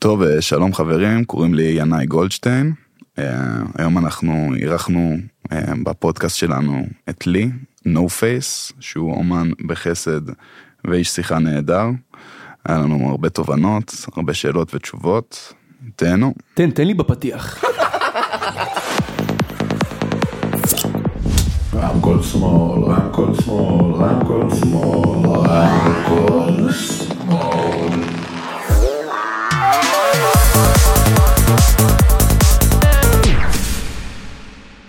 טוב, 0.00 0.22
אה, 0.22 0.40
שלום 0.40 0.74
חברים, 0.74 1.24
קוראים 1.24 1.54
לי 1.54 1.62
ינאי 1.62 2.06
גולדשטיין. 2.06 2.72
אה, 3.18 3.24
היום 3.78 3.98
אנחנו 3.98 4.54
אירחנו 4.56 5.16
אה, 5.52 5.72
בפודקאסט 5.82 6.36
שלנו 6.36 6.86
את 7.10 7.26
לי, 7.26 7.50
No 7.86 7.98
Face, 7.98 8.72
שהוא 8.80 9.14
אומן 9.14 9.50
בחסד 9.66 10.20
ואיש 10.84 11.08
שיחה 11.08 11.38
נהדר. 11.38 11.86
היה 12.68 12.78
לנו 12.78 13.10
הרבה 13.10 13.28
תובנות, 13.28 13.94
הרבה 14.16 14.34
שאלות 14.34 14.74
ותשובות. 14.74 15.52
תהנו. 15.96 16.34
תן, 16.54 16.70
תן 16.70 16.86
לי 16.86 16.94
בפתיח. 16.94 17.64
רמקול 21.74 22.22
שמאל, 22.22 22.84
רמקול 22.84 23.34
שמאל, 23.44 23.94
רמקול 23.94 24.50
שמאל, 24.50 25.28
רמקול 25.28 26.72
שמאל. 26.72 26.99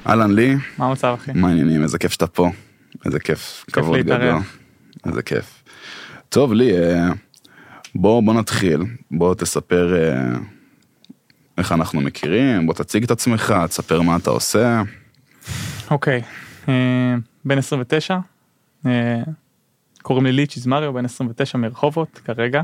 אהלן 0.07 0.31
לי, 0.31 0.55
מה 0.77 0.85
המצב 0.85 1.15
אחי? 1.21 1.31
מה 1.35 1.47
העניינים? 1.47 1.83
איזה 1.83 1.97
כיף 1.97 2.11
שאתה 2.11 2.27
פה. 2.27 2.49
איזה 3.05 3.19
כיף, 3.19 3.65
כבוד 3.71 3.99
גדול. 3.99 4.39
איזה 5.05 5.21
כיף. 5.21 5.63
טוב, 6.29 6.53
לי, 6.53 6.77
אה, 6.77 7.09
בוא, 7.95 8.23
בוא 8.23 8.33
נתחיל. 8.33 8.81
בוא 9.11 9.35
תספר 9.35 9.95
אה, 9.95 10.37
איך 11.57 11.71
אנחנו 11.71 12.01
מכירים, 12.01 12.67
בוא 12.67 12.73
תציג 12.73 13.03
את 13.03 13.11
עצמך, 13.11 13.53
תספר 13.67 14.01
מה 14.01 14.15
אתה 14.15 14.29
עושה. 14.29 14.81
אוקיי, 15.91 16.21
אה, 16.69 17.15
בן 17.45 17.57
29, 17.57 18.17
אה, 18.85 19.21
קוראים 20.01 20.25
לי 20.25 20.31
ליצ'יז 20.31 20.67
מריו, 20.67 20.93
בן 20.93 21.05
29 21.05 21.57
מרחובות 21.57 22.19
כרגע. 22.25 22.61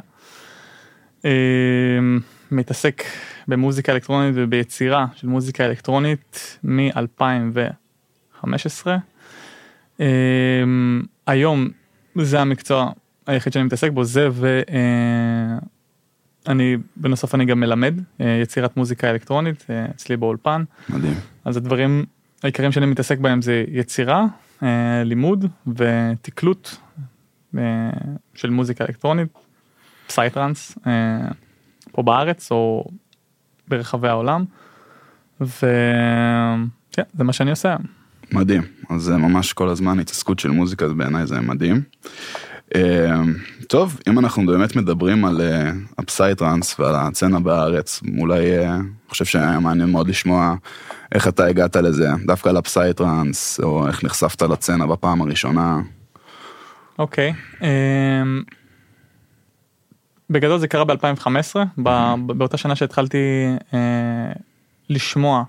מתעסק 2.51 3.03
במוזיקה 3.47 3.91
אלקטרונית 3.91 4.33
וביצירה 4.35 5.05
של 5.15 5.27
מוזיקה 5.27 5.65
אלקטרונית 5.65 6.57
מ-2015. 6.63 8.87
היום 11.27 11.69
זה 12.15 12.41
המקצוע 12.41 12.91
היחיד 13.27 13.53
שאני 13.53 13.65
מתעסק 13.65 13.91
בו, 13.91 14.03
זה 14.03 14.29
ואני 16.45 16.77
בנוסף 16.95 17.35
אני 17.35 17.45
גם 17.45 17.59
מלמד 17.59 17.99
אה, 18.21 18.39
יצירת 18.41 18.77
מוזיקה 18.77 19.09
אלקטרונית 19.09 19.65
אה, 19.69 19.85
אצלי 19.85 20.17
באולפן. 20.17 20.63
מדהים. 20.89 21.13
אז 21.45 21.57
הדברים 21.57 22.05
העיקריים 22.43 22.71
שאני 22.71 22.85
מתעסק 22.85 23.17
בהם 23.17 23.41
זה 23.41 23.63
יצירה, 23.67 24.25
אה, 24.63 25.03
לימוד 25.03 25.45
ותקלוט 25.67 26.69
אה, 27.57 27.61
של 28.33 28.49
מוזיקה 28.49 28.85
אלקטרונית, 28.85 29.29
פסייטרנס, 30.07 30.77
אה, 30.87 31.27
פה 31.91 32.03
בארץ 32.03 32.51
או 32.51 32.85
ברחבי 33.67 34.07
העולם. 34.07 34.45
וכן, 35.41 37.03
זה 37.13 37.23
מה 37.23 37.33
שאני 37.33 37.49
עושה. 37.49 37.75
מדהים. 38.31 38.61
אז 38.89 39.01
זה 39.01 39.17
ממש 39.17 39.53
כל 39.53 39.69
הזמן 39.69 39.99
התעסקות 39.99 40.39
של 40.39 40.49
מוזיקה, 40.49 40.85
אז 40.85 40.93
בעיניי 40.93 41.27
זה 41.27 41.41
מדהים. 41.41 41.81
אה, 42.75 43.21
טוב, 43.67 43.99
אם 44.07 44.19
אנחנו 44.19 44.45
באמת 44.45 44.75
מדברים 44.75 45.25
על 45.25 45.41
אה, 45.41 45.71
הפסייטרנס 45.97 46.79
ועל 46.79 46.95
הסצנה 46.95 47.39
בארץ, 47.39 48.01
אולי, 48.19 48.57
אה, 48.57 48.75
אני 48.75 48.83
חושב 49.09 49.25
שהיה 49.25 49.59
מעניין 49.59 49.89
מאוד 49.89 50.07
לשמוע 50.07 50.55
איך 51.11 51.27
אתה 51.27 51.45
הגעת 51.45 51.75
לזה, 51.75 52.09
דווקא 52.25 52.49
לפסייטרנס, 52.49 53.59
או 53.63 53.87
איך 53.87 54.03
נחשפת 54.03 54.41
לסצנה 54.41 54.87
בפעם 54.87 55.21
הראשונה. 55.21 55.79
אוקיי. 56.99 57.33
בגדול 60.29 60.59
זה 60.59 60.67
קרה 60.67 60.83
ב-2015, 60.83 61.81
באותה 62.17 62.57
שנה 62.57 62.75
שהתחלתי 62.75 63.17
אה, 63.73 64.31
לשמוע 64.89 65.43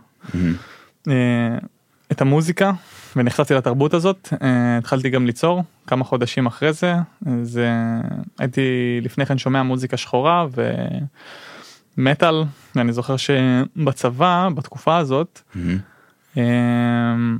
אה, 1.09 1.59
את 2.13 2.21
המוזיקה 2.21 2.73
ונחשפתי 3.17 3.55
לתרבות 3.55 3.95
הזאת, 3.95 4.29
אה, 4.43 4.79
התחלתי 4.79 5.11
גם 5.11 5.27
ליצור 5.27 5.63
כמה 5.87 6.05
חודשים 6.05 6.47
אחרי 6.47 6.73
זה, 6.73 6.95
זה 7.43 7.71
הייתי 8.39 8.61
לפני 9.03 9.27
כן 9.27 9.39
שומע 9.39 9.63
מוזיקה 9.63 9.97
שחורה 9.97 10.47
ומטאל, 11.99 12.45
ואני 12.77 12.93
זוכר 12.93 13.17
שבצבא, 13.17 14.49
בתקופה 14.55 14.97
הזאת, 14.97 15.41
אמ, 16.37 17.39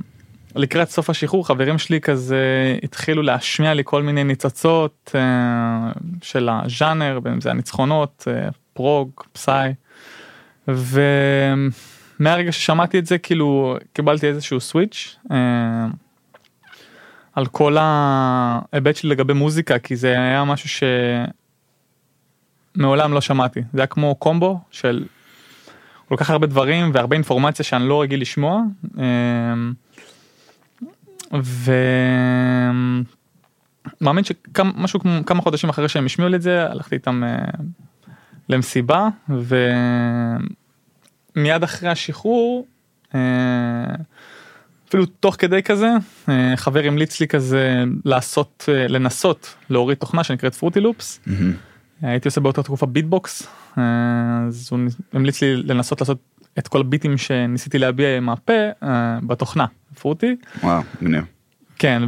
לקראת 0.59 0.89
סוף 0.89 1.09
השחרור 1.09 1.47
חברים 1.47 1.77
שלי 1.77 2.01
כזה 2.01 2.77
התחילו 2.83 3.21
להשמיע 3.21 3.73
לי 3.73 3.81
כל 3.85 4.03
מיני 4.03 4.23
ניצוצות 4.23 5.11
אה, 5.15 5.91
של 6.21 6.49
הז'אנר, 6.49 7.19
בין 7.19 7.41
זה 7.41 7.51
הניצחונות, 7.51 8.27
אה, 8.27 8.49
פרוג, 8.73 9.09
פסאי. 9.31 9.73
ומהרגע 10.67 12.51
ששמעתי 12.51 12.99
את 12.99 13.05
זה 13.05 13.17
כאילו 13.17 13.77
קיבלתי 13.93 14.27
איזשהו 14.27 14.59
סוויץ' 14.59 15.17
אה, 15.31 15.87
על 17.33 17.45
כל 17.45 17.77
ההיבט 17.79 18.95
שלי 18.95 19.09
לגבי 19.09 19.33
מוזיקה 19.33 19.79
כי 19.79 19.95
זה 19.95 20.07
היה 20.07 20.43
משהו 20.43 20.85
שמעולם 22.77 23.13
לא 23.13 23.21
שמעתי 23.21 23.59
זה 23.73 23.81
היה 23.81 23.87
כמו 23.87 24.15
קומבו 24.15 24.59
של 24.71 25.05
כל 26.09 26.15
כך 26.17 26.29
הרבה 26.29 26.47
דברים 26.47 26.91
והרבה 26.93 27.15
אינפורמציה 27.15 27.65
שאני 27.65 27.89
לא 27.89 28.01
רגיל 28.01 28.21
לשמוע. 28.21 28.61
ומאמין 34.01 34.23
שמשהו 34.23 34.99
כמו 34.99 35.25
כמה 35.25 35.41
חודשים 35.41 35.69
אחרי 35.69 35.89
שהם 35.89 36.05
השמיעו 36.05 36.29
לי 36.29 36.35
את 36.35 36.41
זה 36.41 36.71
הלכתי 36.71 36.95
איתם 36.95 37.23
אה, 37.23 37.45
למסיבה 38.49 39.07
ומיד 41.35 41.63
אחרי 41.63 41.89
השחרור 41.89 42.67
אה, 43.15 43.19
אפילו 44.89 45.05
תוך 45.05 45.35
כדי 45.39 45.63
כזה 45.63 45.89
אה, 46.29 46.53
חבר 46.55 46.83
המליץ 46.83 47.19
לי 47.19 47.27
כזה 47.27 47.83
לעשות 48.05 48.69
לנסות 48.89 49.55
להוריד 49.69 49.97
תוכנה 49.97 50.23
שנקראת 50.23 50.55
פרוטי 50.55 50.79
לופס. 50.79 51.19
הייתי 52.01 52.27
עושה 52.27 52.41
באותה 52.41 52.63
תקופה 52.63 52.85
ביטבוקס 52.85 53.47
אז 53.75 54.67
הוא 54.71 54.79
המליץ 55.13 55.41
לי 55.41 55.55
לנסות 55.55 56.01
לעשות 56.01 56.17
את 56.59 56.67
כל 56.67 56.79
הביטים 56.81 57.17
שניסיתי 57.17 57.79
להביע 57.79 58.17
עם 58.17 58.29
הפה 58.29 58.53
בתוכנה 59.27 59.65
Fruity. 59.99 60.35
וואו, 60.63 60.81
מגניב. 61.01 61.23
כן 61.79 62.01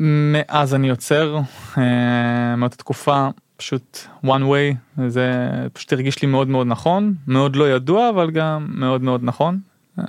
ומאז 0.00 0.74
אני 0.74 0.88
יוצר 0.88 1.38
אה, 1.78 2.56
מאותה 2.56 2.76
תקופה 2.76 3.28
פשוט 3.56 3.98
one 4.26 4.28
way 4.28 4.76
זה 5.08 5.32
פשוט 5.72 5.92
הרגיש 5.92 6.22
לי 6.22 6.28
מאוד 6.28 6.48
מאוד 6.48 6.66
נכון 6.66 7.14
מאוד 7.26 7.56
לא 7.56 7.70
ידוע 7.70 8.08
אבל 8.10 8.30
גם 8.30 8.66
מאוד 8.74 9.02
מאוד 9.02 9.20
נכון. 9.24 9.58
אה, 9.98 10.04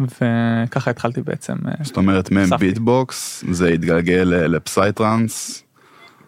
וככה 0.00 0.90
התחלתי 0.90 1.22
בעצם. 1.22 1.54
אה, 1.68 1.72
זאת 1.82 1.96
אומרת, 1.96 2.30
מהם. 2.30 2.48
ביטבוקס, 2.58 3.44
זה 3.50 3.68
התגלגל 3.68 4.22
ל- 4.26 4.56
לפסייטרנס. 4.56 5.62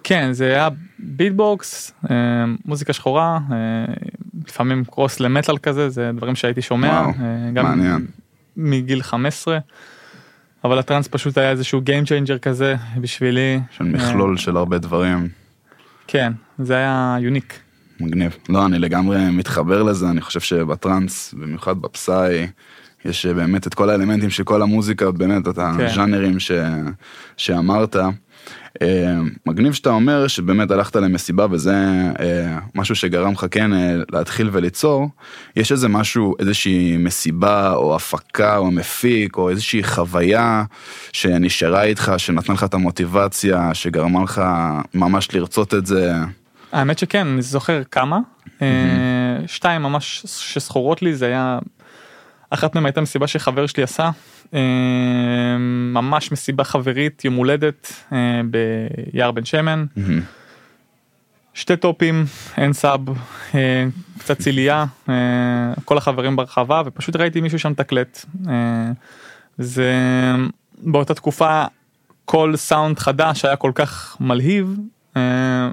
כן 0.04 0.32
זה 0.32 0.44
היה 0.46 0.68
ביטבוקס 0.98 1.92
אה, 2.10 2.16
מוזיקה 2.64 2.92
שחורה 2.92 3.38
אה, 3.52 3.56
לפעמים 4.48 4.84
קרוס 4.84 5.20
למטאל 5.20 5.58
כזה 5.58 5.88
זה 5.88 6.10
דברים 6.14 6.34
שהייתי 6.34 6.62
שומע 6.62 6.88
וואו, 6.88 7.08
אה, 7.08 7.50
גם 7.54 7.64
מעניין. 7.64 8.06
מגיל 8.56 9.02
15 9.02 9.58
אבל 10.64 10.78
הטראנס 10.78 11.08
פשוט 11.08 11.38
היה 11.38 11.50
איזשהו 11.50 11.80
Game 11.80 12.06
Changer 12.06 12.38
כזה 12.38 12.74
בשבילי 13.00 13.60
של 13.70 13.84
מכלול 13.84 14.36
של 14.36 14.56
הרבה 14.56 14.78
דברים. 14.78 15.28
כן 16.06 16.32
זה 16.58 16.74
היה 16.74 17.16
יוניק 17.20 17.60
מגניב. 18.00 18.36
לא, 18.48 18.66
אני 18.66 18.78
לגמרי 18.78 19.30
מתחבר 19.30 19.82
לזה, 19.82 20.10
אני 20.10 20.20
חושב 20.20 20.40
שבטראנס, 20.40 21.34
במיוחד 21.34 21.82
בפסאי, 21.82 22.46
יש 23.04 23.26
באמת 23.26 23.66
את 23.66 23.74
כל 23.74 23.90
האלמנטים 23.90 24.30
של 24.30 24.44
כל 24.44 24.62
המוזיקה, 24.62 25.10
באמת, 25.10 25.48
את 25.48 25.54
כן. 25.54 25.62
הז'אנרים 25.62 26.40
ש... 26.40 26.52
שאמרת. 27.36 27.96
אה, 28.82 29.18
מגניב 29.46 29.72
שאתה 29.72 29.90
אומר 29.90 30.26
שבאמת 30.26 30.70
הלכת 30.70 30.96
למסיבה 30.96 31.46
וזה 31.50 31.74
אה, 32.20 32.58
משהו 32.74 32.94
שגרם 32.94 33.32
לך 33.32 33.46
כן 33.50 33.72
אה, 33.72 33.96
להתחיל 34.12 34.50
וליצור. 34.52 35.08
יש 35.56 35.72
איזה 35.72 35.88
משהו, 35.88 36.34
איזושהי 36.38 36.96
מסיבה 36.96 37.72
או 37.72 37.96
הפקה 37.96 38.56
או 38.56 38.70
מפיק 38.70 39.36
או 39.36 39.50
איזושהי 39.50 39.82
חוויה 39.82 40.64
שנשארה 41.12 41.82
איתך, 41.82 42.12
שנתנה 42.16 42.54
לך 42.54 42.64
את 42.64 42.74
המוטיבציה, 42.74 43.74
שגרמה 43.74 44.22
לך 44.22 44.42
ממש 44.94 45.34
לרצות 45.34 45.74
את 45.74 45.86
זה. 45.86 46.12
האמת 46.72 46.98
שכן 46.98 47.26
אני 47.26 47.42
זוכר 47.42 47.82
כמה 47.90 48.18
אה, 48.62 48.66
שתיים 49.46 49.82
ממש 49.82 50.22
שזכורות 50.26 51.02
לי 51.02 51.14
זה 51.14 51.26
היה 51.26 51.58
אחת 52.50 52.74
מהן 52.74 52.84
הייתה 52.84 53.00
מסיבה 53.00 53.26
שחבר 53.26 53.66
שלי 53.66 53.82
עשה 53.82 54.10
ממש 55.92 56.32
מסיבה 56.32 56.64
חברית 56.64 57.24
יום 57.24 57.34
הולדת 57.34 57.92
אה, 58.12 58.40
ביער 58.50 59.30
בן 59.30 59.44
שמן. 59.44 59.86
שתי 61.54 61.76
טופים 61.76 62.24
אין 62.56 62.72
סאב 62.72 63.00
אה, 63.54 63.86
קצת 64.18 64.38
ציליה 64.38 64.84
אה, 65.08 65.14
כל 65.84 65.98
החברים 65.98 66.36
ברחבה 66.36 66.82
ופשוט 66.86 67.16
ראיתי 67.16 67.40
מישהו 67.40 67.58
שם 67.58 67.74
תקלט. 67.74 68.24
אה, 68.48 68.90
זה 69.58 69.92
באותה 70.82 71.14
תקופה 71.14 71.64
כל 72.24 72.56
סאונד 72.56 72.98
חדש 72.98 73.44
היה 73.44 73.56
כל 73.56 73.72
כך 73.74 74.16
מלהיב. 74.20 74.76
אה, 75.16 75.70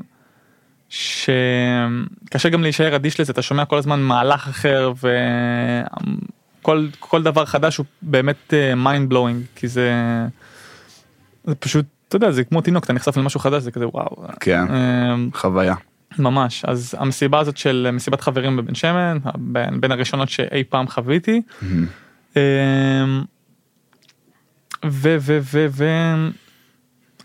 שקשה 0.90 2.50
גם 2.52 2.64
להישאר 2.64 2.96
אדיש 2.96 3.20
לזה 3.20 3.32
אתה 3.32 3.42
שומע 3.42 3.66
כל 3.66 3.78
הזמן 3.78 4.00
מהלך 4.00 4.48
אחר 4.48 4.94
וכל 6.66 6.88
כל 7.00 7.24
דבר 7.24 7.46
חדש 7.46 7.78
הוא 7.78 7.86
באמת 8.02 8.54
mind 8.76 9.10
blowing 9.10 9.44
כי 9.56 9.68
זה 9.68 9.92
זה 11.44 11.56
פשוט 11.56 11.86
אתה 12.08 12.16
יודע 12.16 12.32
זה 12.32 12.44
כמו 12.44 12.62
תינוק 12.62 12.84
אתה 12.84 12.94
נחשף 12.94 13.18
למשהו 13.18 13.40
חדש 13.40 13.64
זה 13.64 13.72
כזה 13.72 13.88
וואו 13.88 14.24
כן, 14.40 14.66
אמ, 14.74 15.30
חוויה. 15.34 15.76
ממש 16.20 16.66
אז 16.66 16.96
המסיבה 17.00 17.40
הזאת 17.40 17.58
של 17.58 17.90
מסיבת 17.94 18.22
חברים 18.22 18.58
בבן 18.58 18.76
שמן 18.76 19.18
בין, 19.36 19.82
בין 19.82 19.92
הראשונות 19.92 20.30
שאי 20.30 20.64
פעם 20.70 20.88
חוויתי. 20.88 21.42
מהמם. 21.62 21.86
אמ, 22.36 22.42
ו 24.86 25.16
ו 25.20 25.40
ו 25.42 25.66
ו 25.70 25.86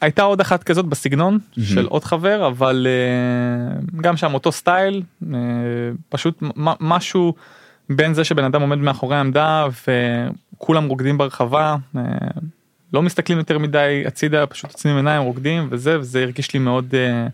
הייתה 0.01 0.23
עוד 0.23 0.41
אחת 0.41 0.63
כזאת 0.63 0.87
בסגנון 0.87 1.39
של 1.63 1.87
עוד 1.87 2.05
חבר 2.05 2.47
אבל 2.47 2.87
אה, 2.87 3.81
גם 4.01 4.17
שם 4.17 4.35
אותו 4.35 4.53
סטייל 4.53 5.03
אה, 5.35 5.39
פשוט 6.09 6.43
משהו 6.81 7.35
בין 7.91 8.15
זה 8.15 8.25
שבן 8.25 8.45
אדם 8.45 8.61
עומד 8.61 8.79
מאחורי 8.79 9.17
העמדה 9.17 9.67
וכולם 10.57 10.89
רוקדים 10.89 11.19
ברחבה 11.19 11.77
אה, 11.97 12.03
לא 12.93 13.03
מסתכלים 13.03 13.39
יותר 13.39 13.59
מדי 13.59 14.05
הצידה 14.07 14.47
פשוט 14.47 14.71
עוצמים 14.71 14.97
עיניים 14.97 15.23
רוקדים 15.23 15.69
וזה 15.71 16.01
וזה 16.01 16.23
הרגיש 16.23 16.53
לי 16.55 16.61
מאוד 16.61 16.95
אה, 16.95 17.27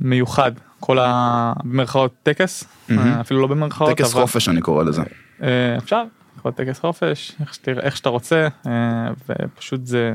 מיוחד 0.00 0.52
כל 0.80 0.98
המרכאות 1.00 2.12
טקס 2.22 2.64
מהמם. 2.88 3.12
אה, 3.12 3.20
אפילו 3.20 3.40
לא 3.40 3.46
במרכאות 3.46 3.90
טקס 3.90 4.14
אבל- 4.14 4.22
חופש 4.22 4.48
אני 4.48 4.60
קורא 4.60 4.84
לזה. 4.84 5.02
אפשר, 5.78 6.02
להיות 6.44 6.56
טקס 6.56 6.78
חופש, 6.80 7.32
איך 7.40 7.54
שתראה, 7.54 7.82
איך 7.82 7.96
שאתה 7.96 8.08
רוצה, 8.08 8.48
ופשוט 9.28 9.86
זה 9.86 10.14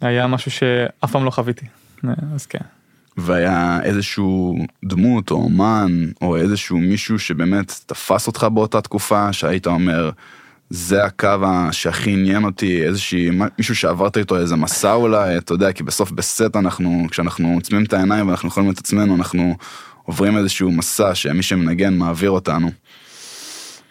היה 0.00 0.26
משהו 0.26 0.50
שאף 0.50 1.12
פעם 1.12 1.24
לא 1.24 1.30
חוויתי, 1.30 1.66
אז 2.34 2.46
כן. 2.46 2.58
והיה 3.16 3.80
איזשהו 3.82 4.58
דמות 4.84 5.30
או 5.30 5.36
אומן 5.36 5.92
או 6.22 6.36
איזשהו 6.36 6.78
מישהו 6.78 7.18
שבאמת 7.18 7.80
תפס 7.86 8.26
אותך 8.26 8.46
באותה 8.54 8.80
תקופה 8.80 9.32
שהיית 9.32 9.66
אומר 9.66 10.10
זה 10.70 11.04
הקו 11.04 11.38
שהכי 11.72 12.12
עניין 12.12 12.44
אותי 12.44 12.84
איזושהי 12.84 13.30
מישהו 13.58 13.76
שעברת 13.76 14.16
איתו 14.16 14.36
איזה 14.36 14.56
מסע 14.56 14.92
אולי 14.92 15.38
אתה 15.38 15.54
יודע 15.54 15.72
כי 15.72 15.82
בסוף 15.82 16.10
בסט 16.10 16.56
אנחנו 16.56 17.06
כשאנחנו 17.10 17.54
עוצמים 17.54 17.84
את 17.84 17.92
העיניים 17.92 18.28
ואנחנו 18.28 18.48
יכולים 18.48 18.70
את 18.70 18.78
עצמנו 18.78 19.16
אנחנו 19.16 19.56
עוברים 20.02 20.36
איזשהו 20.36 20.72
מסע 20.72 21.14
שמי 21.14 21.42
שמנגן 21.42 21.94
מעביר 21.94 22.30
אותנו. 22.30 22.70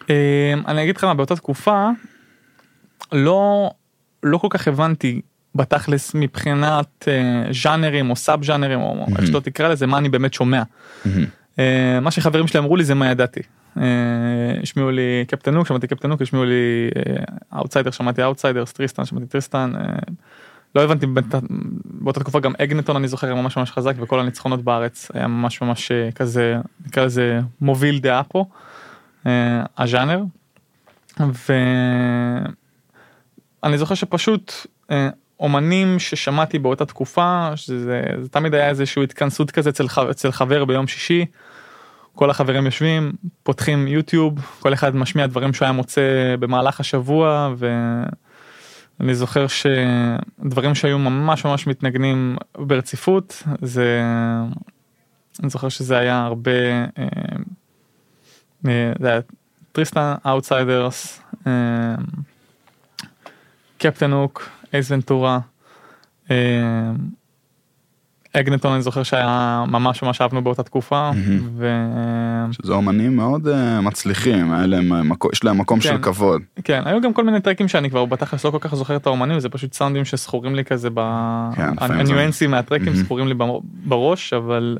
אה, 0.10 0.54
אני 0.68 0.83
אגיד 0.83 0.98
לך 0.98 1.04
מה, 1.04 1.13
באותה 1.13 1.36
תקופה, 1.36 1.89
לא, 3.12 3.69
לא 4.24 4.38
כל 4.38 4.48
כך 4.50 4.68
הבנתי 4.68 5.22
בתכלס 5.60 6.16
מבחינת 6.16 7.08
אה, 7.08 7.54
ז'אנרים 7.54 8.10
או 8.10 8.16
sub 8.16 8.46
ז'אנרים 8.46 8.80
או 8.80 9.06
איך 9.18 9.28
שלא 9.28 9.40
תקרא 9.40 9.68
לזה, 9.68 9.88
מה 9.88 9.98
אני 9.98 10.10
באמת 10.10 10.34
שומע. 10.34 10.64
אה, 11.60 12.00
מה 12.02 12.12
שחברים 12.12 12.48
שלי 12.48 12.60
אמרו 12.60 12.76
לי 12.76 12.84
זה 12.84 12.96
מה 12.96 13.12
ידעתי. 13.12 13.40
אה, 13.78 13.84
השמיעו 14.64 14.92
לי 14.92 15.26
Captain 15.28 15.54
Hook, 15.54 15.68
שמעתי 15.68 15.88
Captain 15.88 16.10
Hook, 16.10 16.22
השמיעו 16.22 16.46
לי 16.46 16.90
Outsiders, 17.56 17.92
שמעתי 17.92 18.24
Outsiders, 18.24 18.66
Tristan, 18.66 19.06
שמעתי 19.06 19.26
טריסטן. 19.26 19.72
לא 20.76 20.84
הבנתי 20.84 21.06
באותה 21.86 22.20
תקופה 22.20 22.40
גם 22.40 22.54
אגנטון 22.64 22.96
אני 22.96 23.08
זוכר 23.08 23.36
ממש 23.36 23.58
ממש 23.58 23.72
חזק 23.72 23.94
וכל 23.98 24.20
הניצחונות 24.20 24.64
בארץ 24.64 25.12
היה 25.14 25.28
ממש 25.28 25.62
ממש 25.62 25.92
כזה 26.16 26.58
נקרא 26.86 27.06
לזה 27.06 27.40
מוביל 27.62 28.00
דעה 28.00 28.24
פה 28.24 28.46
הז'אנר. 29.78 30.24
ואני 33.64 33.78
זוכר 33.78 33.96
שפשוט 33.96 34.54
אומנים 35.39 36.00
ששמעתי 36.00 36.59
באותה 36.59 36.86
תקופה 36.86 37.50
שזה 37.56 38.01
זה 38.21 38.30
תמיד 38.30 38.53
היה 38.53 38.69
איזושהי 38.69 39.03
התכנסות 39.03 39.51
כזה 39.51 39.69
אצל, 39.69 39.86
אצל 40.12 40.31
חבר 40.31 40.65
ביום 40.65 40.88
שישי. 40.88 41.25
כל 42.15 42.30
החברים 42.30 42.65
יושבים 42.65 43.12
פותחים 43.44 43.88
יוטיוב 43.88 44.57
כל 44.59 44.74
אחד 44.74 44.95
משמיע 44.95 45.27
דברים 45.27 45.53
שהוא 45.53 45.65
היה 45.65 45.71
מוצא 45.71 46.36
במהלך 46.39 46.80
השבוע 46.80 47.53
ואני 49.00 49.15
זוכר 49.15 49.45
שדברים 49.47 50.75
שהיו 50.75 51.00
ממש 51.00 51.45
ממש 51.45 51.68
מתנגנים 51.68 52.38
ברציפות 52.57 53.44
זה 53.62 54.01
אני 55.39 55.50
זוכר 55.50 55.69
שזה 55.69 55.97
היה 55.97 56.25
הרבה 56.25 56.51
אה, 56.51 56.88
אה, 58.68 58.91
זה 59.00 59.19
Tristan 59.72 60.13
Outsiders 60.25 61.22
Captain 63.78 64.12
Hook 64.12 64.50
Ace 64.74 64.92
Ventura 64.92 65.40
אה, 66.31 66.36
אגנטון 68.33 68.74
אני 68.74 68.81
זוכר 68.81 69.04
שהיה 69.04 69.63
ממש 69.68 70.04
ממש 70.04 70.21
אהבנו 70.21 70.44
באותה 70.44 70.63
תקופה 70.63 71.12
וכן 71.57 72.51
שזה 72.51 72.74
אומנים 72.74 73.16
מאוד 73.16 73.48
אה, 73.48 73.81
מצליחים 73.81 74.54
להם 74.54 74.94
אה, 74.94 75.01
יש 75.33 75.44
להם 75.44 75.57
מקום 75.57 75.81
של 75.81 75.89
כן. 75.89 76.01
כבוד. 76.01 76.42
כן, 76.63 76.81
היו 76.86 77.01
גם 77.01 77.13
כל 77.13 77.24
מיני 77.24 77.42
טרקים 77.42 77.68
שאני 77.68 77.89
כבר 77.89 78.06
בתכלס 78.06 78.45
לא 78.45 78.51
כל 78.51 78.57
כך 78.62 78.75
זוכר 78.75 78.95
את 78.95 79.07
האומנים 79.07 79.39
זה 79.39 79.50
פשוט 79.50 79.74
סאונדים 79.74 80.06
שזכורים 80.06 80.56
לי 80.56 80.66
כזה 80.66 80.89
ב... 80.94 81.00
כן, 81.56 81.69
הניואנסים 81.77 82.51
מהטרקים. 82.51 82.94
זכורים 82.94 83.27
לי 83.27 83.33
בר- 83.33 83.60
בראש 83.63 84.33
אבל 84.33 84.77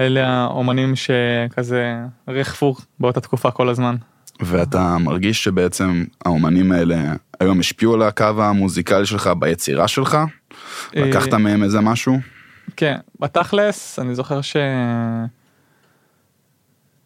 אלה 0.00 0.28
האומנים 0.28 0.94
שכזה 0.96 1.96
ריחפו 2.28 2.74
באותה 3.00 3.20
תקופה 3.20 3.50
כל 3.50 3.68
הזמן. 3.68 3.96
ואתה 4.40 4.98
מרגיש 4.98 5.44
שבעצם 5.44 6.04
האומנים 6.24 6.72
האלה 6.72 6.96
היום 7.40 7.60
השפיעו 7.60 7.94
על 7.94 8.02
הקו 8.02 8.42
המוזיקלי 8.42 9.06
שלך 9.06 9.30
ביצירה 9.38 9.88
שלך? 9.88 10.18
לקחת 10.94 11.32
אה, 11.32 11.38
מהם 11.38 11.62
איזה 11.62 11.80
משהו? 11.80 12.18
כן, 12.76 12.96
בתכלס 13.20 13.98
אני 13.98 14.14
זוכר 14.14 14.40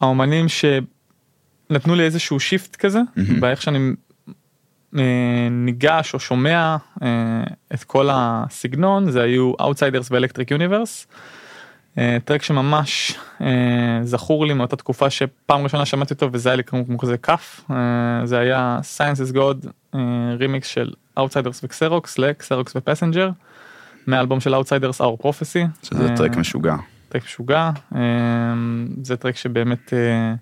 שהאומנים 0.01 0.47
שנתנו 0.49 1.95
לי 1.95 2.03
איזשהו 2.05 2.41
שיפט 2.41 2.77
כזה. 2.77 3.01
באיך 3.41 3.63
שאני 3.63 3.79
אה, 4.99 5.49
ניגש 5.51 6.15
או 6.15 6.21
שומע 6.21 6.77
אה, 7.03 7.43
את 7.75 7.85
כל 7.85 8.09
הסגנון, 8.13 9.11
זה 9.11 9.23
היו 9.23 9.53
Outsiders 9.61 10.07
ו 10.11 10.15
Electric 10.15 10.51
Universe. 10.51 11.07
טרק 12.25 12.43
שממש 12.43 13.19
אה, 13.41 14.01
זכור 14.03 14.47
לי 14.47 14.55
מאותה 14.55 14.77
תקופה 14.77 15.11
שפעם 15.11 15.63
ראשונה 15.63 15.87
שמעתי 15.87 16.15
אותו 16.15 16.29
וזה 16.33 16.49
היה 16.49 16.57
לי 16.57 16.65
כמו, 16.65 16.99
כזה 16.99 17.17
כאפה, 17.17 17.61
אה, 17.71 17.77
זה 18.25 18.39
היה 18.39 18.79
Science 18.97 19.31
is 19.31 19.35
God, 19.37 19.69
אה, 19.95 20.01
רימיקס 20.39 20.69
של 20.69 20.91
Outsiders 21.19 21.61
וקסרוקס 21.63 22.19
לקסרוקס 22.19 22.73
ופסנג'ר. 22.77 23.31
מהאלבום 24.07 24.41
של 24.41 24.55
Outsiders 24.55 25.01
Our 25.01 25.23
Prophecy. 25.23 25.67
שזה 25.83 26.11
אה, 26.11 26.17
טרק 26.17 26.37
משוגע. 26.37 26.77
טרק 27.09 27.25
משוגע. 27.25 27.71
אה, 27.95 28.01
זה 29.03 29.17
טרק 29.17 29.37
שבאמת, 29.37 29.93
אה, 29.93 30.35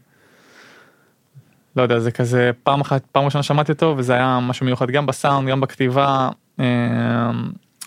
לא 1.77 1.83
יודע, 1.83 1.99
זה 1.99 2.11
כזה 2.11 2.51
פעם 2.63 2.81
אחת, 2.81 3.03
פעם 3.13 3.25
ראשונה 3.25 3.43
שמעתי 3.43 3.73
אותו 3.73 3.95
וזה 3.99 4.15
היה 4.15 4.41
משהו 4.43 4.67
מיוחד 4.67 4.91
גם 4.91 5.07
בסאונד, 5.07 5.49
גם 5.49 5.61
בכתיבה, 5.61 6.29
אה, 6.61 7.31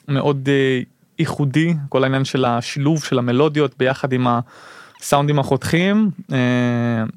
מאוד 0.07 0.49
אה, 0.51 0.81
ייחודי, 1.21 1.73
כל 1.89 2.03
העניין 2.03 2.25
של 2.25 2.45
השילוב 2.45 3.03
של 3.03 3.19
המלודיות 3.19 3.77
ביחד 3.77 4.13
עם 4.13 4.27
הסאונדים 4.99 5.39
החותכים, 5.39 6.09
אה, 6.31 6.37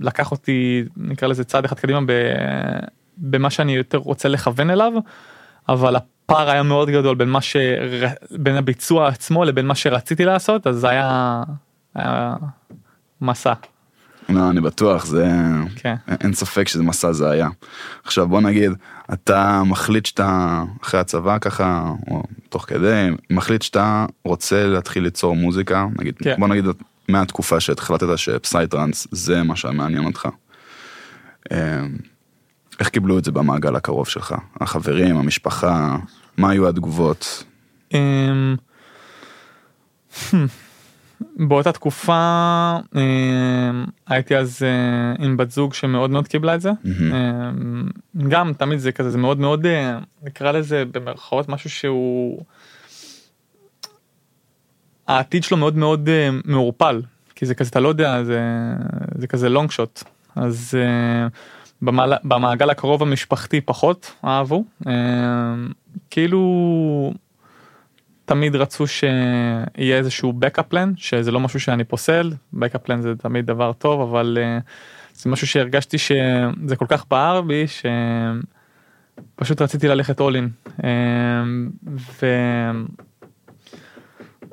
לקח 0.01 0.31
אותי, 0.31 0.85
נקרא 0.97 1.29
לזה 1.29 1.45
צעד 1.45 1.65
אחד 1.65 1.79
קדימה 1.79 2.01
ב- 2.07 2.85
במה 3.19 3.51
שאני 3.51 3.73
יותר 3.77 3.99
רוצה 3.99 4.29
לכוון 4.29 4.71
אליו, 4.71 4.93
אבל 5.69 5.97
הפער 5.97 6.51
היה 6.51 6.63
מאוד 6.63 6.91
גדול 6.91 7.15
בין 7.15 7.29
מה 7.29 7.41
ש... 7.41 7.57
בין 8.31 8.57
הביצוע 8.57 9.09
עצמו 9.09 9.45
לבין 9.45 9.67
מה 9.67 9.75
שרציתי 9.75 10.25
לעשות, 10.25 10.67
אז 10.67 10.77
זה 10.77 10.89
היה, 10.89 11.43
היה 11.95 12.35
מסע, 13.21 13.53
לא, 14.29 14.51
אני 14.51 14.61
בטוח, 14.61 15.05
זה... 15.05 15.27
כן. 15.77 15.95
אין 16.21 16.33
ספק 16.33 16.69
שזה 16.69 16.83
מסע 16.83 17.13
זה 17.13 17.31
היה. 17.31 17.49
עכשיו 18.05 18.29
בוא 18.29 18.41
נגיד, 18.41 18.73
אתה 19.13 19.63
מחליט 19.67 20.07
שאתה 20.07 20.63
אחרי 20.83 21.01
הצבא 21.01 21.39
ככה, 21.39 21.93
או 22.11 22.23
תוך 22.49 22.65
כדי, 22.69 23.09
מחליט 23.31 23.63
שאתה 23.63 24.07
רוצה 24.25 24.67
להתחיל 24.67 25.03
ליצור 25.03 25.37
מוזיקה, 25.37 25.87
נגיד, 25.99 26.15
כן. 26.19 26.35
בוא 26.39 26.49
נגיד 26.49 26.65
מהתקופה 27.09 27.61
שהחלטת 27.61 28.07
שפסייטרנס 28.17 29.07
זה 29.11 29.43
מה 29.43 29.57
שמעניין 29.57 30.05
אותך. 30.05 30.29
אה, 31.53 31.87
איך 32.81 32.89
קיבלו 32.89 33.19
את 33.19 33.25
זה 33.25 33.33
במעגל 33.33 33.77
הקרוב 33.77 34.09
שלך? 34.09 34.35
החברים, 34.61 35.17
המשפחה, 35.17 35.97
מה 36.37 36.51
היו 36.51 36.69
התגובות? 36.69 37.45
אמ, 41.41 41.49
באותה 41.49 41.73
תקופה 41.73 42.77
אמ, 42.97 43.85
הייתי 44.07 44.37
אז 44.37 44.63
אה, 44.63 45.25
עם 45.25 45.37
בת 45.37 45.51
זוג 45.51 45.75
שמאוד 45.75 46.11
מאוד 46.11 46.29
קיבלה 46.29 46.55
את 46.55 46.61
זה. 46.61 46.71
אמ, 46.85 47.89
גם 48.29 48.53
תמיד 48.53 48.79
זה 48.79 48.93
כזה 48.93 49.11
זה 49.11 49.19
מאוד 49.19 49.41
מאוד 49.41 49.67
אה, 49.67 49.99
נקרא 50.23 50.53
לזה 50.53 50.85
במרכאות 50.93 51.49
משהו 51.49 51.71
שהוא 51.71 52.43
העתיד 55.07 55.45
שלו 55.45 55.57
מאוד 55.57 55.77
מאוד 55.77 56.09
אה, 56.09 56.29
מעורפל. 56.45 57.03
כי 57.35 57.47
זה 57.47 57.55
כזה 57.55 57.71
אתה 57.71 57.81
לא 57.81 57.89
יודע 57.89 58.25
זה 58.25 58.41
זה 59.19 59.27
כזה 59.27 59.49
לונג 59.49 59.71
שוט 59.71 60.03
אז 60.37 60.79
אה, 60.81 61.27
במעגל 62.25 62.71
הקרוב 62.71 63.03
המשפחתי 63.03 63.61
פחות 63.61 64.13
אהבו. 64.25 64.65
אה, 64.87 64.93
כאילו 66.11 67.13
תמיד 68.25 68.57
רצו 68.57 68.87
שיהיה 68.87 69.97
איזשהו 69.97 70.33
backup 70.41 70.73
plan 70.73 70.89
שזה 70.97 71.31
לא 71.31 71.41
משהו 71.41 71.61
שאני 71.61 71.85
פוסל 71.85 72.33
backup 72.55 72.89
plan 72.89 73.01
זה 73.01 73.15
תמיד 73.17 73.47
דבר 73.47 73.73
טוב 73.73 74.01
אבל 74.01 74.39
אה, 74.41 74.59
זה 75.15 75.31
משהו 75.31 75.47
שהרגשתי 75.47 75.99
שזה 75.99 76.77
כל 76.77 76.87
כך 76.89 77.05
בער 77.11 77.41
בי 77.41 77.65
שפשוט 79.37 79.63
רציתי 79.63 79.89
ללכת 79.89 80.21
all 80.21 80.35
in. 80.35 80.73
אה, 80.85 81.43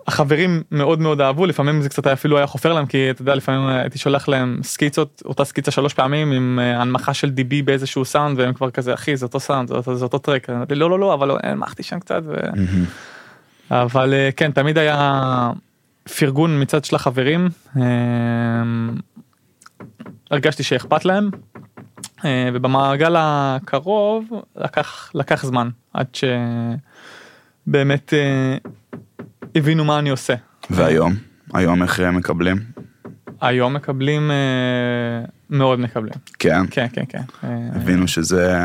החברים 0.08 0.63
מאוד 0.72 1.00
מאוד 1.00 1.22
אהבו 1.22 1.46
לפעמים 1.46 1.82
זה 1.82 1.90
קצת 1.90 2.08
אפילו 2.08 2.38
היה 2.38 2.48
חופר 2.48 2.74
להם 2.74 2.86
כי 2.86 3.12
אתה 3.12 3.22
יודע 3.22 3.36
לפעמים 3.36 3.68
הייתי 3.68 3.98
שולח 3.98 4.28
להם 4.28 4.60
סקיצות 4.63 5.24
אותה 5.25 5.46
סקיצה 5.46 5.72
שלוש 5.72 5.94
פעמים 5.94 6.32
עם 6.32 6.60
אה, 6.62 6.82
הנמכה 6.82 7.13
של 7.13 7.30
דיבי 7.30 7.62
באיזשהו 7.62 8.06
סאונד 8.06 8.40
והם 8.40 8.54
כבר 8.54 8.72
כזה 8.72 8.94
אחי 8.94 9.18
זה 9.18 9.25
אותו 9.25 9.40
סאונד 9.40 9.68
זה 9.68 9.75
אותו, 9.75 9.96
זה 9.96 10.06
אותו 10.06 10.18
טרק 10.18 10.50
לא 10.70 10.90
לא 10.90 11.00
לא 11.00 11.13
אבל 11.13 11.32
הנמכתי 11.44 11.84
שם 11.84 12.00
קצת 12.00 12.22
ו... 12.25 12.34
אבל 13.72 14.13
אה, 14.13 14.30
כן 14.38 14.51
תמיד 14.51 14.78
היה 14.78 15.51
פרגון 16.18 16.62
מצד 16.62 16.86
של 16.86 16.96
החברים 16.96 17.50
אה, 17.78 17.84
הרגשתי 20.32 20.63
שאכפת 20.63 21.06
להם 21.06 21.30
ובמעגל 22.54 23.16
הקרוב 23.18 24.25
לקח 24.56 25.12
לקח 25.16 25.46
זמן 25.46 25.70
עד 25.94 26.08
שבאמת 27.68 28.13
הבינו 29.56 29.86
מה 29.86 30.00
אני 30.00 30.10
עושה. 30.10 30.34
והיום? 30.70 31.13
היום 31.54 31.84
איך 31.84 32.00
מקבלים? 32.00 32.58
היום 33.42 33.74
מקבלים 33.74 34.32
אה, 34.32 35.25
מאוד 35.50 35.80
מקבלים. 35.80 36.13
כן? 36.40 36.62
כן 36.72 36.88
כן 36.94 37.04
כן. 37.10 37.22
אה, 37.44 37.70
הבינו 37.75 38.08
שזה... 38.08 38.58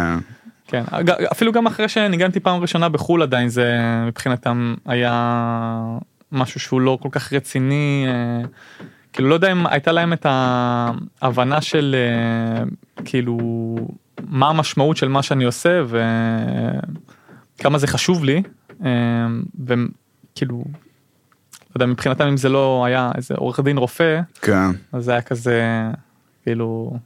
כן 0.66 0.84
אפילו 1.32 1.52
גם 1.52 1.66
אחרי 1.66 1.88
שניגנתי 1.88 2.40
פעם 2.40 2.60
ראשונה 2.60 2.88
בחו"ל 2.88 3.22
עדיין 3.22 3.48
זה 3.48 3.78
מבחינתם 4.06 4.74
היה 4.86 5.98
משהו 6.32 6.60
שהוא 6.60 6.80
לא 6.80 6.98
כל 7.02 7.08
כך 7.12 7.32
רציני 7.32 8.06
אה, 8.08 8.48
כאילו 9.12 9.28
לא 9.28 9.34
יודע 9.34 9.52
אם 9.52 9.66
הייתה 9.66 9.92
להם 9.92 10.12
את 10.12 10.26
ההבנה 11.22 11.60
של 11.60 11.96
אה, 11.98 12.64
כאילו 13.04 13.38
מה 14.28 14.48
המשמעות 14.48 14.96
של 14.96 15.08
מה 15.08 15.22
שאני 15.22 15.44
עושה 15.44 15.82
וכמה 17.58 17.78
זה 17.78 17.86
חשוב 17.86 18.24
לי 18.24 18.42
אה, 18.84 18.90
וכאילו 19.64 20.64
לא 21.76 21.76
יודע 21.76 21.86
מבחינתם 21.86 22.26
אם 22.26 22.36
זה 22.36 22.48
לא 22.48 22.84
היה 22.86 23.10
איזה 23.14 23.34
עורך 23.34 23.60
דין 23.60 23.78
רופא 23.78 24.20
כן. 24.42 24.70
אז 24.92 25.04
זה 25.04 25.12
היה 25.12 25.22
כזה 25.22 25.62
כאילו 26.42 26.96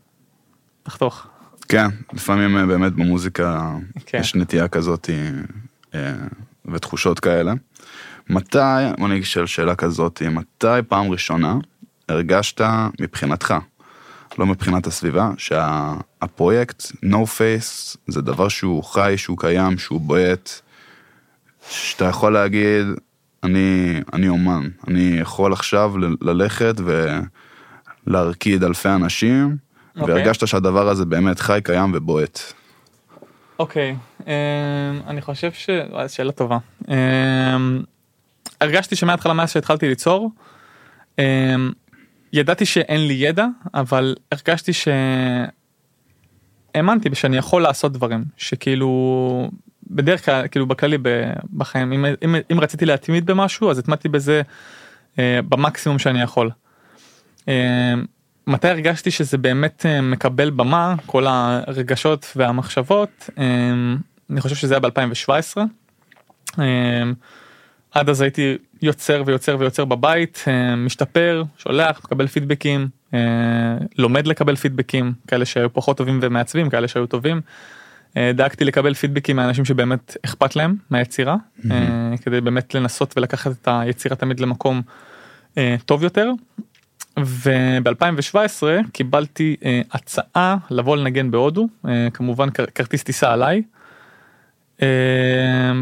תחתוך. 0.83 1.27
כן, 1.71 1.87
לפעמים 2.13 2.57
אה, 2.57 2.67
באמת 2.67 2.93
במוזיקה 2.93 3.75
כן. 4.07 4.19
יש 4.19 4.35
נטייה 4.35 4.69
כזאת 4.69 5.11
אה, 5.95 6.13
ותחושות 6.73 7.21
כאלה. 7.21 7.53
מתי, 8.31 8.59
בוא 8.99 9.07
אני 9.07 9.21
אשאל 9.21 9.47
שאלה 9.47 9.75
כזאת, 9.75 10.23
מתי 10.23 10.83
פעם 10.89 11.11
ראשונה 11.11 11.55
הרגשת 12.09 12.61
מבחינתך, 13.01 13.55
לא 14.39 14.47
מבחינת 14.47 14.87
הסביבה, 14.87 15.31
שהפרויקט 15.39 16.83
No 17.05 17.17
Face 17.39 17.97
זה 18.07 18.23
דבר 18.23 18.49
שהוא 18.49 18.85
חי, 18.85 19.15
שהוא 19.17 19.39
קיים, 19.39 19.79
שהוא 19.79 20.01
בועט, 20.01 20.51
שאתה 21.71 22.05
יכול 22.05 22.33
להגיד, 22.33 22.87
אני, 23.43 24.01
אני 24.13 24.29
אומן, 24.29 24.69
אני 24.89 25.17
יכול 25.21 25.53
עכשיו 25.53 25.93
ללכת 26.21 26.75
ולהרקיד 28.07 28.65
אלפי 28.65 28.89
אנשים, 28.89 29.57
אוקיי. 29.97 30.15
והרגשת 30.15 30.47
שהדבר 30.47 30.89
הזה 30.89 31.05
באמת 31.05 31.41
חי, 31.41 31.61
קיים 31.65 31.93
ובועט. 31.95 32.41
אוקיי, 33.59 33.97
אמ, 34.27 34.33
אני 35.07 35.21
חושב 35.21 35.53
ש... 35.53 35.71
וואי, 35.91 36.09
שאלה 36.09 36.33
טובה. 36.33 36.59
אמ, 36.89 37.83
הרגשתי 38.61 38.97
שמההתחלה 38.97 39.33
מאז 39.33 39.51
שהתחלתי 39.51 39.89
ליצור, 39.89 40.31
אמ, 41.19 41.25
ידעתי 42.33 42.67
שאין 42.67 43.07
לי 43.07 43.15
ידע, 43.15 43.47
אבל 43.75 44.15
הרגשתי 44.33 44.73
ש... 44.73 44.89
האמנתי 46.75 47.15
שאני 47.15 47.37
יכול 47.37 47.63
לעשות 47.63 47.93
דברים, 47.93 48.25
שכאילו 48.37 49.51
בדרך 49.91 50.25
כלל, 50.25 50.49
כאילו 50.49 50.67
בכללי 50.67 50.99
בחיים, 51.57 51.93
אם, 51.93 52.05
אם, 52.25 52.35
אם 52.53 52.61
רציתי 52.61 52.87
להתמיד 52.87 53.27
במשהו, 53.27 53.71
אז 53.71 53.79
התמדתי 53.79 54.09
בזה 54.09 54.43
אה, 55.19 55.41
במקסימום 55.49 55.99
שאני 55.99 56.23
יכול. 56.23 56.51
אה, 57.49 57.95
מתי 58.47 58.69
הרגשתי 58.69 59.11
שזה 59.11 59.39
באמת 59.39 59.87
אה, 59.87 60.01
מקבל 60.01 60.51
במה 60.51 60.95
כל 61.07 61.27
הרגשות 61.27 62.33
והמחשבות 62.37 63.31
אה, 63.39 63.45
אני 64.31 64.41
חושב 64.41 64.55
שזה 64.55 64.75
היה 64.75 64.81
ב2017. 64.81 66.61
עד 67.93 68.09
אז 68.09 68.21
הייתי 68.21 68.59
יוצר 68.83 69.23
ויוצר 69.27 69.57
ויוצר 69.59 69.85
בבית 69.85 70.45
אה, 70.49 70.77
משתפר 70.77 71.43
שולח 71.59 72.01
מקבל 72.05 72.27
פידבקים 72.27 72.89
אה, 73.15 73.19
לומד 73.99 74.27
לקבל 74.27 74.57
פידבקים 74.57 75.13
כאלה 75.29 75.45
שהיו 75.45 75.73
פחות 75.73 75.97
טובים 75.97 76.19
ומעצבים 76.23 76.71
כאלה 76.71 76.89
שהיו 76.89 77.07
טובים. 77.07 77.41
אה, 78.17 78.33
דאגתי 78.35 78.65
לקבל 78.65 78.95
פידבקים 78.95 79.37
מאנשים 79.37 79.65
שבאמת 79.65 80.17
אכפת 80.25 80.57
להם 80.57 80.77
מהיצירה 80.91 81.37
אה, 81.71 82.15
כדי 82.25 82.41
באמת 82.41 82.75
לנסות 82.75 83.15
ולקחת 83.17 83.51
את 83.51 83.69
היצירה 83.71 84.17
תמיד 84.17 84.41
למקום 84.41 84.83
אה, 85.59 85.77
טוב 85.85 86.05
יותר. 86.05 86.31
וב-2017 87.19 88.63
קיבלתי 88.93 89.57
אה, 89.65 89.81
הצעה 89.93 90.57
לבוא 90.71 90.97
לנגן 90.97 91.31
בהודו 91.31 91.69
אה, 91.89 92.09
כמובן 92.15 92.51
כר- 92.51 92.65
כרטיס 92.75 93.03
טיסה 93.03 93.33
עליי. 93.33 93.63
אה, 94.83 94.89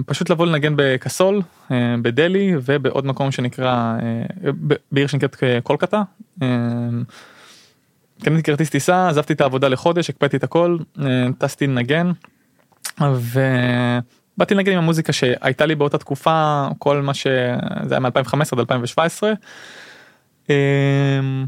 פשוט 0.06 0.30
לבוא 0.30 0.46
לנגן 0.46 0.72
בקסול 0.76 1.40
אה, 1.70 1.94
בדלי 2.02 2.52
ובעוד 2.64 3.06
מקום 3.06 3.30
שנקרא 3.30 3.96
אה, 4.02 4.50
בעיר 4.92 5.06
שנקראת 5.06 5.36
אה, 5.42 5.58
קולקטה. 5.62 6.02
אה, 6.42 6.48
קניתי 8.24 8.42
כרטיס 8.42 8.70
טיסה 8.70 9.08
עזבתי 9.08 9.32
את 9.32 9.40
העבודה 9.40 9.68
לחודש 9.68 10.10
הקפאתי 10.10 10.36
את 10.36 10.44
הכל 10.44 10.78
אה, 11.02 11.06
טסתי 11.38 11.66
לנגן. 11.66 12.10
ובאתי 13.00 14.54
לנגן 14.54 14.72
עם 14.72 14.78
המוזיקה 14.78 15.12
שהייתה 15.12 15.66
לי 15.66 15.74
באותה 15.74 15.98
תקופה 15.98 16.68
כל 16.78 17.02
מה 17.02 17.14
שזה 17.14 17.30
היה 17.90 18.00
מ-2015 18.00 18.08
עד 18.52 18.58
2017. 18.58 19.32
אמ, 20.50 21.46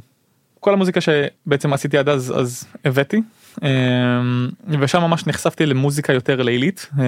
כל 0.60 0.72
המוזיקה 0.72 1.00
שבעצם 1.00 1.72
עשיתי 1.72 1.98
עד 1.98 2.08
אז 2.08 2.34
אז 2.36 2.64
הבאתי. 2.84 3.22
אמ, 3.62 4.48
ושם 4.80 5.00
ממש 5.00 5.26
נחשפתי 5.26 5.66
למוזיקה 5.66 6.12
יותר 6.12 6.42
לילית 6.42 6.90
אה, 6.98 7.04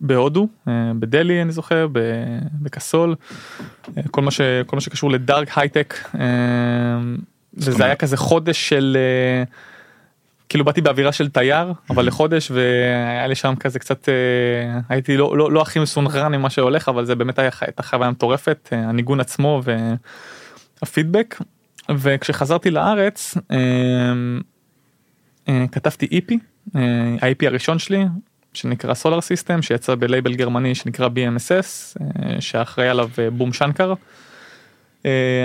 בהודו 0.00 0.48
אה, 0.68 0.92
בדלי 0.98 1.42
אני 1.42 1.52
זוכר 1.52 1.88
בקסול 2.52 3.14
אה, 3.96 4.02
כל 4.10 4.22
מה 4.22 4.30
שכל 4.30 4.76
מה 4.76 4.80
שקשור 4.80 5.10
ל 5.10 5.20
dark 5.20 5.58
hi-tech. 5.58 5.94
אמ, 6.14 7.16
וזה 7.54 7.84
היה 7.84 7.96
כזה 7.96 8.16
חודש 8.16 8.68
של 8.68 8.96
כאילו 10.48 10.64
באתי 10.64 10.80
באווירה 10.80 11.12
של 11.12 11.28
תייר 11.28 11.72
אבל 11.90 12.06
לחודש 12.06 12.50
והיה 12.50 13.26
לי 13.26 13.34
שם 13.34 13.54
כזה 13.60 13.78
קצת 13.78 14.08
הייתי 14.88 15.16
לא 15.16 15.38
לא 15.38 15.52
לא 15.52 15.62
הכי 15.62 15.78
מסונכרן 15.78 16.34
עם 16.34 16.42
מה 16.42 16.50
שהולך 16.50 16.88
אבל 16.88 17.04
זה 17.04 17.14
באמת 17.14 17.38
היה 17.38 17.50
הייתה 17.60 17.82
חוויה 17.82 18.10
מטורפת 18.10 18.68
הניגון 18.72 19.20
עצמו 19.20 19.62
והפידבק 20.82 21.38
וכשחזרתי 21.90 22.70
לארץ 22.70 23.34
אה, 23.50 23.56
אה, 25.48 25.64
כתבתי 25.72 26.08
EP 26.12 26.38
אה, 26.76 26.80
ה- 27.22 27.34
EP 27.34 27.46
הראשון 27.46 27.78
שלי 27.78 28.04
שנקרא 28.54 28.94
Solar 28.94 29.20
System 29.20 29.62
שיצא 29.62 29.94
בלייבל 29.94 30.34
גרמני 30.34 30.74
שנקרא 30.74 31.08
BMSS 31.08 31.96
אה, 32.00 32.40
שאחראי 32.40 32.88
עליו 32.88 33.10
Boom 33.32 33.52
Shankar. 33.52 33.94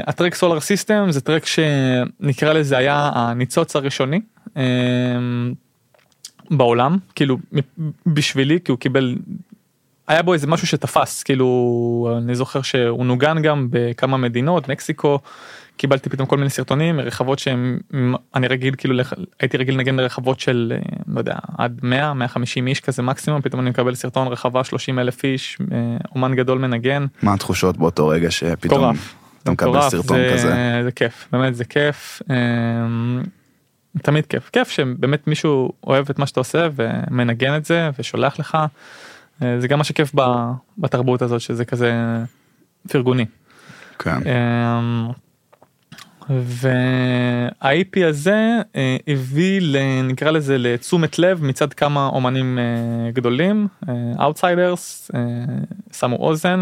הטרק 0.08 0.36
סולר 0.36 0.60
סיסטם 0.60 1.06
זה 1.10 1.22
טרק 1.22 1.46
שנקרא 1.46 2.54
לזה 2.54 2.78
היה 2.78 3.12
הניצוץ 3.14 3.76
הראשוני 3.76 4.22
בעולם 6.52 6.98
כאילו 7.16 7.38
בשבילי 8.06 8.60
כי 8.66 8.72
הוא 8.72 8.80
קיבל 8.80 9.16
היה 10.12 10.22
בו 10.22 10.34
איזה 10.34 10.48
משהו 10.48 10.68
שתפס 10.68 11.24
כאילו 11.24 12.18
אני 12.18 12.36
זוכר 12.36 12.62
שהוא 12.62 13.06
נוגן 13.06 13.42
גם 13.42 13.68
בכמה 13.70 14.18
מדינות 14.18 14.70
מקסיקו 14.70 15.20
קיבלתי 15.78 16.10
פתאום 16.10 16.28
כל 16.28 16.38
מיני 16.38 16.50
סרטונים 16.50 17.00
רחבות 17.00 17.40
שהם 17.40 17.78
אני 18.36 18.48
רגיל 18.48 18.76
כאילו 18.78 19.04
הייתי 19.40 19.58
רגיל 19.58 19.76
לנגן 19.76 19.96
לרחבות 19.96 20.40
של 20.40 20.74
אה, 20.76 20.98
לא 21.08 21.20
יודע 21.20 21.36
עד 21.58 21.80
100 21.84 22.14
150 22.14 22.68
איש 22.68 22.80
כזה 22.80 23.02
מקסימום 23.02 23.42
פתאום 23.42 23.62
אני 23.62 23.70
מקבל 23.70 23.96
סרטון 23.96 24.28
רחבה 24.28 24.64
30 24.64 25.00
אלף 25.00 25.24
איש 25.24 25.58
אה, 25.72 25.78
אומן 26.16 26.36
גדול 26.36 26.60
מנגן 26.60 27.06
מה 27.22 27.34
התחושות 27.34 27.78
באותו 27.78 28.08
רגע 28.08 28.32
שפתאום 28.32 28.82
מטורף. 28.82 29.16
אתה 29.44 29.52
מקבל 29.52 29.70
מטורף, 29.70 29.92
סרטון 29.92 30.18
זה, 30.18 30.30
כזה? 30.34 30.82
זה 30.84 30.92
כיף 30.92 31.28
באמת 31.32 31.56
זה 31.56 31.66
כיף 31.66 32.22
אמ, 32.30 33.24
תמיד 34.02 34.26
כיף 34.26 34.50
כיף 34.54 34.70
שבאמת 34.70 35.28
מישהו 35.28 35.72
אוהב 35.84 36.10
את 36.10 36.20
מה 36.20 36.28
שאתה 36.28 36.40
עושה 36.40 36.68
ומנגן 36.76 37.56
את 37.56 37.66
זה 37.66 37.90
ושולח 38.00 38.40
לך 38.40 38.56
אה, 38.56 38.66
זה 39.60 39.68
גם 39.68 39.78
מה 39.78 39.84
שכיף 39.84 40.12
ב- 40.16 40.52
בתרבות 40.78 41.22
הזאת 41.22 41.42
שזה 41.42 41.66
כזה 41.66 41.94
פרגוני. 42.92 43.26
כן. 44.00 44.18
אמ, 44.28 45.10
וה-IP 46.30 48.06
הזה 48.08 48.60
אה, 48.76 48.98
הביא 49.08 49.62
נקרא 50.04 50.32
לזה 50.32 50.58
לתשומת 50.58 51.20
לב 51.20 51.44
מצד 51.44 51.74
כמה 51.74 52.08
אומנים 52.08 52.60
אה, 52.60 53.12
גדולים, 53.12 53.68
Outsiders, 54.20 55.12
שמו 55.92 56.16
אוזן 56.16 56.62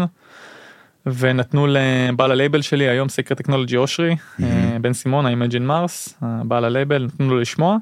ונתנו 1.06 1.66
לבעל 1.66 2.30
הלייבל 2.30 2.62
שלי 2.62 2.88
היום 2.88 3.08
Sacred 3.08 3.34
Technology 3.34 3.76
אושרי 3.76 4.16
אה, 4.42 4.76
בן 4.80 4.92
סימון 4.92 5.26
ה 5.26 5.31
Imagine 5.31 5.66
Mars 5.66 6.18
בעל 6.44 6.64
הלייבל 6.64 7.04
נתנו 7.04 7.30
לו 7.30 7.40
לשמוע. 7.40 7.76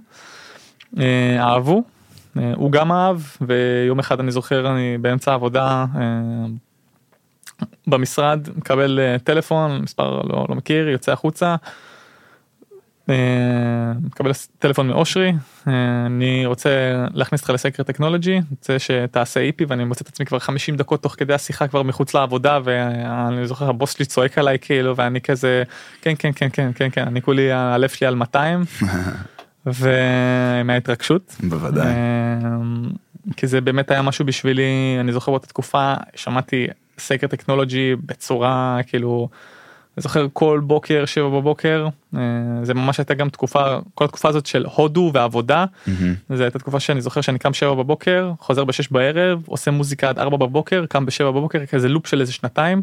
אה, 0.98 1.36
אהבו 1.40 1.76
אה, 1.76 1.97
הוא 2.54 2.72
גם 2.72 2.92
אהב 2.92 3.20
ויום 3.40 3.98
אחד 3.98 4.20
אני 4.20 4.30
זוכר 4.30 4.72
אני 4.72 4.98
באמצע 4.98 5.30
העבודה 5.30 5.84
אה, 5.96 6.46
במשרד 7.86 8.48
מקבל 8.56 9.00
אה, 9.00 9.18
טלפון 9.18 9.80
מספר 9.82 10.22
לא, 10.22 10.46
לא 10.48 10.54
מכיר 10.54 10.88
יוצא 10.88 11.12
החוצה. 11.12 11.56
אה, 13.10 13.92
מקבל 14.04 14.30
טלפון 14.58 14.86
מאושרי 14.86 15.32
אה, 15.68 15.72
אני 16.06 16.46
רוצה 16.46 16.70
להכניס 17.14 17.40
אותך 17.40 17.50
לסקר 17.50 17.82
טכנולוגי 17.82 18.40
רוצה 18.50 18.78
שתעשה 18.78 19.40
איפי 19.40 19.64
ואני 19.64 19.84
מוצא 19.84 20.02
את 20.02 20.08
עצמי 20.08 20.26
כבר 20.26 20.38
50 20.38 20.76
דקות 20.76 21.02
תוך 21.02 21.14
כדי 21.18 21.34
השיחה 21.34 21.68
כבר 21.68 21.82
מחוץ 21.82 22.14
לעבודה 22.14 22.58
ואני 22.64 23.46
זוכר 23.46 23.68
הבוס 23.68 23.94
שלי 23.94 24.04
צועק 24.04 24.38
עליי 24.38 24.58
כאילו 24.60 24.96
ואני 24.96 25.20
כזה 25.20 25.62
כן 26.02 26.14
כן 26.18 26.30
כן 26.34 26.48
כן 26.52 26.70
כן 26.74 26.88
כן 26.92 27.02
אני 27.02 27.22
כולי 27.22 27.52
הלב 27.52 27.88
שלי 27.88 28.06
על 28.06 28.14
200 28.14 28.64
ומההתרגשות. 29.74 31.36
בוודאי. 31.42 31.86
אמ, 31.86 32.82
כי 33.36 33.46
זה 33.46 33.60
באמת 33.60 33.90
היה 33.90 34.02
משהו 34.02 34.24
בשבילי 34.24 34.96
אני 35.00 35.12
זוכר 35.12 35.32
באותה 35.32 35.46
תקופה 35.46 35.94
שמעתי 36.14 36.66
סקר 36.98 37.26
טכנולוגי 37.26 37.96
בצורה 38.06 38.78
כאילו. 38.86 39.28
אני 39.96 40.02
זוכר 40.02 40.26
כל 40.32 40.60
בוקר 40.64 41.04
שבע 41.04 41.28
בבוקר 41.28 41.88
אה, 42.16 42.20
זה 42.62 42.74
ממש 42.74 42.98
הייתה 42.98 43.14
גם 43.14 43.28
תקופה 43.28 43.78
כל 43.94 44.04
התקופה 44.04 44.28
הזאת 44.28 44.46
של 44.46 44.66
הודו 44.74 45.10
ועבודה 45.14 45.64
מהמם. 45.86 46.14
זו 46.34 46.42
הייתה 46.42 46.58
תקופה 46.58 46.80
שאני 46.80 47.00
זוכר 47.00 47.20
שאני 47.20 47.38
קם 47.38 47.52
שבע 47.52 47.74
בבוקר 47.74 48.32
חוזר 48.40 48.64
בשש 48.64 48.88
בערב 48.88 49.42
עושה 49.46 49.70
מוזיקה 49.70 50.08
עד 50.08 50.18
ארבע 50.18 50.36
בבוקר 50.36 50.86
קם 50.86 51.06
בשבע 51.06 51.30
בבוקר 51.30 51.66
כזה 51.66 51.88
לופ 51.88 52.06
של 52.06 52.20
איזה 52.20 52.32
שנתיים. 52.32 52.82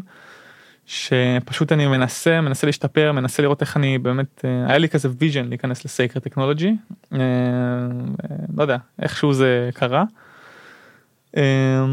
שפשוט 0.86 1.72
אני 1.72 1.86
מנסה 1.86 2.40
מנסה 2.40 2.66
להשתפר 2.66 3.12
מנסה 3.12 3.42
לראות 3.42 3.60
איך 3.60 3.76
אני 3.76 3.98
באמת 3.98 4.44
אה, 4.44 4.66
היה 4.68 4.78
לי 4.78 4.88
כזה 4.88 5.08
vision 5.18 5.48
להיכנס 5.48 5.84
ל 5.84 5.89
Sacred 5.89 6.20
Technology 6.20 6.76
אה, 7.12 7.18
לא 8.56 8.62
יודע 8.62 8.76
איכשהו 9.02 9.32
זה 9.32 9.70
קרה. 9.74 10.04
אה, 11.36 11.84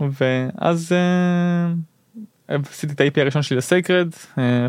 ואז 0.00 0.92
עשיתי 2.48 2.92
את 2.92 3.00
ה- 3.00 3.10
EP 3.10 3.20
הראשון 3.20 3.42
שלי 3.42 3.56
ל 3.56 3.63
Sacred 3.63 4.08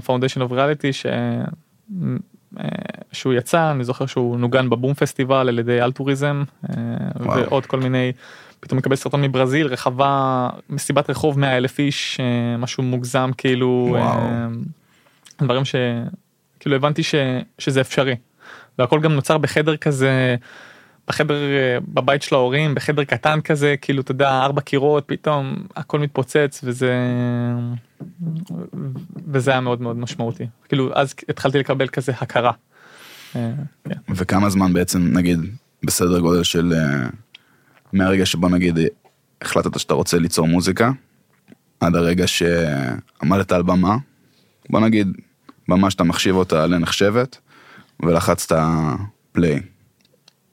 Foundation 0.05 0.41
of 0.41 0.51
Reality 0.51 0.91
שהוא 3.12 3.34
יצא 3.34 3.72
אני 3.72 3.84
זוכר 3.84 4.06
שהוא 4.06 4.40
נוגן 4.40 4.70
ב 4.70 4.74
Boom 4.74 4.93
Festival 4.93 5.50
על 5.50 5.60
ידי 5.60 5.82
Altruism 5.82 6.43
וואו. 7.20 7.40
ועוד 7.40 7.66
כל 7.66 7.80
מיני 7.80 8.12
פתאום 8.63 8.77
מקבל 8.77 8.96
סרטון 8.96 9.22
מברזיל 9.22 9.67
רחבה 9.67 10.50
מסיבת 10.70 11.10
רחוב 11.10 11.39
100 11.39 11.58
אלף 11.58 11.79
איש 11.79 12.20
אה, 12.20 12.58
משהו 12.58 12.84
מוגזם 12.84 13.32
כאילו 13.38 13.88
וואו. 13.89 14.01
אה, 14.01 14.48
דברים 15.41 15.63
שכאילו 15.65 16.75
הבנתי 16.75 17.03
ש, 17.03 17.15
שזה 17.60 17.82
אפשרי 17.82 18.15
והכל 18.79 19.00
גם 19.00 19.13
נוצר 19.13 19.38
בחדר 19.38 19.77
כזה 19.77 20.36
בחדר 21.08 21.36
אה, 21.36 21.77
בבית 21.88 22.22
של 22.22 22.36
ההורים 22.36 22.75
בחדר 22.75 23.03
קטן 23.03 23.41
כזה 23.41 23.75
כאילו 23.82 24.01
אתה 24.01 24.12
יודע 24.12 24.29
ארבע 24.29 24.62
קירות 24.62 25.03
פתאום 25.08 25.63
הכל 25.75 26.00
מתפוצץ 26.00 26.62
וזה 26.63 26.93
וזה 29.27 29.51
היה 29.51 29.60
מאוד 29.60 29.82
מאוד 29.82 29.98
משמעותי 29.98 30.48
כאילו 30.70 30.91
אז 30.96 31.15
התחלתי 31.29 31.60
לקבל 31.60 31.88
כזה 31.88 32.12
הכרה. 32.22 32.51
כן. 33.34 33.41
וכמה 34.10 34.50
זמן 34.50 34.74
בעצם 34.74 35.10
נגיד 35.13 35.39
בסדר 35.84 36.20
גודל 36.20 36.43
של 36.43 36.74
מהרגע 37.93 38.25
שבו 38.25 38.50
נגיד 38.50 38.79
החלטת 39.41 39.79
שאתה 39.79 39.93
רוצה 39.93 40.17
ליצור 40.19 40.47
מוזיקה 40.47 40.91
עד 41.79 41.95
הרגע 41.95 42.27
שעמדת 42.27 43.51
על 43.51 43.63
במה 43.63 43.97
בוא 44.69 44.79
נגיד 44.79 45.07
במה 45.67 45.91
שאתה 45.91 46.03
מחשיב 46.03 46.35
אותה 46.35 46.67
לנחשבת 46.67 47.38
ולחצת 48.00 48.55
פליי. 49.31 49.62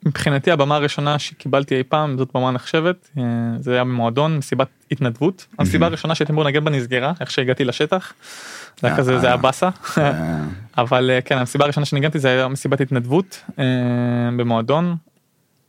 מבחינתי 0.06 0.50
הבמה 0.50 0.76
הראשונה 0.76 1.18
שקיבלתי 1.18 1.76
אי 1.76 1.82
פעם 1.82 2.18
זאת 2.18 2.28
במה 2.34 2.50
נחשבת 2.50 3.08
אה, 3.18 3.22
זה 3.58 3.72
היה 3.72 3.84
במועדון 3.84 4.36
מסיבת 4.36 4.68
התנדבות 4.90 5.46
המסיבה 5.58 5.86
הראשונה 5.86 6.14
שהייתי 6.14 6.32
אמור 6.32 6.44
לנגן 6.44 6.64
בה 6.64 6.70
נסגרה 6.70 7.12
איך 7.20 7.30
שהגעתי 7.30 7.64
לשטח. 7.64 8.12
זה 8.80 8.86
היה 8.88 8.96
כזה 8.96 9.18
זה 9.18 9.26
היה 9.26 9.36
באסה 9.36 9.68
אה, 9.98 10.42
אבל 10.82 11.10
אה, 11.10 11.20
כן 11.20 11.38
המסיבה 11.38 11.64
הראשונה 11.64 11.86
שניגנתי 11.86 12.18
זה 12.18 12.28
היה 12.28 12.48
מסיבת 12.48 12.80
התנדבות 12.80 13.42
אה, 13.58 13.64
במועדון. 14.36 14.96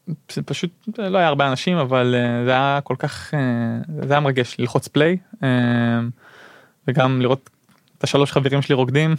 זה 0.07 0.41
פשוט 0.41 0.71
לא 0.97 1.17
היה 1.17 1.27
הרבה 1.27 1.49
אנשים 1.49 1.77
אבל 1.77 2.15
אה, 2.17 2.45
זה 2.45 2.51
היה 2.51 2.79
כל 2.83 2.95
כך 2.99 3.33
אה, 3.33 3.39
זה 4.07 4.13
היה 4.13 4.19
מרגש 4.19 4.55
ללחוץ 4.59 4.87
פליי 4.87 5.17
אה, 5.43 5.49
וגם 6.87 7.21
לראות 7.21 7.49
את 7.97 8.03
השלוש 8.03 8.31
חברים 8.31 8.61
שלי 8.61 8.75
רוקדים 8.75 9.15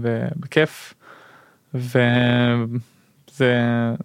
ובכיף. 0.00 0.94
וזה 1.74 2.04
זה 3.30 3.54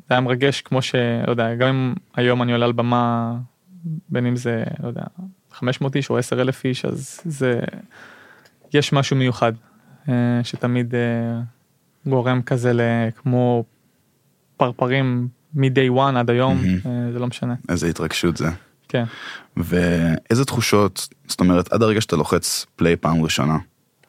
היה 0.10 0.22
מרגש 0.22 0.62
כמו 0.62 0.82
שלא 0.82 1.32
יודע 1.32 1.56
גם 1.56 1.68
אם 1.68 1.94
היום 2.16 2.42
אני 2.42 2.52
עולה 2.52 2.66
על 2.66 2.72
במה 2.72 3.36
בין 4.10 4.26
אם 4.26 4.36
זה 4.36 4.64
לא 4.84 4.88
יודע 4.88 5.04
500 5.52 5.96
איש 5.96 6.10
או 6.10 6.18
10 6.18 6.42
אלף 6.42 6.66
איש 6.66 6.86
אז 6.86 7.22
זה 7.26 7.60
יש 8.74 8.94
משהו 8.94 9.16
מיוחד 9.16 9.54
שתמיד 10.44 10.94
גורם 12.06 12.42
כזה 12.42 12.72
לכמו 12.74 13.64
פרפרים 14.58 15.28
מ-day 15.56 15.98
one 15.98 16.18
עד 16.18 16.30
היום. 16.30 16.62
אה, 16.86 17.12
זה 17.14 17.20
לא 17.20 17.28
משנה 17.28 17.56
איזה 17.70 17.88
התרגשות 17.88 18.38
זה. 18.38 18.50
כן. 18.88 19.04
ואיזה 19.58 20.46
תחושות, 20.46 21.08
זאת 21.28 21.40
אומרת, 21.40 21.74
עד 21.74 21.82
הרגע 21.82 22.02
שאתה 22.02 22.16
לוחץ 22.16 22.66
פליי 22.76 22.96
פעם 22.96 23.24
ראשונה, 23.24 23.58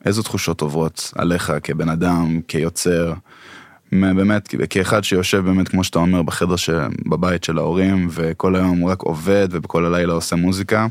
איזה 0.05 0.23
תחושות 0.23 0.61
עוברות 0.61 1.13
עליך 1.17 1.53
כבן 1.63 1.89
אדם, 1.89 2.41
כיוצר, 2.49 3.13
באמת, 3.93 4.55
כאחד 4.71 5.05
שיושב 5.05 5.39
באמת, 5.45 5.69
כמו 5.69 5.85
שאתה 5.85 5.99
אומר, 5.99 6.23
בחדר 6.23 6.57
ש... 6.57 6.71
בבית 7.07 7.45
של 7.45 7.59
ההורים, 7.59 8.09
וכל 8.11 8.57
היום 8.57 8.87
רק 8.87 9.01
עובד, 9.01 9.49
וכל 9.51 9.85
הלילה 9.85 10.13
עושה 10.13 10.37
מוזיקה. 10.37 10.87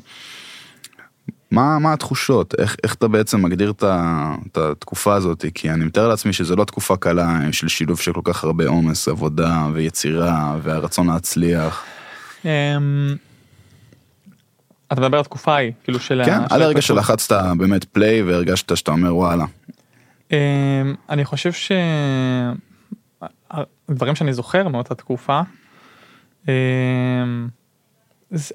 מה, 1.54 1.80
מה 1.80 1.94
התחושות? 1.94 2.56
איך, 2.60 2.76
איך 2.84 2.94
אתה 2.94 3.08
בעצם 3.08 3.42
מגדיר 3.42 3.72
את, 3.72 3.84
את 4.48 4.58
התקופה 4.58 5.16
הזאת? 5.16 5.46
כי 5.54 5.70
אני 5.70 5.86
מתאר 5.86 6.08
לעצמי 6.08 6.34
שזו 6.34 6.56
לא 6.56 6.64
תקופה 6.66 6.98
קלה 6.98 7.40
של 7.52 7.68
שילוב 7.68 8.00
של 8.00 8.14
כל 8.14 8.22
כך 8.24 8.44
הרבה 8.44 8.68
עומס, 8.68 9.08
עבודה 9.08 9.68
ויצירה 9.74 10.58
והרצון 10.62 11.08
להצליח. 11.08 11.84
אמ, 12.46 12.50
אתה 14.88 15.02
מדבר 15.02 15.18
על 15.18 15.22
התקופה 15.22 15.56
ההיא 15.56 15.72
כאילו 15.84 16.00
של 16.00 16.22
כן, 16.26 16.40
של 16.50 16.56
עד 16.56 16.62
הרגע. 16.62 16.82
שלחצת 16.82 17.36
באמת 17.58 17.84
פליי 17.84 18.22
והרגשת 18.24 18.78
שאתה 18.78 18.92
אומר 18.92 19.16
וואלה. 19.16 19.46
אמ, 20.32 20.38
אני 21.10 21.26
חושב 21.26 21.52
שהדברים 23.92 24.16
שאני 24.16 24.34
זוכר 24.34 24.68
מאותה 24.68 24.96
תקופה 24.96 25.42
אמ, 26.48 26.54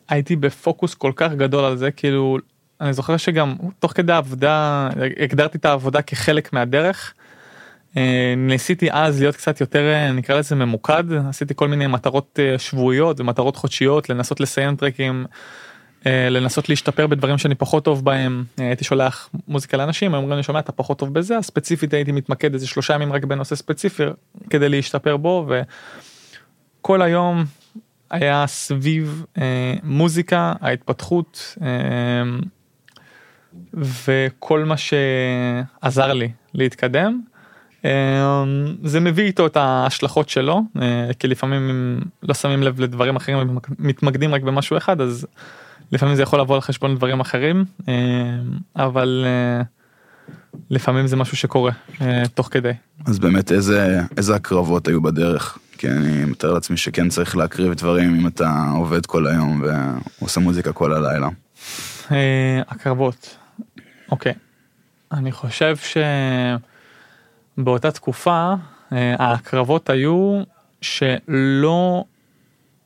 הייתי 0.09 0.37
בפוקוס 0.37 0.95
כל 0.95 1.13
כך 1.17 1.33
גדול 1.33 1.65
על 1.65 1.77
זה 1.77 1.91
כאילו 1.91 2.39
אני 2.81 2.93
זוכר 2.93 3.17
שגם 3.17 3.55
תוך 3.79 3.93
כדי 3.93 4.13
העבודה 4.13 4.89
הגדרתי 5.21 5.59
את 5.59 5.65
העבודה 5.65 6.03
כחלק 6.03 6.53
מהדרך. 6.53 7.15
אה, 7.97 8.35
ניסיתי 8.37 8.89
אז 8.93 9.21
להיות 9.21 9.37
קצת 9.37 9.61
יותר 9.61 9.93
אה, 9.93 10.13
נקרא 10.13 10.39
לזה 10.39 10.55
ממוקד 10.55 11.05
עשיתי 11.29 11.55
כל 11.57 11.69
מיני 11.69 11.87
מטרות 11.87 12.39
אה, 12.43 12.59
שבועיות 12.59 13.21
ומטרות 13.21 13.57
חודשיות 13.57 14.11
לנסות 14.11 14.41
לסיים 14.41 14.77
טרקים 14.77 15.27
לנסות 16.07 16.69
להשתפר 16.69 17.07
בדברים 17.07 17.39
שאני 17.39 17.55
פחות 17.55 17.85
טוב 17.85 18.05
בהם 18.05 18.45
הייתי 18.57 18.85
שולח 18.85 19.31
מוזיקה 19.49 19.77
לאנשים 19.77 20.15
אומרים 20.15 20.37
לי 20.37 20.43
שומע 20.43 20.59
אתה 20.59 20.73
פחות 20.73 20.99
טוב 20.99 21.15
בזה 21.15 21.37
ספציפית 21.43 21.95
הייתי 21.95 22.13
מתמקד 22.13 22.53
איזה 22.53 22.67
שלושה 22.67 22.95
ימים 22.95 23.13
רק 23.13 23.25
בנושא 23.25 23.57
ספציפי 23.57 24.03
כדי 24.51 24.69
להשתפר 24.69 25.17
בו 25.17 25.49
וכל 26.81 27.03
היום 27.03 27.45
היה 28.11 28.47
סביב 28.47 29.25
מוזיקה 29.83 30.53
ההתפתחות 30.61 31.57
וכל 33.75 34.65
מה 34.65 34.75
שעזר 34.77 36.13
לי 36.13 36.31
להתקדם. 36.55 37.21
אה, 37.85 38.45
זה 38.83 39.01
מביא 39.01 39.25
איתו 39.25 39.47
את 39.47 39.57
ההשלכות 39.57 40.29
שלו 40.29 40.63
אה, 40.83 41.11
כי 41.19 41.29
לפעמים 41.29 41.71
אם 41.71 42.01
לא 42.23 42.35
שמים 42.35 42.63
לב 42.63 42.81
לדברים 42.81 43.17
אחרים 43.17 43.59
ומתמקדים 43.79 44.35
רק 44.35 44.43
במשהו 44.43 44.77
אחד 44.77 45.01
אז 45.01 45.27
לפעמים 45.93 46.17
זה 46.17 46.23
יכול 46.23 46.41
לבוא 46.41 46.55
על 46.55 46.61
חשבון 46.61 46.97
דברים 46.97 47.21
אחרים 47.21 47.65
אה, 47.89 47.95
אבל 48.77 49.25
אה, 49.27 49.63
לפעמים 50.71 51.07
זה 51.07 51.17
משהו 51.17 51.37
שקורה 51.37 51.73
אה, 52.01 52.23
תוך 52.35 52.49
כדי. 52.51 52.73
אז 53.07 53.19
באמת 53.19 53.53
איזה, 53.53 54.01
איזה 54.17 54.35
הקרבות 54.35 54.89
היו 54.89 55.03
בדרך? 55.03 55.59
כי 55.79 55.89
אני 55.89 56.25
מתאר 56.25 56.53
לעצמי 56.53 56.77
שכן 56.77 57.09
צריך 57.09 57.37
להקריב 57.37 57.75
דברים 57.75 58.15
אם 58.15 58.27
אתה 58.27 58.65
עובד 58.75 59.07
כל 59.07 59.27
היום 59.27 59.63
ועושה 60.21 60.41
מוזיקה 60.41 60.73
כל 60.73 60.93
הלילה. 60.93 61.29
הקרבות. 62.69 63.37
אוקיי. 64.11 64.33
אני 65.13 65.33
חושב 65.33 65.77
שבאותה 67.57 67.91
תקופה 67.91 68.55
אה, 68.93 69.15
הקרבות 69.19 69.91
היו 69.91 70.43
שלא 70.81 72.05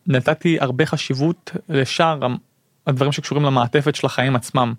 נתתי 0.07 0.57
הרבה 0.61 0.87
חשיבות 0.87 1.51
לשאר 1.69 2.19
הדברים 2.87 3.13
שקשורים 3.13 3.45
למעטפת 3.45 3.95
של 3.95 4.07
החיים 4.07 4.37
עצמם. 4.37 4.75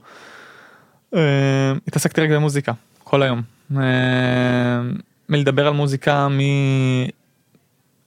אה, 1.16 1.74
התעסקתי 1.88 2.22
רגע 2.22 2.36
במוזיקה 2.36 2.72
כל 3.04 3.24
היום. 3.24 3.42
אה, 3.78 4.82
מלדבר 5.30 5.68
על 5.68 5.74
מוזיקה 5.74 6.28
מ... 6.28 6.40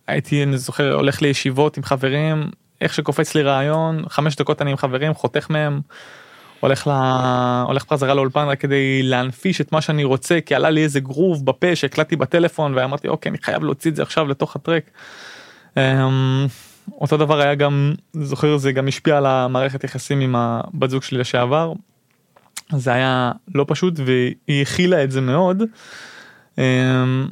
הייתי 0.06 0.42
אני 0.42 0.58
זוכר 0.58 0.94
הולך 0.94 1.22
לישיבות 1.22 1.76
עם 1.76 1.82
חברים 1.82 2.50
איך 2.80 2.94
שקופץ 2.94 3.34
לי 3.34 3.42
רעיון 3.42 4.08
חמש 4.08 4.36
דקות 4.36 4.62
אני 4.62 4.70
עם 4.70 4.76
חברים 4.76 5.14
חותך 5.14 5.50
מהם. 5.50 5.80
הולך 6.60 6.86
ל... 6.86 6.90
הולך 7.66 7.84
בחזרה 7.86 8.14
לאולפן 8.14 8.46
רק 8.48 8.60
כדי 8.60 9.02
להנפיש 9.02 9.60
את 9.60 9.72
מה 9.72 9.80
שאני 9.80 10.04
רוצה 10.04 10.38
כי 10.46 10.54
עלה 10.54 10.70
לי 10.70 10.82
איזה 10.82 11.00
גרוב 11.00 11.46
בפה 11.46 11.76
שהקלטתי 11.76 12.16
בטלפון 12.16 12.72
ואמרתי 12.76 13.08
אוקיי 13.08 13.30
אני 13.30 13.38
חייב 13.38 13.64
להוציא 13.64 13.90
את 13.90 13.96
זה 13.96 14.02
עכשיו 14.02 14.28
לתוך 14.28 14.56
הטרק. 14.56 14.90
אמ, 15.76 16.46
אותו 17.00 17.16
דבר 17.16 17.40
היה 17.40 17.54
גם 17.54 17.94
זוכר 18.12 18.56
זה 18.56 18.72
גם 18.72 18.88
השפיע 18.88 19.16
על 19.18 19.26
המערכת 19.26 19.84
יחסים 19.84 20.20
עם 20.20 20.36
הבת 20.36 20.90
זוג 20.90 21.02
שלי 21.02 21.18
לשעבר. 21.18 21.72
זה 22.72 22.92
היה 22.92 23.32
לא 23.54 23.64
פשוט 23.68 23.94
והיא 24.04 24.62
הכילה 24.62 25.04
את 25.04 25.10
זה 25.10 25.20
מאוד. 25.20 25.62
אמ, 26.58 27.28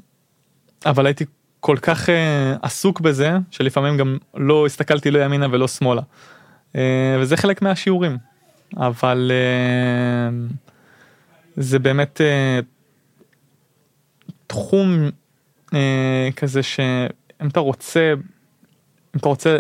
אבל 0.87 1.07
הייתי 1.07 1.25
כל 1.61 1.77
כך 1.83 2.11
אה, 2.11 2.55
עסוק 2.63 3.01
בזה 3.01 3.33
שלפעמים 3.51 3.97
גם 3.97 4.19
לא 4.35 4.67
הסתכלתי 4.67 5.11
לא 5.11 5.19
ימינה 5.19 5.47
ולא 5.51 5.69
שמאלה. 5.69 6.03
אה, 6.77 7.17
וזה 7.21 7.37
חלק 7.37 7.63
מהשיעורים. 7.63 8.19
אבל 8.77 9.31
אה, 9.35 10.31
זה 11.57 11.79
באמת 11.79 12.21
תחום 14.47 15.11
כזה 16.37 16.63
שאם 16.63 17.49
אתה 17.49 17.61
רוצה 17.61 18.15
אם 19.15 19.19
אתה 19.21 19.29
רוצה 19.29 19.59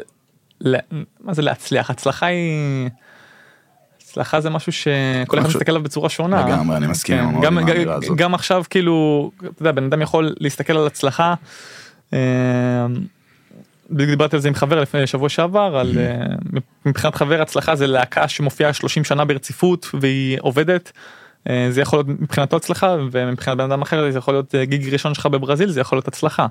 מה 1.20 1.34
זה 1.34 1.42
להצליח 1.42 1.90
הצלחה 1.90 2.26
היא. 2.26 2.90
הצלחה 4.14 4.40
זה 4.40 4.50
משהו 4.50 4.72
שכל 4.72 5.38
אחד 5.38 5.48
מסתכל 5.48 5.72
עליו 5.72 5.82
בצורה 5.82 6.08
שונה. 6.08 6.46
לגמרי, 6.46 6.76
אני 6.76 6.86
מסכים 6.86 7.18
כן, 7.18 7.40
גם. 7.40 7.58
גם 8.16 8.34
עכשיו 8.34 8.64
כאילו, 8.70 9.30
אתה 9.38 9.62
יודע, 9.62 9.72
בן 9.72 9.84
אדם 9.84 10.02
יכול 10.02 10.34
להסתכל 10.40 10.76
על 10.76 10.86
הצלחה. 10.86 11.34
דיברתי 13.90 14.36
על 14.36 14.42
זה 14.42 14.48
עם 14.48 14.54
חבר 14.54 14.80
לפני 14.80 15.06
שבוע 15.06 15.28
שעבר, 15.28 15.76
על 15.76 15.98
אה, 15.98 16.60
מבחינת 16.86 17.14
חבר 17.14 17.42
הצלחה 17.42 17.76
זה 17.76 17.86
להקה 17.86 18.28
שמופיעה 18.28 18.72
30 18.72 19.04
שנה 19.04 19.24
ברציפות 19.24 19.90
והיא 20.00 20.38
עובדת. 20.40 20.92
אה, 21.48 21.66
זה 21.70 21.80
יכול 21.80 21.98
להיות 21.98 22.08
מבחינתו 22.08 22.56
הצלחה 22.56 22.96
ומבחינת 23.12 23.56
בן 23.58 23.64
אדם 23.64 23.82
אחר 23.82 24.10
זה 24.10 24.18
יכול 24.18 24.34
להיות 24.34 24.54
אה, 24.54 24.64
גיג 24.64 24.92
ראשון 24.92 25.14
שלך 25.14 25.26
בברזיל 25.26 25.70
זה 25.70 25.80
יכול 25.80 25.96
להיות 25.98 26.08
הצלחה. 26.08 26.46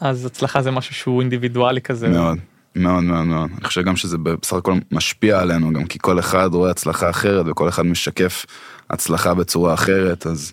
אז 0.00 0.26
הצלחה 0.26 0.62
זה 0.62 0.70
משהו 0.70 0.94
שהוא 0.94 1.20
אינדיבידואלי 1.20 1.80
כזה. 1.80 2.08
מאוד, 2.08 2.38
מאוד 2.76 3.02
מאוד 3.02 3.24
מאוד. 3.24 3.50
אני 3.58 3.64
חושב 3.64 3.82
גם 3.82 3.96
שזה 3.96 4.18
בסך 4.18 4.56
הכל 4.56 4.74
משפיע 4.92 5.40
עלינו 5.40 5.72
גם 5.72 5.84
כי 5.84 5.98
כל 6.02 6.18
אחד 6.18 6.48
רואה 6.52 6.70
הצלחה 6.70 7.10
אחרת 7.10 7.46
וכל 7.48 7.68
אחד 7.68 7.86
משקף 7.86 8.46
הצלחה 8.90 9.34
בצורה 9.34 9.74
אחרת, 9.74 10.26
אז 10.26 10.52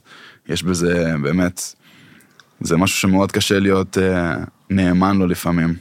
יש 0.50 0.64
בזה 0.64 1.14
באמת, 1.22 1.76
זה 2.64 2.78
משהו 2.78 2.98
שמאוד 2.98 3.32
קשה 3.32 3.60
להיות 3.60 3.98
אה, 3.98 4.36
נאמן 4.70 5.18
לו 5.18 5.28
לפעמים, 5.28 5.76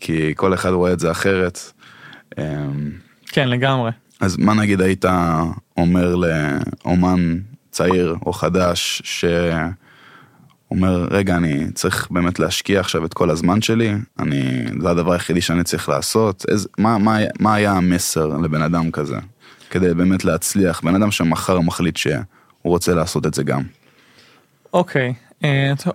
כי 0.00 0.32
כל 0.36 0.54
אחד 0.54 0.70
רואה 0.70 0.92
את 0.92 1.00
זה 1.00 1.10
אחרת. 1.10 1.72
אה, 2.38 2.44
כן 3.26 3.48
לגמרי. 3.48 3.90
אז 4.20 4.36
מה 4.36 4.54
נגיד 4.54 4.80
היית 4.80 5.04
אומר 5.76 6.16
לאומן 6.16 7.38
צעיר 7.70 8.16
או 8.26 8.32
חדש 8.32 9.02
שאומר 9.04 11.08
רגע 11.10 11.36
אני 11.36 11.66
צריך 11.74 12.10
באמת 12.10 12.38
להשקיע 12.38 12.80
עכשיו 12.80 13.04
את 13.04 13.14
כל 13.14 13.30
הזמן 13.30 13.62
שלי 13.62 13.94
אני 14.18 14.64
זה 14.80 14.90
הדבר 14.90 15.12
היחידי 15.12 15.40
שאני 15.40 15.64
צריך 15.64 15.88
לעשות 15.88 16.44
איזה 16.48 16.68
מה 16.78 16.98
מה 16.98 17.18
מה 17.40 17.54
היה 17.54 17.72
המסר 17.72 18.26
לבן 18.26 18.62
אדם 18.62 18.90
כזה 18.90 19.16
כדי 19.70 19.94
באמת 19.94 20.24
להצליח 20.24 20.80
בן 20.80 20.94
אדם 20.94 21.10
שמחר 21.10 21.60
מחליט 21.60 21.96
שהוא 21.96 22.24
רוצה 22.62 22.94
לעשות 22.94 23.26
את 23.26 23.34
זה 23.34 23.42
גם. 23.42 23.62
אוקיי, 24.72 25.08
טוב, 25.08 25.23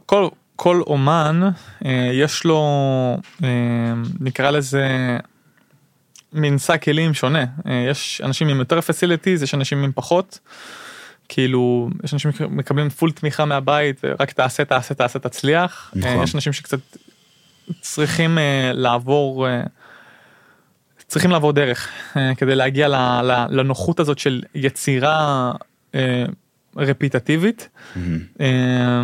כל, 0.05 0.27
כל 0.55 0.81
אומן 0.87 1.41
אה, 1.85 2.09
יש 2.13 2.43
לו 2.43 2.61
אה, 3.43 3.93
נקרא 4.19 4.51
לזה 4.51 5.17
מנסה 6.33 6.77
כלים 6.77 7.13
שונה 7.13 7.45
אה, 7.67 7.85
יש 7.89 8.21
אנשים 8.25 8.47
עם 8.47 8.59
יותר 8.59 8.81
פסיליטיז 8.81 9.43
יש 9.43 9.53
אנשים 9.53 9.83
עם 9.83 9.91
פחות. 9.95 10.39
כאילו 11.29 11.89
יש 12.03 12.13
אנשים 12.13 12.31
שמקבלים 12.31 12.89
פול 12.89 13.11
תמיכה 13.11 13.45
מהבית 13.45 14.01
ורק 14.03 14.31
תעשה 14.31 14.65
תעשה 14.65 14.93
תעשה 14.93 15.19
תצליח 15.19 15.91
נכון. 15.95 16.17
אה, 16.17 16.23
יש 16.23 16.35
אנשים 16.35 16.53
שקצת 16.53 16.79
צריכים 17.81 18.37
אה, 18.37 18.71
לעבור 18.73 19.47
אה, 19.47 19.63
צריכים 21.07 21.31
לעבור 21.31 21.53
דרך 21.53 21.89
אה, 22.17 22.35
כדי 22.35 22.55
להגיע 22.55 22.87
לנוחות 23.49 23.99
הזאת 23.99 24.19
של 24.19 24.43
יצירה 24.55 25.51
אה, 25.95 26.25
רפיטטיבית. 26.75 27.69
אה, 28.41 29.01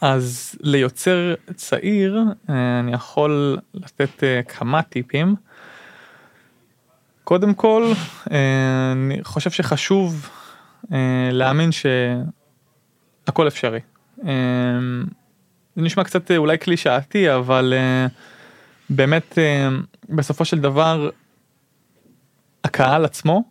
אז 0.00 0.54
ליוצר 0.60 1.34
צעיר 1.54 2.18
אה, 2.50 2.80
אני 2.80 2.92
יכול 2.92 3.58
לתת 3.74 4.24
אה, 4.24 4.42
כמה 4.42 4.82
טיפים. 4.82 5.34
קודם 7.24 7.54
כל 7.54 7.92
אה, 8.30 8.92
אני 8.92 9.24
חושב 9.24 9.50
שחשוב 9.50 10.30
להאמין 11.32 11.70
שהכל 11.72 13.48
אפשרי. 13.48 13.80
אה, 14.26 14.32
זה 15.76 15.82
נשמע 15.82 16.04
קצת 16.04 16.30
אולי 16.30 16.58
קלישאתי 16.58 17.34
אבל 17.34 17.74
באמת 18.90 19.38
בסופו 20.08 20.44
של 20.44 20.60
דבר 20.60 21.10
הקהל 22.64 23.04
עצמו 23.04 23.42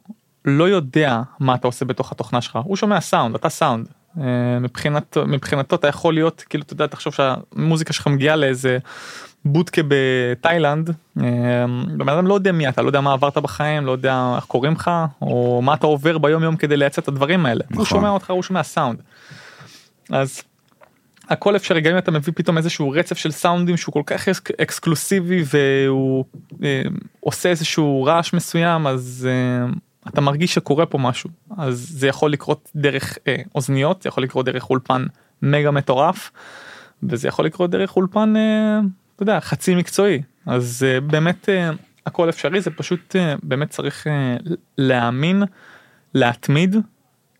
לא 0.47 0.69
יודע 0.69 1.21
מה 1.39 1.55
אתה 1.55 1.67
עושה 1.67 1.85
בתוך 1.85 2.11
התוכנה 2.11 2.41
שלך 2.41 2.59
הוא 2.63 2.75
שומע 2.75 3.01
סאונד 3.01 3.35
אתה 3.35 3.49
סאונד 3.49 3.87
אה, 4.21 4.23
מבחינת 4.61 5.17
מבחינתו 5.17 5.75
אתה 5.75 5.87
יכול 5.87 6.13
להיות 6.13 6.43
כאילו 6.49 6.63
אתה 6.63 6.73
יודע 6.73 6.87
תחשוב 6.87 7.13
שהמוזיקה 7.13 7.93
שלך 7.93 8.07
מגיעה 8.07 8.35
לאיזה 8.35 8.77
בודקה 9.45 9.81
בתאילנד 9.87 10.89
אה, 11.19 11.25
בן 11.97 12.09
אדם 12.09 12.27
לא 12.27 12.33
יודע 12.33 12.51
מי 12.51 12.69
אתה 12.69 12.81
לא 12.81 12.87
יודע 12.87 13.01
מה 13.01 13.13
עברת 13.13 13.37
בחיים 13.37 13.85
לא 13.85 13.91
יודע 13.91 14.33
איך 14.35 14.45
קוראים 14.45 14.73
לך 14.73 14.91
או 15.21 15.61
מה 15.63 15.73
אתה 15.73 15.87
עובר 15.87 16.17
ביום 16.17 16.43
יום 16.43 16.55
כדי 16.55 16.77
לייצר 16.77 17.01
את 17.01 17.07
הדברים 17.07 17.45
האלה 17.45 17.63
הוא 17.67 17.81
נכון. 17.81 17.85
שומע 17.85 18.09
אותך 18.09 18.29
הוא 18.31 18.43
שומע 18.43 18.63
סאונד. 18.63 19.01
אז 20.09 20.41
הכל 21.29 21.55
אפשרי 21.55 21.81
גם 21.81 21.91
אם 21.91 21.97
אתה 21.97 22.11
מביא 22.11 22.33
פתאום 22.35 22.57
איזשהו 22.57 22.89
רצף 22.89 23.17
של 23.17 23.31
סאונדים 23.31 23.77
שהוא 23.77 23.93
כל 23.93 24.01
כך 24.05 24.27
אקס- 24.29 24.51
אקסקלוסיבי 24.61 25.43
והוא 25.45 26.25
אה, 26.63 26.81
עושה 27.19 27.49
איזשהו 27.49 28.03
רעש 28.03 28.33
מסוים 28.33 28.87
אז 28.87 29.27
אה, 29.29 29.69
אתה 30.07 30.21
מרגיש 30.21 30.53
שקורה 30.53 30.85
פה 30.85 30.97
משהו 30.97 31.29
אז 31.57 31.87
זה 31.91 32.07
יכול 32.07 32.31
לקרות 32.31 32.71
דרך 32.75 33.17
אה, 33.27 33.35
אוזניות 33.55 34.01
זה 34.01 34.07
יכול 34.07 34.23
לקרות 34.23 34.45
דרך 34.45 34.69
אולפן 34.69 35.05
מגה 35.41 35.71
מטורף 35.71 36.31
וזה 37.03 37.27
יכול 37.27 37.45
לקרות 37.45 37.69
דרך 37.69 37.95
אולפן 37.95 38.33
אה, 38.35 38.79
אתה 39.15 39.23
יודע 39.23 39.39
חצי 39.39 39.75
מקצועי 39.75 40.21
אז 40.45 40.85
אה, 40.87 41.01
באמת 41.01 41.49
אה, 41.49 41.71
הכל 42.05 42.29
אפשרי 42.29 42.61
זה 42.61 42.71
פשוט 42.71 43.15
אה, 43.15 43.35
באמת 43.43 43.69
צריך 43.69 44.07
אה, 44.07 44.37
להאמין 44.77 45.43
להתמיד 46.13 46.75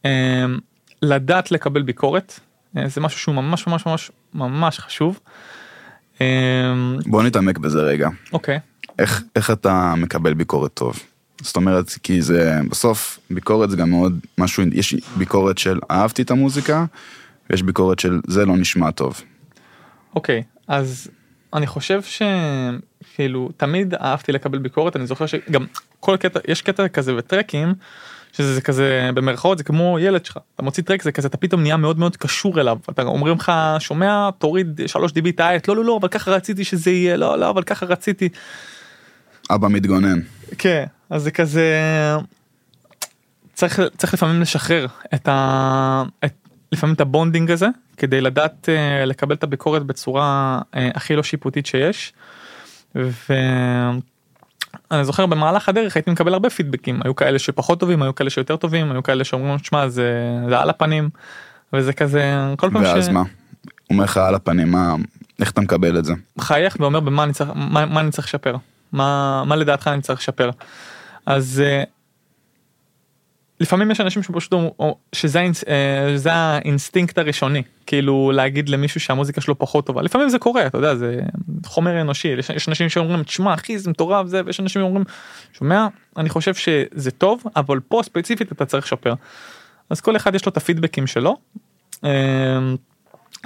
אה, 0.06 0.46
לדעת 1.02 1.52
לקבל 1.52 1.82
ביקורת 1.82 2.40
אה, 2.78 2.88
זה 2.88 3.02
משהו 3.02 3.20
שהוא 3.20 3.36
ממש 3.36 3.68
ממש 3.68 3.86
ממש 3.86 4.12
ממש 4.34 4.80
חשוב. 4.80 5.20
אה, 6.22 6.74
בוא 7.06 7.24
נתעמק 7.24 7.58
בזה 7.58 7.82
רגע 7.82 8.10
אוקיי 8.34 8.60
איך 9.00 9.24
איך 9.36 9.52
אתה 9.52 9.94
מקבל 9.98 10.34
ביקורת 10.34 10.74
טוב. 10.74 11.00
זאת 11.42 11.56
אומרת 11.56 11.90
כי 12.04 12.22
זה 12.22 12.60
בסוף 12.70 13.20
ביקורת 13.30 13.70
זה 13.70 13.78
גם 13.78 13.90
מאוד 13.90 14.20
משהו 14.38 14.64
יש 14.72 14.96
ביקורת 15.18 15.58
של 15.58 15.80
אהבתי 15.92 16.22
את 16.22 16.32
המוזיקה 16.32 16.86
ויש 17.50 17.64
ביקורת 17.64 18.00
של 18.00 18.20
זה 18.28 18.46
לא 18.46 18.58
נשמע 18.58 18.92
טוב. 18.92 19.22
אוקיי 20.16 20.44
אז 20.68 21.08
אני 21.54 21.68
חושב 21.68 22.02
שכאילו 22.02 23.50
תמיד 23.58 23.94
אהבתי 23.94 24.32
לקבל 24.32 24.58
ביקורת 24.58 24.96
אני 24.96 25.08
זוכר 25.08 25.26
שגם 25.26 25.66
כל 26.00 26.18
קטע 26.18 26.40
יש 26.48 26.62
קטע 26.62 26.88
כזה 26.88 27.14
בטרקים 27.14 27.74
שזה 28.34 28.62
כזה 28.62 29.10
במרכאות 29.14 29.58
זה 29.58 29.64
כמו 29.64 30.00
ילד 30.00 30.26
שלך 30.26 30.38
אתה 30.56 30.64
מוציא 30.64 30.84
טרק 30.84 31.04
זה 31.04 31.12
כזה 31.12 31.28
אתה 31.28 31.38
פתאום 31.38 31.62
נהיה 31.62 31.78
מאוד 31.78 32.00
מאוד 32.00 32.18
קשור 32.18 32.62
אליו 32.62 32.78
אתה 32.90 33.02
אומרים 33.02 33.36
לך 33.36 33.52
שומע 33.80 34.30
תוריד 34.38 34.82
3 34.88 35.12
dB 35.12 35.32
את 35.40 35.68
לא 35.68 35.76
לא 35.76 35.86
לא 35.86 35.98
אבל 35.98 36.08
ככה 36.08 36.32
רציתי 36.32 36.64
שזה 36.64 36.92
יהיה 36.92 37.18
לא 37.18 37.40
לא 37.40 37.50
אבל 37.50 37.64
ככה 37.64 37.86
רציתי 37.86 38.30
אבא 39.50 39.68
מתגונן. 39.68 40.20
כן 40.58 40.86
אז 41.10 41.24
זה 41.24 41.32
כזה 41.32 41.74
צריך 43.54 43.82
צריך 43.98 44.14
לפעמים 44.14 44.42
לשחרר 44.42 44.86
את 45.16 45.28
ה... 45.28 46.04
את, 46.26 46.34
לפעמים 46.72 46.96
את 46.96 47.02
ה 47.02 47.08
bonding 47.08 47.52
הזה 47.52 47.68
כדי 47.98 48.22
לדעת 48.22 48.70
אה, 48.70 49.06
לקבל 49.06 49.36
את 49.36 49.44
הביקורת 49.44 49.84
בצורה 49.84 50.60
אה, 50.62 50.78
הכי 50.96 51.16
לא 51.16 51.24
שיפוטית 51.24 51.66
שיש. 51.66 52.14
ואני 52.96 54.02
זוכר 55.04 55.26
במהלך 55.26 55.70
הדרך 55.70 55.96
הייתי 55.96 56.12
מקבל 56.12 56.34
הרבה 56.34 56.50
פידבקים 56.50 57.00
היו 57.04 57.16
כאלה 57.16 57.40
שפחות 57.40 57.80
טובים 57.80 58.02
היו 58.02 58.16
כאלה 58.16 58.30
שיותר 58.30 58.56
טובים 58.56 58.92
היו 58.92 59.04
כאלה 59.04 59.24
שאומרים 59.24 59.60
שמע 59.60 59.88
זה, 59.88 60.12
זה 60.50 60.60
על 60.60 60.70
הפנים 60.70 61.10
וזה 61.74 61.94
כזה 61.94 62.54
כל 62.58 62.70
פעם 62.74 62.84
ואז 62.84 63.10
מה? 63.10 63.20
הוא 63.20 63.28
אומר 63.90 64.04
לך 64.04 64.18
על 64.18 64.36
הפנים 64.36 64.72
מה 64.72 64.96
איך 65.40 65.52
אתה 65.52 65.62
מקבל 65.62 66.00
את 66.00 66.06
זה. 66.06 66.14
מחייך 66.38 66.78
ואומר 66.80 67.00
במה 67.00 67.24
אני 67.24 67.34
צריך 67.34 67.50
מה, 67.56 67.86
מה 67.86 68.00
אני 68.00 68.12
צריך 68.12 68.28
לשפר 68.28 68.56
מה 68.92 69.44
מה 69.46 69.56
לדעתך 69.56 69.88
אני 69.88 70.02
צריך 70.02 70.20
לשפר 70.20 70.50
אז 71.26 71.64
אה, 71.66 71.90
לפעמים 73.60 73.92
יש 73.92 74.02
אנשים 74.02 74.24
שפשוט 74.24 74.54
או- 74.54 74.76
או- 74.80 74.98
שזה 75.14 75.40
אה, 75.40 76.18
זה 76.18 76.34
האינסטינקט 76.34 77.18
הראשוני 77.18 77.64
כאילו 77.86 78.32
להגיד 78.32 78.70
למישהו 78.70 79.00
שהמוזיקה 79.00 79.42
שלו 79.42 79.60
פחות 79.60 79.86
טובה 79.86 80.02
לפעמים 80.02 80.30
זה 80.30 80.40
קורה 80.40 80.68
אתה 80.68 80.78
יודע 80.78 80.96
זה 80.96 81.20
חומר 81.66 82.02
אנושי 82.02 82.28
יש, 82.28 82.50
יש 82.50 82.70
אנשים 82.70 82.90
שאומרים 82.90 83.24
תשמע 83.24 83.54
אחי 83.54 83.80
זה 83.80 83.90
מטורף 83.90 84.28
זה 84.28 84.42
ויש 84.46 84.60
אנשים 84.60 84.82
שאומרים 84.82 85.04
שמע 85.54 85.88
אני 86.18 86.30
חושב 86.30 86.54
שזה 86.54 87.12
טוב 87.12 87.44
אבל 87.56 87.80
פה 87.80 88.02
ספציפית 88.04 88.52
אתה 88.52 88.66
צריך 88.66 88.86
לשפר. 88.86 89.14
אז 89.90 90.02
כל 90.02 90.16
אחד 90.16 90.36
יש 90.36 90.46
לו 90.46 90.50
את 90.50 90.58
הפידבקים 90.58 91.08
שלו. 91.08 91.38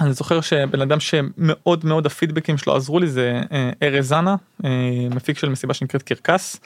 אני 0.00 0.12
זוכר 0.12 0.40
שבן 0.40 0.80
אדם 0.80 1.00
שמאוד 1.00 1.84
מאוד 1.84 2.06
הפידבקים 2.06 2.58
שלו 2.58 2.76
עזרו 2.76 2.98
לי 2.98 3.08
זה 3.08 3.40
אה, 3.52 3.70
ארז 3.82 4.08
זנה 4.08 4.36
אה, 4.64 4.70
מפיק 5.14 5.38
של 5.38 5.48
מסיבה 5.48 5.74
שנקראת 5.74 6.02
קרקס. 6.02 6.60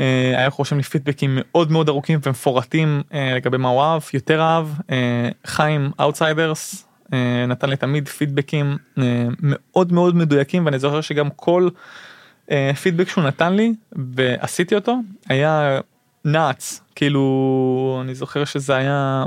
אה, 0.00 0.34
היה 0.38 0.48
רושם 0.56 0.76
לי 0.76 0.82
פידבקים 0.82 1.38
מאוד 1.40 1.72
מאוד 1.72 1.88
ארוכים 1.88 2.18
ומפורטים 2.22 3.02
לגבי 3.36 3.56
מה 3.56 3.68
הוא 3.68 3.82
אהב 3.82 4.02
יותר 4.14 4.40
אהב 4.40 4.66
אה, 4.90 5.28
חיים 5.46 5.90
Outsiders 6.00 6.88
נתן 7.48 7.70
לי 7.70 7.76
תמיד 7.76 8.08
פידבקים 8.08 8.76
מאוד 9.42 9.92
מאוד 9.92 10.16
מדויקים 10.16 10.66
ואני 10.66 10.78
זוכר 10.78 11.00
שגם 11.00 11.30
כל 11.36 11.68
פידבק 12.82 13.08
שהוא 13.08 13.24
נתן 13.24 13.52
לי 13.52 13.74
ועשיתי 13.92 14.74
אותו 14.74 14.96
היה 15.28 15.80
nuts 16.24 16.80
כאילו 16.94 17.98
אני 18.04 18.14
זוכר 18.14 18.44
שזה 18.44 18.76
היה 18.76 19.24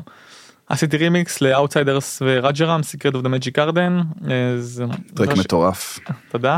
עשיתי 0.69 0.97
רימיקס 0.97 1.41
ל 1.41 1.49
Outsiders 1.49 2.21
ו 2.25 2.33
Raja 2.33 2.62
Ram 2.62 2.83
Secret 2.83 3.15
of 3.15 3.23
the 3.23 3.29
Magic 3.29 3.55
Garden. 3.55 4.01
טרק 5.15 5.37
מטורף. 5.37 5.99
תודה. 6.29 6.57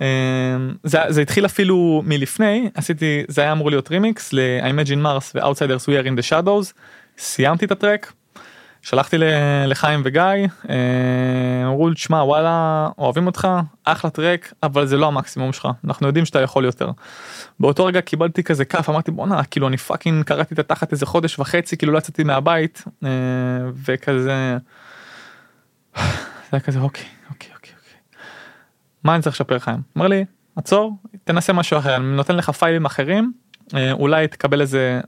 אמ, 0.00 0.06
זה, 0.84 0.98
זה 1.08 1.22
התחיל 1.22 1.46
אפילו 1.46 2.02
מלפני 2.06 2.70
עשיתי 2.74 3.24
זה 3.28 3.40
היה 3.40 3.52
אמור 3.52 3.70
להיות 3.70 3.90
רימיקס 3.90 4.32
ל-Imagine 4.32 5.04
Mars 5.04 5.30
ו-Outsiders 5.34 5.82
We 5.82 6.02
are 6.02 6.06
in 6.06 6.18
the 6.18 6.30
Shadows 6.30 6.72
סיימתי 7.18 7.64
את 7.64 7.72
הטרק. 7.72 8.12
שלחתי 8.82 9.16
לחיים 9.66 10.02
וגיא 10.04 10.22
אה, 10.68 10.76
אמרו 11.64 11.90
תשמע 11.90 12.16
וואלה 12.16 12.88
אוהבים 12.98 13.26
אותך 13.26 13.48
אחלה 13.84 14.10
טרק 14.10 14.52
אבל 14.62 14.86
זה 14.86 14.96
לא 14.96 15.06
המקסימום 15.06 15.52
שלך 15.52 15.68
אנחנו 15.84 16.06
יודעים 16.06 16.24
שאתה 16.24 16.40
יכול 16.40 16.64
יותר. 16.64 16.90
באותו 17.60 17.84
רגע 17.84 18.00
קיבלתי 18.00 18.42
כזה 18.42 18.64
כאפה 18.64 18.88
אמרתי 18.88 19.10
בואנה 19.10 19.44
כאילו 19.44 19.68
אני 19.68 19.76
פאקינג 19.76 20.24
קראתי 20.24 20.54
את 20.54 20.58
התחת 20.58 20.92
איזה 20.92 21.06
חודש 21.06 21.38
וחצי 21.38 21.76
כאילו 21.76 21.92
לא 21.92 21.98
יצאתי 21.98 22.24
מהבית 22.24 22.84
אה, 23.04 23.10
וכזה. 23.84 24.58
זה 25.96 26.02
היה 26.52 26.60
כזה 26.60 26.78
אוקיי 26.78 27.04
אוקיי 27.30 27.50
אוקיי 27.54 27.72
אוקיי. 27.78 28.20
מה 29.04 29.14
אני 29.14 29.22
צריך 29.22 29.36
לשפר 29.36 29.58
חיים? 29.58 29.80
אומר 29.96 30.08
לי 30.08 30.24
עצור 30.56 30.96
תנסה 31.24 31.52
משהו 31.52 31.78
אחר 31.78 31.96
אני 31.96 32.16
נותן 32.16 32.36
לך 32.36 32.50
פיילים 32.50 32.84
אחרים 32.84 33.32
אה, 33.74 33.92
אולי 33.92 34.28
תקבל 34.28 34.60
איזה 34.60 35.00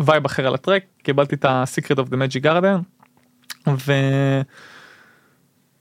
vibe 0.00 0.24
אחר 0.24 0.46
על 0.46 0.54
הטרק 0.54 0.84
קיבלתי 1.02 1.34
את 1.34 1.44
ה-Secret 1.44 1.96
of 1.96 2.08
the 2.08 2.14
Magic 2.14 2.44
Garden 2.44 2.80
ו... 3.68 3.92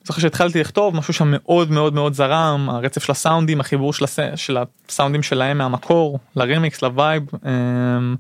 זוכר 0.10 0.22
שהתחלתי 0.22 0.60
לכתוב 0.60 0.95
משהו 0.95 1.13
שם 1.13 1.28
מאוד 1.32 1.72
מאוד 1.72 1.93
מאוד 1.93 2.13
זרם 2.13 2.69
הרצף 2.69 3.04
של 3.04 3.12
הסאונדים 3.12 3.60
החיבור 3.60 3.93
של, 3.93 4.04
הס... 4.04 4.19
של 4.36 4.58
הסאונדים 4.89 5.24
שלהם 5.24 5.58
מהמקור 5.58 6.19
לרימיקס 6.36 6.82
ל 6.82 6.90
vibe 6.90 7.23
אמ, 7.45 8.15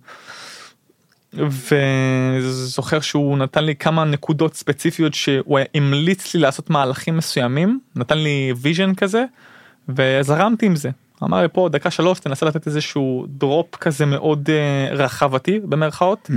וזוכר 1.33 2.99
שהוא 2.99 3.37
נתן 3.37 3.63
לי 3.63 3.75
כמה 3.75 4.03
נקודות 4.03 4.53
ספציפיות 4.53 5.13
שהוא 5.13 5.59
המליץ 5.75 6.33
לי 6.33 6.39
לעשות 6.39 6.69
מהלכים 6.69 7.17
מסוימים 7.17 7.79
נתן 7.95 8.17
לי 8.17 8.53
vision 8.61 8.95
כזה 8.95 9.25
וזרמתי 9.89 10.65
עם 10.65 10.75
זה. 10.75 10.89
אמר 11.23 11.41
לי 11.41 11.47
פה 11.53 11.69
דקה 11.71 11.91
שלוש 11.91 12.19
תנסה 12.19 12.45
לתת 12.45 12.67
איזשהו 12.67 13.25
drop 13.29 13.75
כזה 13.75 14.05
מאוד 14.05 14.49
uh, 14.49 14.93
רחבתי 14.93 15.59
במרכאות 15.59 16.29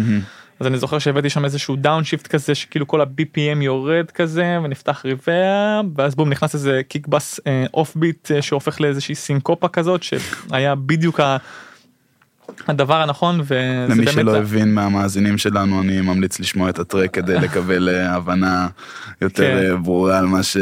אז 0.63 0.67
אני 0.67 0.79
זוכר 0.79 0.99
שהבאתי 0.99 1.31
שם 1.31 1.45
איזשהו 1.45 1.77
downshift 1.77 2.27
כזה 2.27 2.55
שכאילו 2.55 2.87
כל 2.89 3.01
ה-BPM 3.01 3.63
יורד 3.63 4.11
כזה 4.15 4.59
ונפתח 4.65 5.03
reverb 5.05 5.81
ואז 5.97 6.15
בום 6.15 6.31
נכנס 6.31 6.55
איזה 6.55 6.81
kick 6.89 7.15
bass 7.15 7.41
off 7.75 7.97
beat 7.97 8.31
שהופך 8.41 8.81
לאיזושהי 8.81 9.15
סינקופה 9.15 9.69
כזאת 9.69 10.03
שהיה 10.03 10.75
בדיוק 10.75 11.21
ה... 11.21 11.37
הדבר 12.69 13.03
הנכון 13.03 13.41
וזה 13.41 13.87
למי 13.89 14.07
שלא 14.07 14.33
זה- 14.33 14.39
הבין 14.39 14.75
מהמאזינים 14.75 15.39
שלנו 15.39 15.81
אני 15.83 16.01
ממליץ 16.01 16.41
לשמוע 16.41 16.71
את 16.71 16.79
הטרק 16.79 17.15
כדי 17.15 17.35
לקבל 17.45 17.89
אה, 17.89 18.15
הבנה 18.15 18.69
יותר 19.21 19.43
כן. 19.43 19.71
אה, 19.71 19.77
ברורה 19.77 20.19
על 20.19 20.27
מה 20.27 20.43
ש... 20.43 20.57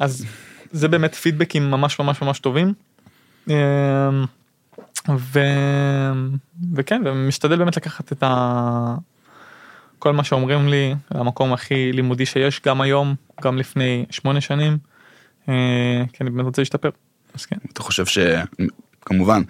אז 0.00 0.24
זה 0.72 0.88
באמת 0.88 1.14
פידבקים 1.14 1.70
ממש 1.70 1.98
ממש 2.00 2.22
ממש 2.22 2.38
טובים. 2.38 2.72
אמ, 3.48 3.54
ו... 5.16 5.40
וכן 6.74 7.02
ומשתדל 7.04 7.56
באמת 7.56 7.76
לקחת 7.76 8.12
את 8.12 8.22
ה... 8.22 8.94
כל 9.98 10.12
מה 10.12 10.24
שאומרים 10.24 10.68
לי 10.68 10.94
המקום 11.10 11.52
הכי 11.52 11.92
לימודי 11.92 12.26
שיש 12.26 12.60
גם 12.66 12.80
היום 12.80 13.14
גם 13.42 13.58
לפני 13.58 14.04
שמונה 14.10 14.40
שנים 14.40 14.78
אה, 15.48 16.04
כי 16.12 16.16
אני 16.20 16.30
באמת 16.30 16.44
רוצה 16.44 16.62
להשתפר. 16.62 16.90
אז 17.34 17.46
כן. 17.46 17.56
אתה 17.72 17.82
חושב 17.82 18.04
שכמובן 18.06 19.42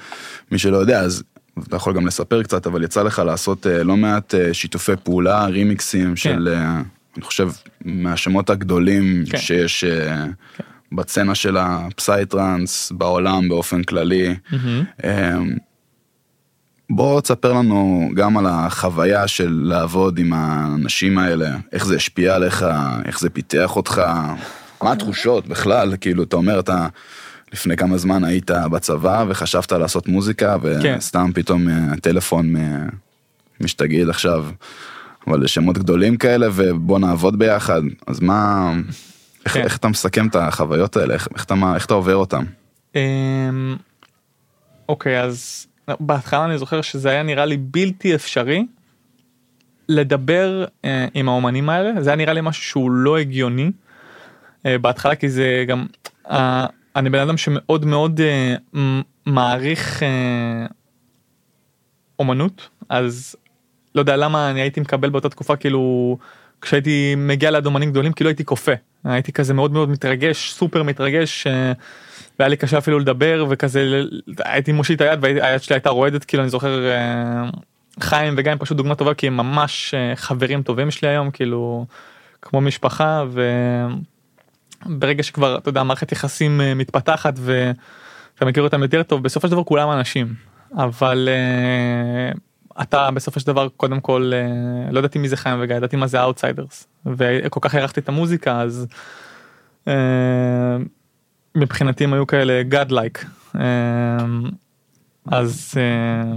מי 0.51 0.59
שלא 0.59 0.77
יודע 0.77 1.01
אז 1.01 1.23
אתה 1.69 1.77
יכול 1.77 1.95
גם 1.95 2.07
לספר 2.07 2.43
קצת 2.43 2.67
אבל 2.67 2.85
יצא 2.85 3.03
לך 3.03 3.19
לעשות 3.19 3.67
אה, 3.67 3.85
לא 3.85 3.97
מעט 3.97 4.35
אה, 4.35 4.55
שיתופי 4.55 4.93
פעולה 5.05 5.47
רימיקסים 5.47 6.17
של 6.17 6.49
אה, 6.53 6.83
אני 7.17 7.25
חושב 7.25 7.49
מהשמות 7.85 8.51
הגדולים 8.51 9.25
כן. 9.31 9.39
שיש 9.39 9.85
אה, 9.85 10.27
בסצנה 10.93 11.35
של 11.35 11.57
הפסייטרנס 11.57 12.93
בעולם 12.93 13.49
באופן 13.49 13.83
כללי. 13.83 14.35
אה, 15.05 15.39
בוא 16.91 17.21
תספר 17.21 17.53
לנו 17.53 18.11
גם 18.15 18.37
על 18.37 18.47
החוויה 18.47 19.29
של 19.29 19.61
לעבוד 19.65 20.19
עם 20.19 20.33
האנשים 20.33 21.19
האלה, 21.19 21.57
איך 21.73 21.87
זה 21.87 21.97
השפיע 21.97 22.35
עליך, 22.35 22.67
איך 23.05 23.21
זה 23.21 23.31
פיתח 23.31 23.77
אותך, 23.77 24.03
מה 24.83 24.93
התחושות 24.93 25.47
בכלל, 25.47 25.95
כאילו 26.01 26.23
אתה 26.23 26.37
אומר 26.37 26.61
אתה 26.61 26.87
לפני 27.53 27.77
כמה 27.77 27.97
זמן 27.99 28.25
היית 28.25 28.51
בצבא 28.51 29.25
וחשבת 29.29 29.73
לעשות 29.73 30.09
מוזיקה 30.09 30.57
כן. 30.83 30.97
וסתם 30.99 31.31
פתאום 31.35 31.69
אה, 31.69 31.93
הטלפון 31.93 32.57
אה, 32.57 32.85
מה 33.61 33.73
שתגיד 33.73 34.09
עכשיו, 34.09 34.47
אבל 35.27 35.47
שמות 35.47 35.79
גדולים 35.79 36.17
כאלה 36.17 36.47
ובוא 36.53 36.99
נעבוד 36.99 37.39
ביחד, 37.39 37.83
אז 38.07 38.21
מה, 38.21 38.73
איך, 39.45 39.55
כן. 39.55 39.63
איך 39.63 39.77
אתה 39.77 39.89
מסכם 39.89 40.27
את 40.27 40.37
החוויות 40.37 40.97
האלה, 40.97 41.15
איך, 41.15 41.29
איך, 41.35 41.45
אתה, 41.45 41.55
איך 41.75 41.87
אתה 41.87 41.95
עובר 41.95 42.17
אותם? 42.17 42.45
אמ, 42.95 43.77
אוקיי 44.89 45.23
אז 45.23 45.67
בהתחלה 46.01 46.45
אני 46.45 46.59
זוכר 46.59 46.83
שזה 46.83 47.11
היה 47.11 47.23
נראה 47.23 47.45
לי 47.45 47.57
בלתי 47.57 48.15
אפשרי 48.15 48.67
לדבר 49.89 50.65
אה, 50.85 51.07
עם 51.15 51.29
האומנים 51.29 51.69
האלה. 51.69 52.03
זה 52.03 52.11
היה 52.11 52.17
נראה 52.17 52.33
לי 52.33 52.41
משהו 52.43 52.63
שהוא 52.63 52.91
לא 52.91 53.19
הגיוני 53.19 53.71
אה, 54.67 54.79
בהתחלה 54.79 55.15
כי 55.15 55.29
זה 55.29 55.65
גם 55.69 55.87
אה, 56.31 56.67
אני 56.97 57.11
בן 57.11 57.19
אדם 57.19 57.37
שמאוד 57.37 57.85
מאוד 57.85 58.21
אה, 58.21 58.55
מעריך 59.27 60.03
אה, 60.03 60.67
אומנות 62.19 62.69
אז 62.89 63.37
לא 63.95 64.01
יודע 64.01 64.17
למה 64.17 64.51
אני 64.51 64.61
הייתי 64.61 64.81
מקבל 64.81 65.11
באותה 65.11 65.29
תקופה 65.29 65.57
כאילו 65.57 66.19
כשהייתי 66.61 67.15
מגיע 67.17 67.51
ליד 67.51 67.67
אומנים 67.67 67.91
גדולים 67.91 68.13
כאילו 68.13 68.31
הייתי 68.31 68.45
כופה. 68.45 68.73
הייתי 69.05 69.33
כזה 69.33 69.55
מאוד 69.55 69.73
מאוד 69.73 69.89
מתרגש 69.89 70.53
סופר 70.53 70.83
מתרגש 70.83 71.47
אה, 71.47 71.73
והיה 72.39 72.49
לי 72.49 72.57
קשה 72.57 72.79
אפילו 72.79 72.99
לדבר 72.99 73.47
וכזה 73.49 74.03
הייתי 74.45 74.73
מושיט 74.73 75.01
היד 75.01 75.19
והיד 75.23 75.63
שלי 75.63 75.77
הייתה 75.77 75.91
רועדת 75.91 76.25
כאילו 76.25 76.43
אני 76.43 76.51
זוכר 76.51 76.91
אה, 76.91 77.51
חיים 78.01 78.35
וגיא 78.37 78.53
פשוט 78.59 78.77
דוגמה 78.77 78.95
טובה 78.95 79.15
כי 79.15 79.27
הם 79.27 79.37
ממש 79.37 79.95
אה, 79.95 80.17
חברים 80.17 80.63
טובים 80.63 80.91
שלי 80.91 81.09
היום 81.09 81.31
כאילו 81.31 81.87
כמו 82.43 82.61
משפחה 82.61 83.25
וברגע 84.87 85.23
שכבר 85.23 85.59
אתה 85.59 85.69
יודע 85.69 85.83
מערכת 85.83 86.13
יחסים 86.13 86.61
אה, 86.61 86.75
מתפתחת 86.75 87.35
ואתה 87.37 88.45
מכיר 88.45 88.63
אותם 88.63 88.83
יותר 88.83 89.03
טוב 89.03 89.23
בסופו 89.23 89.49
של 89.49 89.53
דבר 89.53 89.65
כולם 89.65 89.91
אנשים 89.91 90.35
אבל 90.77 91.29
אתה 92.83 93.11
בסופו 93.11 93.41
של 93.41 93.47
דבר 93.47 93.69
קודם 93.77 94.01
כל 94.01 94.33
לא 94.91 94.99
ידעתי 94.99 95.19
מי 95.19 95.29
זה 95.29 95.37
חיים 95.37 95.57
וגיא 95.61 95.77
ידעתי 95.77 95.97
מה 95.97 96.07
זה 96.07 96.21
ה 96.21 96.27
Outsiders 96.27 96.87
וכל 97.07 97.61
כך 97.63 97.75
הערכתי 97.75 98.01
את 98.01 98.09
המוזיקה 98.09 98.61
אז. 98.61 98.87
מבחינתי 101.57 102.05
הם 102.05 102.13
היו 102.13 102.27
כאלה 102.27 102.63
God 102.71 102.91
like 102.91 103.27
אז 105.27 105.75
אה, 105.77 106.33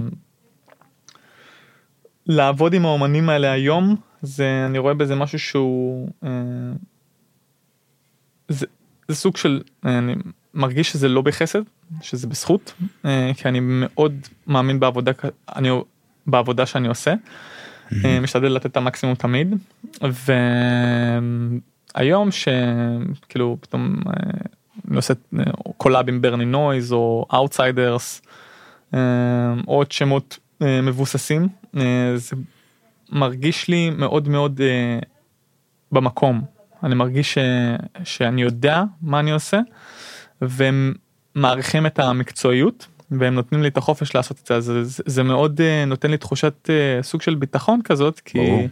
לעבוד 2.26 2.74
עם 2.74 2.86
האומנים 2.86 3.28
האלה 3.28 3.52
היום 3.52 3.96
זה 4.22 4.62
אני 4.66 4.78
רואה 4.78 4.94
בזה 4.94 5.14
משהו 5.14 5.38
שהוא 5.38 6.08
אה, 6.24 6.30
זה, 8.48 8.66
זה 9.08 9.14
סוג 9.14 9.36
של 9.36 9.62
אני 9.84 10.14
מרגיש 10.54 10.92
שזה 10.92 11.08
לא 11.08 11.22
בחסד 11.22 11.62
שזה 12.02 12.26
בזכות 12.26 12.74
כי 13.36 13.48
אני 13.48 13.58
מאוד 13.62 14.14
מאמין 14.46 14.80
בעבודה 14.80 15.12
אני 15.56 15.70
בעבודה 16.26 16.66
שאני 16.66 16.88
עושה. 16.88 17.14
משתדל 18.22 18.48
לתת 18.48 18.66
את 18.66 18.76
המקסימום 18.76 19.14
תמיד. 19.14 19.54
והיום 21.94 22.28
שכאילו 22.30 23.56
פתאום 23.60 23.96
אה, 24.06 24.12
עושה 24.94 25.14
אה, 25.38 25.44
collab 25.76 26.08
עם 26.08 26.20
Burn 26.22 26.44
in 26.44 26.58
Noise 26.58 26.92
או 26.92 27.26
Outsiders 27.34 28.22
עוד 29.66 29.92
שמות 29.92 30.38
אה, 30.62 30.80
מבוססים 30.82 31.48
אה, 31.76 32.12
זה 32.16 32.36
מרגיש 33.12 33.68
לי 33.68 33.90
מאוד 33.90 34.28
מאוד 34.28 34.60
אה, 34.60 34.98
במקום. 35.92 36.42
אני 36.84 36.94
מרגיש 36.94 37.34
ש, 37.34 37.38
שאני 38.04 38.42
יודע 38.42 38.82
מה 39.02 39.20
אני 39.20 39.30
עושה 39.30 39.60
והם 40.42 40.94
מעריכים 41.34 41.86
את 41.86 41.98
המקצועיות 41.98 42.86
והם 43.10 43.34
נותנים 43.34 43.62
לי 43.62 43.68
את 43.68 43.76
החופש 43.76 44.14
לעשות 44.14 44.38
את 44.42 44.46
זה 44.46 44.54
אז 44.54 44.64
זה, 44.64 45.02
זה 45.06 45.22
מאוד 45.22 45.60
אה, 45.60 45.84
נותן 45.84 46.10
לי 46.10 46.16
תחושת 46.16 46.70
אה, 46.70 47.02
סוג 47.02 47.22
של 47.22 47.34
ביטחון 47.34 47.80
כזאת 47.84 48.20
כי, 48.24 48.38
ברור. 48.38 48.62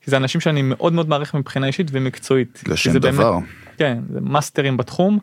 כי 0.00 0.10
זה 0.10 0.16
אנשים 0.16 0.40
שאני 0.40 0.62
מאוד 0.62 0.92
מאוד 0.92 1.08
מעריך 1.08 1.34
מבחינה 1.34 1.66
אישית 1.66 1.88
ומקצועית. 1.92 2.62
לשם 2.68 2.90
זה 2.90 3.00
באמת- 3.00 3.14
דבר. 3.14 3.38
כן, 3.76 3.98
זה 4.12 4.20
מאסטרים 4.20 4.76
בתחום, 4.76 5.18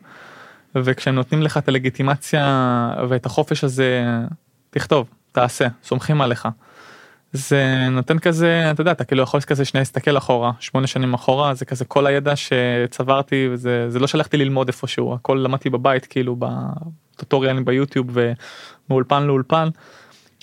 וכשהם 0.84 1.14
נותנים 1.14 1.42
לך 1.42 1.58
את 1.58 1.68
הלגיטימציה 1.68 2.90
ואת 3.08 3.26
החופש 3.26 3.64
הזה, 3.64 4.04
תכתוב, 4.70 5.10
תעשה, 5.32 5.66
סומכים 5.84 6.20
עליך. 6.20 6.48
זה 7.32 7.88
נותן 7.90 8.18
כזה, 8.18 8.70
אתה 8.70 8.80
יודע, 8.80 8.92
אתה 8.92 9.04
כאילו 9.04 9.22
יכול 9.22 9.40
כזה 9.40 9.64
שנייה 9.64 9.80
להסתכל 9.80 10.18
אחורה, 10.18 10.52
שמונה 10.60 10.86
שנים 10.86 11.14
אחורה, 11.14 11.54
זה 11.54 11.64
כזה 11.64 11.84
כל 11.84 12.06
הידע 12.06 12.32
שצברתי, 12.36 13.48
וזה 13.52 13.90
זה 13.90 13.98
לא 13.98 14.06
שלחתי 14.06 14.36
ללמוד 14.36 14.68
איפשהו, 14.68 15.14
הכל 15.14 15.40
למדתי 15.44 15.70
בבית, 15.70 16.06
כאילו 16.06 16.36
בטוטוריאלים 16.38 17.64
ביוטיוב 17.64 18.06
ומאולפן 18.88 19.22
לאולפן. 19.22 19.68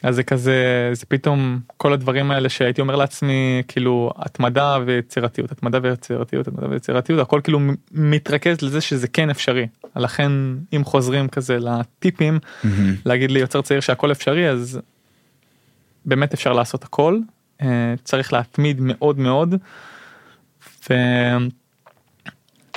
אז 0.03 0.15
זה 0.15 0.23
כזה 0.23 0.89
זה 0.93 1.05
פתאום 1.05 1.59
כל 1.77 1.93
הדברים 1.93 2.31
האלה 2.31 2.49
שהייתי 2.49 2.81
אומר 2.81 2.95
לעצמי 2.95 3.63
כאילו 3.67 4.11
התמדה 4.17 4.77
ויצירתיות 4.85 5.51
התמדה 5.51 5.79
ויצירתיות 5.83 6.47
התמדה 6.47 6.69
ויצירתיות 6.69 7.19
הכל 7.19 7.41
כאילו 7.43 7.59
מתרכז 7.91 8.61
לזה 8.61 8.81
שזה 8.81 9.07
כן 9.07 9.29
אפשרי 9.29 9.67
לכן 9.95 10.31
אם 10.75 10.83
חוזרים 10.83 11.27
כזה 11.27 11.57
לטיפים 11.59 12.39
מהמם. 12.63 12.95
להגיד 13.05 13.31
לי 13.31 13.39
יוצר 13.39 13.61
צעיר 13.61 13.79
שהכל 13.79 14.11
אפשרי 14.11 14.49
אז 14.49 14.79
באמת 16.05 16.33
אפשר 16.33 16.53
לעשות 16.53 16.83
הכל 16.83 17.19
אה, 17.61 17.93
צריך 18.03 18.33
להתמיד 18.33 18.77
מאוד 18.81 19.19
מאוד. 19.19 19.55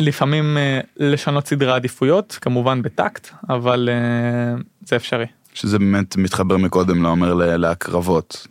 ולפעמים 0.00 0.56
אה, 0.56 0.80
לשנות 0.96 1.46
סדרי 1.46 1.72
עדיפויות 1.72 2.38
כמובן 2.40 2.82
בטקט 2.82 3.28
אבל 3.48 3.88
אה, 3.92 4.62
זה 4.86 4.96
אפשרי. 4.96 5.26
שזה 5.56 5.78
באמת 5.78 6.16
מתחבר 6.16 6.56
מקודם 6.56 7.02
לאומר 7.02 7.34
ל- 7.34 7.56
להקרבות. 7.56 8.46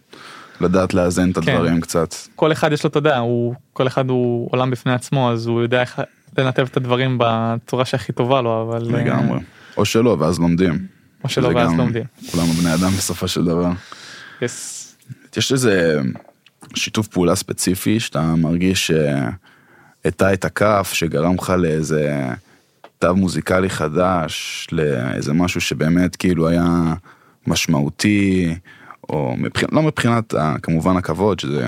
לדעת 0.62 0.94
לאזן 0.94 1.32
את 1.32 1.38
כן. 1.38 1.52
הדברים 1.52 1.82
קצת. 1.82 2.16
כל 2.36 2.52
אחד 2.52 2.72
יש 2.72 2.84
לו 2.84 2.90
אתה 2.90 2.98
יודע 2.98 3.18
הוא 3.18 3.56
כל 3.74 3.88
אחד 3.88 4.10
הוא 4.10 4.48
עולם 4.52 4.72
בפני 4.72 4.94
עצמו 4.94 5.32
אז 5.32 5.48
הוא 5.48 5.62
יודע 5.62 5.82
איך 5.82 6.02
לנתב 6.38 6.68
את 6.72 6.78
הדברים 6.78 7.18
בצורה 7.20 7.86
שהכי 7.86 8.14
טובה 8.14 8.42
לו 8.42 8.62
אבל 8.62 8.96
אה, 8.96 9.02
לגמרי. 9.02 9.40
או 9.78 9.86
שלא 9.86 10.18
ואז 10.20 10.40
לומדים. 10.40 10.88
או 11.24 11.30
שלא 11.30 11.48
ואז 11.48 11.72
לומדים. 11.74 12.04
כולנו 12.32 12.48
בני 12.48 12.74
אדם 12.74 12.92
בסופו 12.98 13.28
של 13.28 13.46
דבר. 13.46 13.72
Yes. 14.40 14.44
יש 15.38 15.52
איזה 15.52 16.00
שיתוף 16.76 17.08
פעולה 17.08 17.36
ספציפי 17.36 18.00
שאתה 18.00 18.22
מרגיש 18.36 18.92
שהטה 18.92 20.34
את 20.34 20.46
הכף 20.46 20.90
שגרם 20.94 21.36
לך 21.36 21.50
לאיזה 21.50 22.26
תו 23.00 23.16
מוזיקלי 23.16 23.70
חדש 23.70 24.68
לאיזה 24.72 25.34
משהו 25.34 25.62
שבאמת 25.62 26.16
כאילו 26.16 26.48
היה 26.48 26.94
משמעותי 27.48 28.56
או 29.10 29.36
מבחינת 29.38 29.74
לא 29.74 29.82
מבחינת 29.82 30.34
ה- 30.34 30.56
כמובן 30.64 30.98
הכבוד 30.98 31.40
שזה 31.40 31.68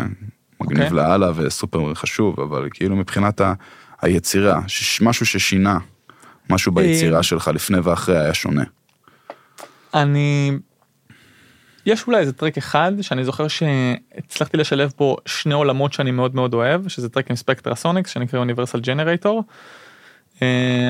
מגניב 0.61 0.81
אוקיי. 0.83 0.97
לאללה 0.97 1.31
וסופר 1.35 1.93
חשוב 1.93 2.39
אבל 2.39 2.67
כאילו 2.73 2.95
מבחינת 2.95 3.41
ה- 3.41 3.53
היצירה 4.01 4.61
ש- 4.67 5.01
משהו 5.01 5.25
ששינה 5.25 5.77
משהו 6.49 6.71
ביצירה 6.71 7.23
שלך 7.23 7.47
לפני 7.53 7.79
ואחרי 7.79 8.19
היה 8.19 8.33
שונה. 8.33 8.63
אני 9.93 10.51
יש 11.85 12.07
אולי 12.07 12.19
איזה 12.19 12.33
טרק 12.33 12.57
אחד 12.57 12.91
שאני 13.01 13.23
זוכר 13.23 13.47
שהצלחתי 13.47 14.57
לשלב 14.57 14.93
פה 14.95 15.15
שני 15.25 15.53
עולמות 15.53 15.93
שאני 15.93 16.11
מאוד 16.11 16.35
מאוד 16.35 16.53
אוהב 16.53 16.87
שזה 16.87 17.09
טרק 17.09 17.29
עם 17.29 17.35
ספקטרה 17.35 17.75
סוניקס 17.75 18.09
שנקרא 18.11 18.39
אוניברסל 18.39 18.79
ג'נרטור. 18.79 19.43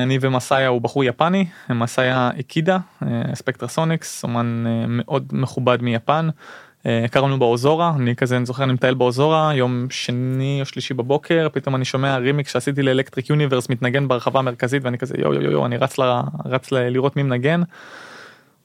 אני 0.02 0.18
ומסאיה 0.20 0.68
הוא 0.68 0.80
בחור 0.80 1.04
יפני 1.04 1.46
מסאיה 1.70 2.30
איקידה 2.36 2.78
ספקטרה 3.34 3.68
סוניקס 3.68 4.22
אומן 4.22 4.64
אה, 4.66 4.84
מאוד 4.88 5.28
מכובד 5.32 5.82
מיפן. 5.82 6.28
אה, 6.86 7.04
הכרנו 7.04 7.38
באוזורה 7.38 7.92
אני 7.96 8.16
כזה 8.16 8.36
אני 8.36 8.46
זוכר 8.46 8.64
אני 8.64 8.72
מטייל 8.72 8.94
באוזורה 8.94 9.54
יום 9.54 9.86
שני 9.90 10.58
או 10.60 10.66
שלישי 10.66 10.94
בבוקר 10.94 11.48
פתאום 11.52 11.76
אני 11.76 11.84
שומע 11.84 12.16
רימיק 12.16 12.48
שעשיתי 12.48 12.82
לאלקטריק 12.82 13.30
יוניברס 13.30 13.68
מתנגן 13.68 14.08
ברחבה 14.08 14.38
המרכזית 14.38 14.84
ואני 14.84 14.98
כזה 14.98 15.14
יו 15.18 15.34
יו 15.34 15.42
יו, 15.42 15.50
יו 15.50 15.66
אני 15.66 15.76
רץ, 15.76 15.98
ל, 15.98 16.02
רץ 16.44 16.72
ל, 16.72 16.88
לראות 16.88 17.16
מי 17.16 17.22
מנגן. 17.22 17.62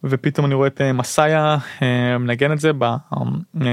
ופתאום 0.04 0.46
אני 0.46 0.54
רואה 0.56 0.68
את 0.68 0.82
אה, 0.82 0.94
מסאיה 0.94 1.58
אה, 1.82 2.18
מנגן 2.18 2.52
את 2.52 2.60
זה 2.60 2.72
אה, 2.82 3.68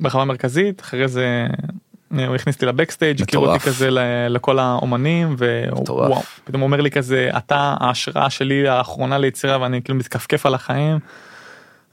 ברחבה 0.00 0.22
המרכזית 0.22 0.80
אחרי 0.80 1.08
זה 1.08 1.46
אה, 1.50 1.68
הוא 2.10 2.34
הכניס 2.34 2.54
אותי 2.54 2.66
ל 2.66 2.72
backstage 2.72 3.22
הכיר 3.22 3.40
אותי. 3.40 3.60
כזה 3.60 3.88
לכל 4.28 4.58
האומנים. 4.58 5.36
ווואו 5.38 6.22
פתאום 6.44 6.62
אומר 6.62 6.80
לי 6.80 6.90
כזה 6.90 7.30
אתה 7.36 7.76
ההשראה 7.80 8.30
שלי 8.30 8.68
האחרונה 8.68 9.18
ליצירה 9.18 9.60
ואני 9.60 9.82
כאילו 9.82 9.98
מתכפכף 9.98 10.46
על 10.46 10.54
החיים. 10.54 10.98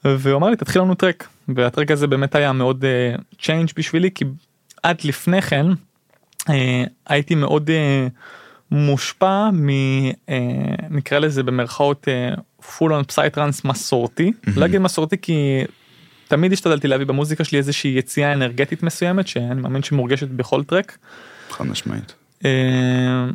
והוא 0.05 0.37
אמר 0.37 0.49
לי 0.49 0.55
תתחיל 0.55 0.81
לנו 0.81 0.95
טרק 0.95 1.27
והטרק 1.55 1.91
הזה 1.91 2.07
באמת 2.07 2.35
היה 2.35 2.53
מאוד 2.53 2.85
change 3.41 3.69
בשבילי 3.77 4.09
כי 4.15 4.25
עד 4.83 4.97
לפני 5.03 5.41
כן 5.41 5.65
אה, 6.49 6.83
הייתי 7.07 7.35
מאוד 7.35 7.69
אה, 7.69 8.07
מושפע 8.71 9.49
מ... 9.53 9.69
אה, 10.29 10.35
נקרא 10.89 11.19
לזה 11.19 11.43
במרכאות 11.43 12.07
full 12.77 12.93
on 12.93 13.03
פסייטרנס 13.03 13.65
מסורתי 13.65 14.31
לא 14.55 14.65
אגיד 14.65 14.81
מסורתי 14.81 15.17
כי 15.21 15.63
תמיד 16.27 16.53
השתדלתי 16.53 16.87
להביא 16.87 17.05
במוזיקה 17.05 17.43
שלי 17.43 17.57
איזושהי 17.57 17.91
יציאה 17.97 18.33
אנרגטית 18.33 18.83
מסוימת 18.83 19.27
שאני 19.27 19.61
מאמין 19.61 19.83
שמורגשת 19.83 20.27
בכל 20.27 20.63
טרק. 20.63 20.97
חד 21.49 21.65
משמעית. 21.65 22.13
אה, 22.45 23.25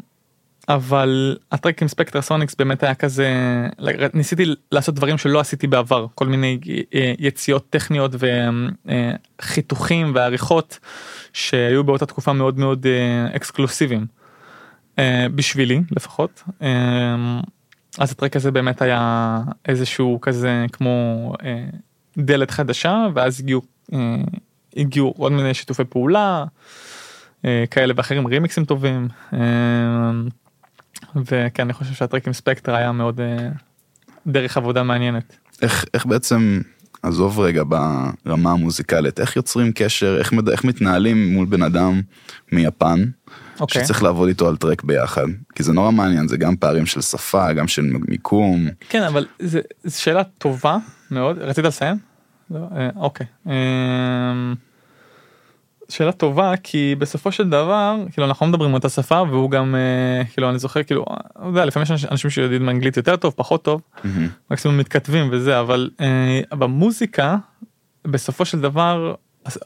אבל 0.68 1.36
הטרק 1.52 1.82
עם 1.82 1.88
ספקטר 1.88 2.22
סוניקס 2.22 2.54
באמת 2.54 2.82
היה 2.82 2.94
כזה 2.94 3.28
ניסיתי 4.14 4.44
לעשות 4.72 4.94
דברים 4.94 5.18
שלא 5.18 5.40
עשיתי 5.40 5.66
בעבר 5.66 6.06
כל 6.14 6.26
מיני 6.26 6.58
אה, 6.94 7.12
יציאות 7.18 7.70
טכניות 7.70 8.12
וחיתוכים 9.40 10.12
ועריכות 10.14 10.78
שהיו 11.32 11.84
באותה 11.84 12.06
תקופה 12.06 12.32
מאוד 12.32 12.58
מאוד 12.58 12.86
אה, 12.86 13.36
אקסקלוסיביים 13.36 14.06
אה, 14.98 15.26
בשבילי 15.34 15.80
לפחות 15.90 16.42
אה, 16.62 17.40
אז 17.98 18.10
הטרק 18.12 18.36
הזה 18.36 18.50
באמת 18.50 18.82
היה 18.82 19.40
איזשהו 19.68 20.18
כזה 20.20 20.66
כמו 20.72 21.32
אה, 21.44 21.64
דלת 22.18 22.50
חדשה 22.50 23.06
ואז 23.14 23.40
הגיעו 23.40 23.62
אה, 23.92 23.98
הגיעו 24.76 25.14
עוד 25.16 25.32
מיני 25.32 25.54
שיתופי 25.54 25.84
פעולה. 25.84 26.44
אה, 27.44 27.64
כאלה 27.70 27.94
ואחרים 27.96 28.26
רימיקסים 28.26 28.64
טובים 28.64 29.08
אה, 29.32 29.38
וכן 31.16 31.62
אני 31.62 31.72
חושב 31.72 31.94
שהטרק 31.94 32.26
עם 32.26 32.32
ספקטר 32.32 32.74
היה 32.74 32.92
מאוד 32.92 33.20
אה, 33.20 33.48
דרך 34.26 34.56
עבודה 34.56 34.82
מעניינת. 34.82 35.36
איך, 35.62 35.84
איך 35.94 36.06
בעצם, 36.06 36.60
עזוב 37.02 37.40
רגע 37.40 37.62
ברמה 38.24 38.52
המוזיקלית, 38.52 39.20
איך 39.20 39.36
יוצרים 39.36 39.72
קשר, 39.74 40.18
איך, 40.18 40.32
מד- 40.32 40.48
איך 40.48 40.64
מתנהלים 40.64 41.32
מול 41.32 41.46
בן 41.46 41.62
אדם 41.62 42.00
מיפן, 42.52 43.04
אוקיי. 43.60 43.84
שצריך 43.84 44.02
לעבוד 44.02 44.28
איתו 44.28 44.48
על 44.48 44.56
טרק 44.56 44.82
ביחד, 44.82 45.26
כי 45.54 45.62
זה 45.62 45.72
נורא 45.72 45.90
מעניין, 45.90 46.28
זה 46.28 46.36
גם 46.36 46.56
פערים 46.56 46.86
של 46.86 47.00
שפה, 47.00 47.52
גם 47.52 47.68
של 47.68 47.82
מיקום, 48.08 48.66
כן 48.88 49.02
אבל 49.02 49.26
זה, 49.38 49.60
זו 49.84 50.02
שאלה 50.02 50.24
טובה 50.24 50.76
מאוד 51.10 51.38
רצית 51.38 51.64
לסיים? 51.64 52.07
לא, 52.50 52.58
אה, 52.76 52.88
אוקיי. 52.96 53.26
אה, 53.48 53.52
שאלה 55.88 56.12
טובה 56.12 56.52
כי 56.62 56.94
בסופו 56.98 57.32
של 57.32 57.48
דבר 57.50 57.96
כאילו 58.12 58.26
אנחנו 58.26 58.46
לא 58.46 58.52
מדברים 58.52 58.74
אותה 58.74 58.88
שפה 58.88 59.22
והוא 59.30 59.50
גם 59.50 59.74
אה, 59.74 60.24
כאילו 60.24 60.50
אני 60.50 60.58
זוכר 60.58 60.82
כאילו 60.82 61.04
אתה 61.32 61.46
יודע, 61.46 61.64
לפעמים 61.64 61.86
יש 61.94 62.04
אנשים- 62.04 62.30
שיודעים 62.30 62.68
אנגלית 62.68 62.96
יותר 62.96 63.16
טוב 63.16 63.32
פחות 63.36 63.64
טוב 63.64 63.80
מהמם. 64.04 64.28
מקסימום 64.50 64.78
מתכתבים 64.78 65.28
וזה 65.32 65.60
אבל 65.60 65.90
אה, 66.00 66.40
במוזיקה 66.50 67.36
בסופו 68.04 68.44
של 68.44 68.60
דבר 68.60 69.14
אז, 69.44 69.58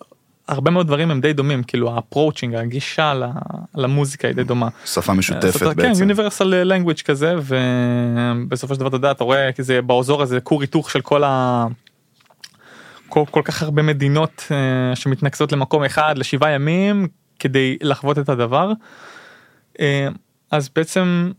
הרבה 0.49 0.71
מאוד 0.71 0.87
דברים 0.87 1.11
הם 1.11 1.21
די 1.21 1.33
דומים 1.33 1.63
כאילו 1.63 1.95
האפרוצ'ינג 1.95 2.55
הגישה 2.55 3.13
למוזיקה 3.75 4.29
היא 4.29 4.35
די 4.37 4.45
דומה. 4.45 4.69
שפה 4.85 5.13
משותפת 5.15 5.59
כן, 5.61 5.75
בעצם. 5.77 6.11
universal 6.11 6.45
language 6.73 7.03
כזה 7.05 7.35
ובסופו 7.43 8.75
של 8.75 8.81
דבר 8.81 8.89
אתה 8.89 8.97
יודע 8.97 9.11
אתה 9.11 9.25
רואה 9.25 9.53
כי 9.53 9.63
זה 9.63 9.83
באזור 9.83 10.23
הזה 10.23 10.41
כור 10.41 10.61
היתוך 10.61 10.91
של 10.91 11.01
כל 11.01 11.25
ה... 11.25 11.67
כל, 13.13 13.25
כל 13.31 13.43
כך 13.45 13.63
הרבה 13.63 13.83
מדינות 13.83 14.47
uh, 14.49 14.97
שמתנקזות 14.97 15.53
למקום 15.53 15.85
אחד 15.85 16.19
לשבעה 16.19 16.51
ימים 16.51 17.09
כדי 17.39 17.77
לחוות 17.83 18.19
את 18.19 18.29
הדבר. 18.29 18.73
Uh, 19.75 19.81
אז 20.51 20.69
בעצם 20.77 21.33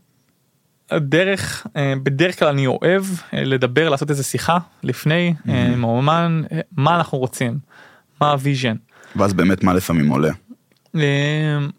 הדרך 0.90 1.66
uh, 1.66 1.70
בדרך 2.02 2.38
כלל 2.38 2.48
אני 2.48 2.66
אוהב 2.66 3.04
לדבר 3.32 3.88
לעשות 3.88 4.10
איזה 4.10 4.22
שיחה 4.22 4.58
לפני 4.82 5.34
uh, 5.38 5.50
עם 5.50 5.84
האומן 5.84 6.42
מה 6.76 6.96
אנחנו 6.96 7.18
רוצים 7.18 7.58
מה 8.20 8.30
ה 8.30 8.37
vision 8.37 8.76
ואז 9.16 9.32
באמת 9.32 9.64
מה 9.64 9.74
לפעמים 9.74 10.08
עולה. 10.08 10.30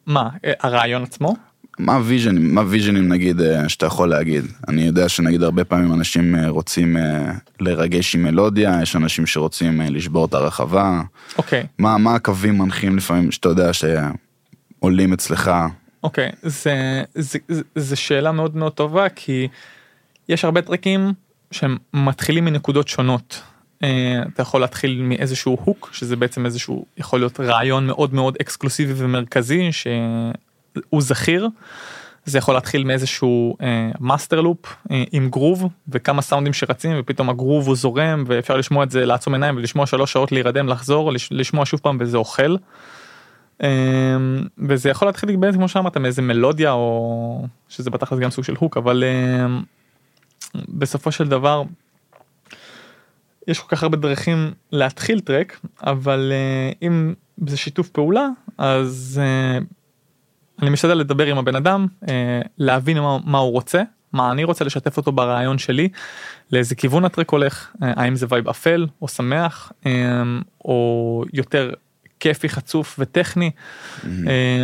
מה 0.06 0.30
הרעיון 0.60 1.04
עצמו 1.04 1.36
מה 1.80 1.96
ה 1.96 2.01
vision-ים, 2.01 2.56
מה 2.56 2.62
ה 2.62 2.67
vision-ים 2.67 3.14
נגיד 3.14 3.42
אה, 3.42 3.70
שאתה 3.70 3.86
יכול 3.86 4.10
להגיד? 4.10 4.46
אני 4.68 4.82
יודע 4.82 5.10
שנגיד 5.10 5.44
הרבה 5.44 5.64
פעמים 5.64 5.94
אנשים 5.94 6.36
אה, 6.36 6.50
רוצים 6.50 6.98
אה, 6.98 7.32
לרגש 7.60 8.16
עם 8.16 8.24
מלודיה, 8.24 8.80
יש 8.82 8.96
אנשים 8.96 9.26
שרוצים 9.26 9.82
לשבור 9.82 10.26
את 10.26 10.34
הרחבה. 10.34 11.02
אוקיי, 11.38 11.66
מה, 11.80 11.98
מה 11.98 12.16
הקווים 12.16 12.58
מנחים 12.58 12.98
לפעמים 12.98 13.32
שאתה 13.32 13.50
יודע 13.50 13.72
שעולים 13.74 15.14
אצלך? 15.14 15.52
אוקיי, 16.04 16.32
זה, 16.44 17.04
זה, 17.16 17.40
זה, 17.48 17.62
זה 17.76 17.96
שאלה 17.96 18.32
מאוד 18.32 18.56
מאוד 18.56 18.72
טובה 18.72 19.10
כי 19.10 19.48
יש 20.30 20.46
הרבה 20.46 20.62
טרקים 20.62 21.14
שהם 21.52 21.78
מתחילים 21.94 22.46
מנקודות 22.46 22.88
שונות. 22.88 23.42
אתה 24.34 24.42
יכול 24.42 24.62
להתחיל 24.62 25.02
מאיזשהו 25.02 25.58
hook 25.64 25.90
שזה 25.94 26.16
בעצם 26.16 26.46
איזשהו 26.46 26.86
יכול 26.98 27.20
להיות 27.20 27.40
רעיון 27.40 27.88
מאוד 27.88 28.14
מאוד 28.14 28.38
אקסקלוסיבי 28.42 28.94
ומרכזי 28.98 29.70
שהוא 30.76 31.02
זכיר. 31.02 31.48
זה 32.26 32.38
יכול 32.38 32.54
להתחיל 32.54 32.84
מאיזשהו 32.84 33.58
master 34.00 34.42
loop 34.42 34.76
עם 35.12 35.30
גרוב 35.30 35.70
וכמה 35.88 36.22
סאונדים 36.22 36.54
שרצים 36.54 36.96
ופתאום 37.00 37.30
הגרוב 37.30 37.68
הוא 37.68 37.76
זורם 37.76 38.24
ואפשר 38.28 38.58
לשמוע 38.58 38.84
את 38.84 38.92
זה 38.92 39.06
לעצום 39.06 39.34
עיניים 39.34 39.58
ולשמוע 39.58 39.86
שלוש 39.86 40.12
שעות 40.14 40.32
להירדם 40.32 40.68
לחזור 40.68 41.12
לש, 41.12 41.30
לשמוע 41.32 41.66
שוב 41.66 41.80
פעם 41.80 41.98
וזה 42.00 42.18
אוכל. 42.18 42.56
אמ, 43.64 43.68
וזה 44.58 44.90
יכול 44.90 45.08
להתחיל 45.08 45.36
באמת 45.36 45.56
כמו 45.56 45.68
שאמרת 45.68 45.98
מאיזה 45.98 46.22
מלודיה 46.22 46.72
או 46.72 47.48
שזה 47.70 47.90
בתכלס 47.90 48.20
גם 48.20 48.30
סוג 48.30 48.44
של 48.44 48.56
hook 48.60 48.78
אבל 48.78 49.04
בסופו 50.70 51.12
של 51.12 51.28
דבר 51.28 51.64
יש 53.48 53.60
כל 53.60 53.76
כך 53.76 53.84
הרבה 53.84 53.98
דרכים 53.98 54.52
להתחיל 54.72 55.20
טרק 55.20 55.60
אבל 55.84 56.32
אה, 56.32 56.88
אם 56.88 57.14
זה 57.48 57.58
שיתוף 57.58 57.90
פעולה 57.90 58.28
אז 58.58 59.22
אה, 59.24 59.60
אני 60.62 60.70
משתדל 60.70 60.94
לדבר 60.94 61.26
עם 61.26 61.38
הבן 61.38 61.56
אדם 61.56 61.88
אה, 62.10 62.42
להבין 62.58 63.00
מה, 63.00 63.18
מה 63.26 63.38
הוא 63.38 63.52
רוצה 63.52 63.82
מה 64.14 64.32
אני 64.32 64.44
רוצה 64.44 64.66
לשתף 64.66 64.98
אותו 64.98 65.12
ברעיון 65.12 65.58
שלי 65.58 65.90
לאיזה 66.52 66.76
כיוון 66.76 67.06
הטרק 67.06 67.30
הולך 67.30 67.72
האם 67.82 68.16
זה 68.16 68.26
vibe 68.30 68.50
אפל 68.50 68.88
או 69.02 69.08
שמח 69.08 69.72
או 70.66 71.24
יותר 71.34 71.74
כיפי 72.20 72.50
חצוף 72.50 72.96
וטכני 73.00 73.52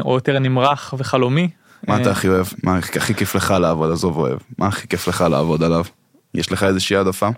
או 0.01 0.15
יותר 0.15 0.39
נמרח 0.39 0.93
וחלומי. 0.97 1.49
מה 1.87 2.01
אתה 2.01 2.11
הכי 2.11 2.27
אוהב? 2.27 2.45
מה 2.63 2.77
הכי 2.77 3.13
כיף 3.13 3.35
לך 3.35 3.51
לעבוד? 3.51 3.91
עזוב 3.91 4.17
אוהב. 4.17 4.37
מה 4.57 4.67
הכי 4.67 4.87
כיף 4.87 5.07
לך 5.07 5.21
לעבוד 5.21 5.63
עליו? 5.63 5.85
יש 6.33 6.51
לך 6.51 6.63
איזושהי 6.63 6.95
העדפה? 6.95 7.29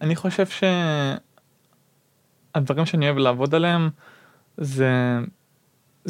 אני 0.00 0.16
חושב 0.16 0.46
שהדברים 2.54 2.86
שאני 2.86 3.06
אוהב 3.06 3.18
לעבוד 3.18 3.54
עליהם 3.54 3.90
זה 4.56 5.18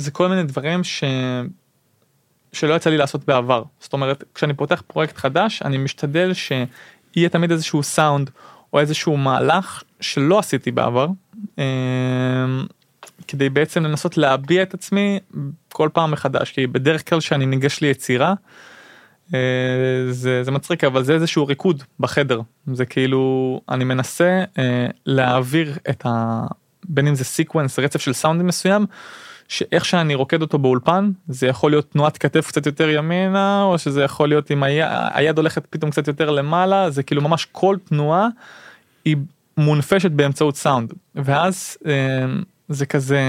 זה 0.00 0.10
כל 0.10 0.28
מיני 0.28 0.42
דברים 0.42 0.84
ש... 0.84 1.04
שלא 2.52 2.74
יצא 2.74 2.90
לי 2.90 2.96
לעשות 2.96 3.24
בעבר. 3.24 3.62
זאת 3.80 3.92
אומרת 3.92 4.24
כשאני 4.34 4.54
פותח 4.54 4.82
פרויקט 4.86 5.16
חדש 5.16 5.62
אני 5.62 5.78
משתדל 5.78 6.32
שיהיה 6.34 7.28
תמיד 7.28 7.50
איזשהו 7.50 7.82
סאונד 7.82 8.30
או 8.72 8.80
איזשהו 8.80 9.16
מהלך 9.16 9.82
שלא 10.00 10.38
עשיתי 10.38 10.70
בעבר 10.70 11.08
כדי 13.28 13.48
בעצם 13.48 13.84
לנסות 13.84 14.16
להביע 14.16 14.62
את 14.62 14.74
עצמי 14.74 15.18
כל 15.72 15.88
פעם 15.92 16.10
מחדש. 16.10 16.52
כי 16.52 16.66
בדרך 16.66 17.08
כלל 17.08 17.20
שאני 17.20 17.46
ניגש 17.46 17.80
ליצירה 17.80 18.34
זה, 20.10 20.42
זה 20.42 20.50
מצחיק 20.50 20.84
אבל 20.84 21.04
זה 21.04 21.14
איזשהו 21.14 21.46
ריקוד 21.46 21.82
בחדר. 22.00 22.40
זה 22.72 22.86
כאילו 22.86 23.60
אני 23.68 23.84
מנסה 23.84 24.44
להעביר 25.06 25.78
את 25.90 26.06
ה... 26.06 26.42
בין 26.88 27.06
אם 27.06 27.14
זה 27.14 27.24
sequence 27.24 27.78
רצף 27.78 28.00
של 28.00 28.12
סאונדים 28.12 28.46
מסוים 28.46 28.86
שאיך 29.50 29.84
שאני 29.84 30.14
רוקד 30.14 30.42
אותו 30.42 30.58
באולפן 30.58 31.10
זה 31.28 31.46
יכול 31.46 31.70
להיות 31.70 31.90
תנועת 31.92 32.18
כתף 32.18 32.46
קצת 32.46 32.66
יותר 32.66 32.88
ימינה 32.90 33.62
או 33.62 33.78
שזה 33.78 34.02
יכול 34.02 34.28
להיות 34.28 34.50
עם 34.50 34.62
היד, 34.62 34.86
היד 35.12 35.38
הולכת 35.38 35.66
פתאום 35.70 35.90
קצת 35.90 36.08
יותר 36.08 36.30
למעלה 36.30 36.90
זה 36.90 37.02
כאילו 37.02 37.22
ממש 37.22 37.46
כל 37.52 37.76
תנועה 37.84 38.28
היא 39.04 39.16
מונפשת 39.56 40.10
באמצעות 40.10 40.56
סאונד. 40.56 40.92
ואז 41.14 41.76
זה 42.68 42.86
כזה 42.86 43.22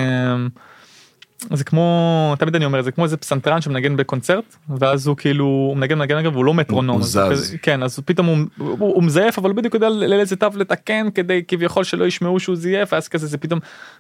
זה 1.50 1.64
כמו 1.64 2.36
תמיד 2.40 2.56
אני 2.56 2.66
אומר 2.66 2.82
זה 2.82 2.92
כמו 2.92 3.04
איזה 3.04 3.18
פסנתרן 3.18 3.62
שמנגן 3.62 3.98
בקונצרט 3.98 4.56
ואז 4.80 5.08
הוא 5.08 5.18
כאילו 5.18 5.46
הוא 5.46 5.78
מנגן 5.78 5.98
מנגן 5.98 6.16
מנגן 6.16 6.34
והוא 6.34 6.46
לא 6.46 6.54
מטרונום 6.54 6.96
הוא 6.96 7.06
זז. 7.06 7.56
כן 7.62 7.84
אז 7.84 8.00
פתאום 8.06 8.28
הוא, 8.28 8.38
הוא, 8.58 8.76
הוא 8.80 9.04
מזייף 9.04 9.40
אבל 9.40 9.54
בדיוק 9.54 9.74
יודע 9.74 9.90
לאיזה 9.90 10.36
תו 10.36 10.48
לתקן 10.56 11.08
כדי 11.16 11.44
כביכול 11.48 11.84
שלא 11.84 12.06
ישמעו 12.06 12.40
שהוא 12.40 12.56
זייף 12.56 12.94
אז 12.94 13.08
כזה 13.08 13.28
זה 13.28 13.38
פתאום 13.38 13.60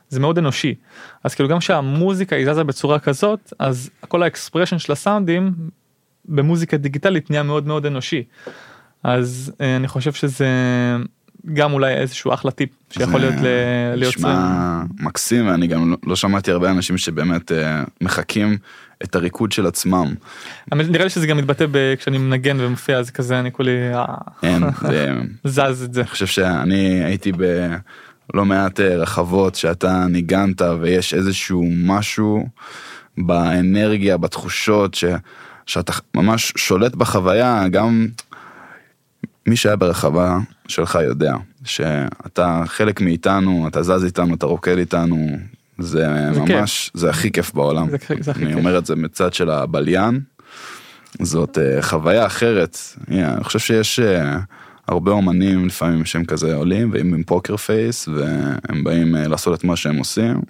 זה 0.09 0.19
מאוד 0.19 0.37
אנושי. 0.37 0.75
אז 1.23 1.35
כאילו 1.35 1.49
גם 1.49 1.61
שהמוזיקה 1.61 2.35
היא 2.35 2.53
זזה 2.53 2.63
בצורה 2.63 2.99
כזאת 2.99 3.53
אז 3.59 3.89
כל 4.07 4.23
ה 4.24 4.29
expression 4.29 4.80
של 4.79 4.91
הסאונדים 4.91 5.53
במוזיקה 6.25 6.77
דיגיטלית 6.77 7.29
נהיה 7.29 7.43
מאוד 7.43 7.67
מאוד 7.67 7.85
אנושי. 7.85 8.23
אז 9.03 9.51
אני 9.59 9.87
חושב 9.87 10.13
שזה 10.13 10.47
גם 11.53 11.73
אולי 11.73 11.93
איזשהו 11.93 12.33
אחלה 12.33 12.51
טיפ 12.51 12.69
שיכול 12.89 13.19
להיות 13.19 13.35
ליוצרים. 13.95 14.25
נשמע 14.25 14.83
מקסים 14.99 15.47
ואני 15.47 15.67
גם 15.67 15.95
לא 16.05 16.15
שמעתי 16.15 16.51
הרבה 16.51 16.71
אנשים 16.71 16.97
שבאמת 16.97 17.51
מחקים 18.01 18.57
את 19.03 19.15
הריקוד 19.15 19.51
של 19.51 19.67
עצמם. 19.67 20.13
נראה 20.71 21.03
לי 21.03 21.09
שזה 21.09 21.27
גם 21.27 21.37
מתבטא 21.37 21.65
כשאני 21.97 22.17
מנגן 22.17 22.57
ומופיע 22.59 22.97
אז 22.97 23.09
כזה 23.09 23.39
אני 23.39 23.51
כולי 23.51 23.77
אין, 24.43 24.63
זז 25.43 25.83
את 25.83 25.93
זה. 25.93 26.01
אני 26.01 26.09
חושב 26.09 26.27
שאני 26.27 27.03
הייתי 27.03 27.31
בלא 27.31 28.45
מעט 28.45 28.79
רחבות 28.79 29.55
שאתה 29.55 30.05
ניגנת 30.09 30.61
ויש 30.81 31.13
איזשהו 31.13 31.65
משהו 31.85 32.47
באנרגיה 33.17 34.17
בתחושות 34.17 34.93
ש... 34.93 35.05
שאתה 35.65 35.93
ממש 36.15 36.53
שולט 36.57 36.95
בחוויה 36.95 37.67
גם 37.67 38.07
מי 39.47 39.55
שהיה 39.55 39.75
ברחבה 39.75 40.37
שלך 40.72 40.99
יודע 41.03 41.36
שאתה 41.63 42.63
חלק 42.65 43.01
מאיתנו, 43.01 43.67
אתה 43.67 43.84
זז 43.84 44.03
איתנו, 44.03 44.36
אתה 44.36 44.45
רוקד 44.45 44.78
איתנו, 44.78 45.38
זה, 45.80 46.07
זה 46.34 46.39
ממש, 46.39 46.89
כיף. 46.89 47.01
זה 47.01 47.09
הכי 47.09 47.32
כיף 47.32 47.53
בעולם. 47.53 47.89
זה, 47.89 47.97
זה 48.19 48.32
הכי 48.32 48.43
אני 48.43 48.49
כיף. 48.49 48.57
אומר 48.57 48.78
את 48.78 48.86
זה 48.86 48.95
מצד 48.95 49.34
של 49.34 49.49
הבליין, 49.49 50.19
זאת 51.22 51.57
uh, 51.57 51.82
חוויה 51.82 52.26
אחרת. 52.26 52.78
Yeah, 53.01 53.11
אני 53.11 53.43
חושב 53.43 53.59
שיש 53.59 53.99
uh, 53.99 54.03
הרבה 54.88 55.11
אומנים 55.11 55.67
לפעמים 55.67 56.05
שהם 56.05 56.26
כזה 56.26 56.55
עולים 56.55 56.91
והם 56.93 57.13
עם 57.13 57.24
פוקר 57.24 57.57
פייס 57.57 58.07
והם 58.07 58.84
באים 58.84 59.15
uh, 59.15 59.28
לעשות 59.28 59.59
את 59.59 59.63
מה 59.63 59.76
שהם 59.76 59.97
עושים. 59.97 60.41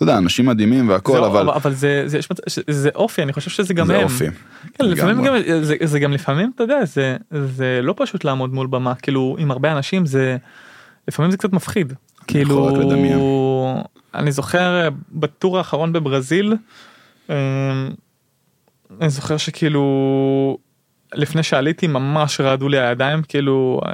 אתה 0.00 0.10
יודע, 0.10 0.18
אנשים 0.18 0.46
מדהימים 0.46 0.88
והכל, 0.88 1.24
אבל... 1.24 1.50
אבל 1.50 1.72
זה, 1.72 2.02
זה, 2.06 2.18
זה, 2.46 2.62
זה 2.70 2.90
אופי, 2.94 3.22
אני 3.22 3.32
חושב 3.32 3.50
שזה 3.50 3.74
גם 3.74 3.86
זה 3.86 3.96
הם. 3.96 4.02
אופי. 4.02 4.24
כן, 4.74 4.84
לפעמים. 4.84 5.24
גם, 5.24 5.34
זה, 5.62 5.76
זה 5.84 5.98
גם 5.98 6.12
לפעמים, 6.12 6.50
אתה 6.54 6.62
יודע, 6.62 6.84
זה, 6.84 7.16
זה 7.30 7.80
לא 7.82 7.94
פשוט 7.96 8.24
לעמוד 8.24 8.54
מול 8.54 8.66
במה, 8.66 8.94
כאילו, 8.94 9.36
עם 9.38 9.50
הרבה 9.50 9.72
אנשים 9.72 10.06
זה, 10.06 10.36
לפעמים 11.08 11.30
זה 11.30 11.36
קצת 11.36 11.52
מפחיד. 11.52 11.92
כאילו. 12.26 12.70
אני 14.14 14.32
זוכר 14.32 14.88
בטור 15.12 15.58
האחרון 15.58 15.92
בברזיל, 15.92 16.54
אה, 17.30 17.36
אני 19.00 19.10
זוכר 19.10 19.36
שכאילו, 19.36 20.58
לפני 21.14 21.42
שעליתי 21.42 21.86
ממש 21.86 22.40
רעדו 22.40 22.68
לי 22.68 22.78
הידיים, 22.78 23.22
כאילו, 23.22 23.80
אה, 23.86 23.92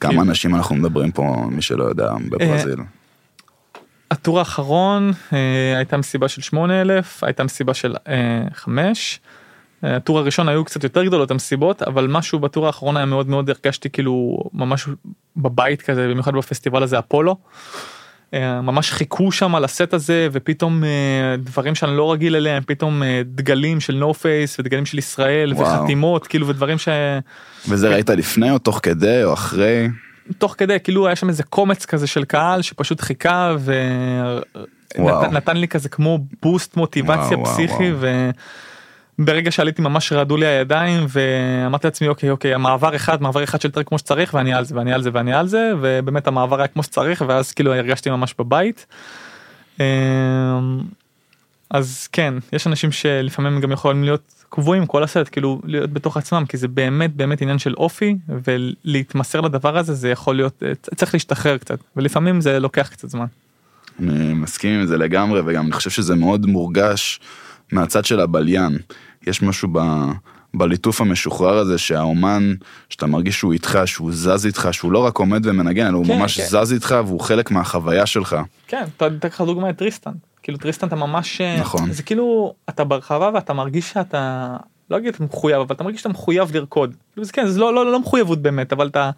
כמה 0.00 0.10
כאילו, 0.10 0.22
אנשים 0.22 0.54
אנחנו 0.54 0.74
מדברים 0.74 1.10
פה, 1.10 1.46
מי 1.50 1.62
שלא 1.62 1.84
יודע, 1.84 2.12
בברזיל. 2.30 2.78
הטור 4.10 4.38
האחרון 4.38 5.12
אה, 5.32 5.76
הייתה 5.76 5.96
מסיבה 5.96 6.28
של 6.28 6.42
8,000 6.42 7.24
הייתה 7.24 7.44
מסיבה 7.44 7.74
של 7.74 7.94
אה, 8.08 8.42
5. 8.54 9.20
אה, 9.84 9.96
הטור 9.96 10.18
הראשון 10.18 10.48
היו 10.48 10.64
קצת 10.64 10.84
יותר 10.84 11.04
גדולות 11.04 11.30
המסיבות 11.30 11.82
אבל 11.82 12.06
משהו 12.06 12.38
בטור 12.38 12.66
האחרון 12.66 12.96
היה 12.96 13.06
מאוד 13.06 13.28
מאוד 13.28 13.50
הרגשתי 13.50 13.90
כאילו 13.90 14.38
ממש 14.52 14.88
בבית 15.36 15.82
כזה 15.82 16.08
במיוחד 16.08 16.34
בפסטיבל 16.34 16.82
הזה 16.82 16.98
אפולו. 16.98 17.36
אה, 18.34 18.60
ממש 18.60 18.90
חיכו 18.90 19.32
שם 19.32 19.54
על 19.54 19.64
הסט 19.64 19.94
הזה 19.94 20.28
ופתאום 20.32 20.84
אה, 20.84 21.36
דברים 21.38 21.74
שאני 21.74 21.96
לא 21.96 22.12
רגיל 22.12 22.36
אליהם 22.36 22.62
פתאום 22.66 23.02
דגלים 23.24 23.80
של 23.80 23.94
נו 23.94 24.14
פייס 24.14 24.58
ודגלים 24.58 24.86
של 24.86 24.98
ישראל 24.98 25.52
וואו. 25.52 25.80
וחתימות 25.80 26.26
כאילו 26.26 26.48
ודברים 26.48 26.78
ש... 26.78 26.88
וזה 27.68 27.88
ראית 27.88 28.10
לפני 28.10 28.50
או 28.50 28.58
תוך 28.58 28.80
כדי 28.82 29.24
או 29.24 29.32
אחרי? 29.32 29.88
תוך 30.38 30.54
כדי 30.58 30.76
כאילו 30.84 31.06
היה 31.06 31.16
שם 31.16 31.28
איזה 31.28 31.42
קומץ 31.42 31.84
כזה 31.84 32.06
של 32.06 32.24
קהל 32.24 32.62
שפשוט 32.62 33.00
חיכה 33.00 33.54
וואו. 34.98 35.22
ונתן 35.22 35.56
לי 35.56 35.68
כזה 35.68 35.88
כמו 35.88 36.18
בוסט 36.42 36.76
מוטיבציה 36.76 37.14
וואו, 37.14 37.40
וואו, 37.40 37.54
פסיכי 37.54 37.92
וברגע 39.18 39.50
שעליתי 39.50 39.82
ממש 39.82 40.12
רעדו 40.12 40.36
לי 40.36 40.46
הידיים 40.46 41.06
ואמרתי 41.08 41.86
לעצמי 41.86 42.08
אוקיי 42.08 42.30
אוקיי 42.30 42.54
המעבר 42.54 42.96
אחד 42.96 43.22
מעבר 43.22 43.44
אחד 43.44 43.60
של 43.60 43.70
כמו 43.86 43.98
שצריך 43.98 44.34
ואני 44.34 44.54
על 44.54 44.64
זה 44.64 44.76
ואני 44.76 44.92
על 44.92 45.02
זה 45.02 45.10
ואני 45.12 45.34
על 45.34 45.46
זה 45.46 45.72
ובאמת 45.80 46.26
המעבר 46.26 46.58
היה 46.58 46.68
כמו 46.68 46.82
שצריך 46.82 47.24
ואז 47.28 47.52
כאילו 47.52 47.74
הרגשתי 47.74 48.10
ממש 48.10 48.34
בבית. 48.38 48.86
אמ, 49.80 49.84
אז 51.70 52.08
כן 52.12 52.34
יש 52.52 52.66
אנשים 52.66 52.92
שלפעמים 52.92 53.60
גם 53.60 53.72
יכולים 53.72 54.04
להיות 54.04 54.44
קבועים 54.56 54.86
כל 54.86 55.02
הסרט 55.02 55.28
כאילו 55.32 55.60
להיות 55.64 55.92
בתוך 55.92 56.16
עצמם 56.16 56.44
כי 56.48 56.56
זה 56.56 56.68
באמת 56.68 57.16
באמת 57.16 57.42
עניין 57.42 57.58
של 57.58 57.74
אופי 57.74 58.16
ולהתמסר 58.44 59.40
לדבר 59.40 59.78
הזה 59.78 59.94
זה 59.94 60.10
יכול 60.10 60.36
להיות 60.36 60.62
צריך 60.94 61.14
להשתחרר 61.14 61.58
קצת 61.58 61.78
ולפעמים 61.96 62.40
זה 62.40 62.60
לוקח 62.60 62.88
קצת 62.88 63.08
זמן. 63.08 63.26
אני 64.00 64.34
מסכים 64.34 64.80
עם 64.80 64.86
זה 64.86 64.96
לגמרי 64.96 65.40
וגם 65.44 65.64
אני 65.64 65.72
חושב 65.72 65.90
שזה 65.90 66.14
מאוד 66.14 66.46
מורגש 66.46 67.20
מהצד 67.72 68.04
של 68.04 68.20
הבליין. 68.20 68.78
יש 69.26 69.42
משהו 69.42 69.68
ב... 69.72 69.78
בליטוף 70.54 71.00
המשוחרר 71.00 71.58
הזה 71.58 71.78
שהאומן, 71.78 72.54
שאתה 72.88 73.06
מרגיש 73.06 73.38
שהוא 73.38 73.52
איתך, 73.52 73.78
שהוא 73.84 74.12
זז 74.12 74.46
איתך, 74.46 74.68
שהוא 74.72 74.92
לא 74.92 74.98
רק 74.98 75.18
עומד 75.18 75.46
ומנגן, 75.46 75.86
אלא 75.86 75.96
הוא 75.96 76.06
כן, 76.06 76.18
ממש 76.18 76.40
כן. 76.40 76.46
זז 76.46 76.72
איתך 76.72 76.94
והוא 77.06 77.20
חלק 77.20 77.50
מהחוויה 77.50 78.06
שלך. 78.06 78.36
כן, 78.66 78.84
אתה 78.96 79.06
אתן 79.06 79.28
לך 79.28 79.40
דוגמא 79.40 79.70
את 79.70 79.76
טריסטן. 79.78 80.12
כאילו 80.46 80.58
טריסטן 80.58 80.86
אתה 80.86 80.96
ממש, 80.96 81.40
אה, 81.40 81.60
נכון. 81.60 81.92
זה 81.92 82.02
כאילו 82.02 82.54
אתה 82.68 82.84
ברחבה 82.84 83.30
ואתה 83.34 83.52
מרגיש 83.52 83.90
שאתה, 83.90 84.56
לא 84.90 84.96
אגיד 84.96 85.14
מחויב, 85.20 85.60
אבל 85.60 85.74
אתה 85.74 85.84
מרגיש 85.84 86.00
שאתה 86.00 86.08
מחויב 86.08 86.56
לרקוד. 86.56 86.94
כאילו 87.12 87.24
זה 87.24 87.32
כן, 87.32 87.46
זה 87.46 87.60
לא, 87.60 87.74
לא, 87.74 87.92
לא 87.92 88.00
מחויבות 88.00 88.42
באמת, 88.42 88.72
אבל 88.72 88.88
אתה, 88.88 89.10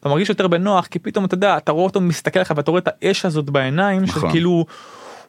אתה 0.00 0.08
מרגיש 0.08 0.28
יותר 0.28 0.48
בנוח, 0.48 0.86
כי 0.86 0.98
פתאום 0.98 1.24
אתה 1.24 1.34
יודע, 1.34 1.56
אתה 1.56 1.72
רואה 1.72 1.84
אותו 1.84 2.00
מסתכל 2.00 2.40
לך 2.40 2.52
ואתה 2.56 2.70
רואה 2.70 2.80
את 2.80 2.88
האש 2.88 3.24
הזאת 3.24 3.50
בעיניים, 3.50 4.02
נכון. 4.02 4.30
שכאילו, 4.30 4.64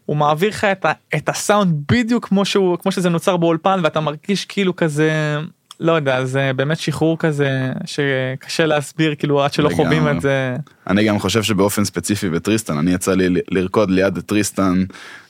הוא 0.05 0.17
מעביר 0.17 0.49
לך 0.49 0.63
את, 0.63 0.85
ה, 0.85 0.91
את 1.15 1.29
הסאונד 1.29 1.83
בדיוק 1.91 2.27
כמו 2.27 2.45
שהוא, 2.45 2.77
כמו 2.77 2.91
שזה 2.91 3.09
נוצר 3.09 3.37
באולפן, 3.37 3.79
ואתה 3.83 3.99
מרגיש 3.99 4.45
כאילו 4.45 4.75
כזה, 4.75 5.39
לא 5.81 5.91
יודע, 5.91 6.25
זה 6.25 6.51
באמת 6.55 6.77
שחרור 6.79 7.17
כזה 7.17 7.71
שקשה 7.85 8.65
להסביר 8.65 9.15
כאילו 9.15 9.43
עד 9.43 9.53
שלא. 9.53 9.69
חווים 9.69 10.07
את 10.07 10.21
זה. 10.21 10.55
אני 10.87 11.03
גם 11.03 11.19
חושב 11.19 11.43
שבאופן 11.43 11.85
ספציפי 11.85 12.29
בטריסטן, 12.29 12.77
אני 12.77 12.93
יצא 12.93 13.13
לי 13.13 13.41
לרקוד 13.51 13.91
ליד 13.91 14.19
טריסטן 14.19 14.83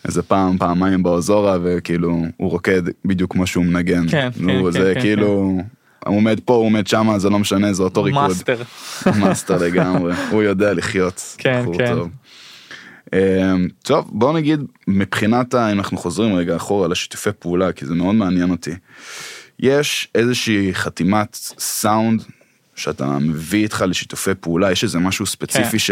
איזה 0.06 0.22
פעם, 0.22 0.58
פעמיים 0.58 1.04
באוזורה, 1.04 1.58
וכאילו, 1.64 2.26
הוא 2.38 2.52
רוקד 2.52 2.82
בדיוק 3.06 3.34
כמו 3.34 3.48
שהוא 3.48 3.66
מנגן. 3.66 4.10
כן, 4.10 4.30
נו, 4.38 4.64
כן, 4.66 4.72
זה 4.72 4.92
כן, 4.96 5.02
כאילו, 5.02 5.28
הוא 6.06 6.16
עומד 6.16 6.40
פה, 6.46 6.54
הוא 6.54 6.66
עומד 6.66 6.88
שמה, 6.88 7.20
זה 7.20 7.30
לא 7.30 7.40
משנה, 7.40 7.74
זה 7.74 7.84
אותו 7.84 8.04
ריקוד. 8.04 8.22
master. 8.22 8.62
master 9.20 9.58
לגמרי, 9.66 10.14
הוא 10.32 10.44
יודע 10.44 10.74
לחיות. 10.74 11.36
כן, 11.38 11.66
כן. 11.78 11.96
טוב. 11.96 12.10
אמ, 13.14 13.68
טוב, 13.84 14.10
בוא 14.12 14.34
נגיד, 14.34 14.60
מבחינת, 14.88 15.56
אם 15.56 15.80
אנחנו 15.80 15.98
חוזרים 15.98 16.36
רגע 16.36 16.56
אחורה 16.56 16.88
לשיתופי 16.88 17.30
פעולה, 17.40 17.72
כי 17.72 17.86
זה 17.86 17.94
מאוד 17.94 18.16
מעניין 18.16 18.52
אותי. 18.52 18.72
יש 19.62 20.08
איזושהי 20.16 20.74
חתימת 20.74 21.34
סאונד 21.60 22.24
שאתה 22.76 23.18
מביא 23.20 23.64
איתך 23.64 23.86
לשיתופי 23.88 24.36
פעולה, 24.36 24.72
יש 24.72 24.84
איזה 24.84 25.00
משהו 25.00 25.26
ספציפי 25.26 25.72
כן. 25.72 25.80
ש... 25.80 25.92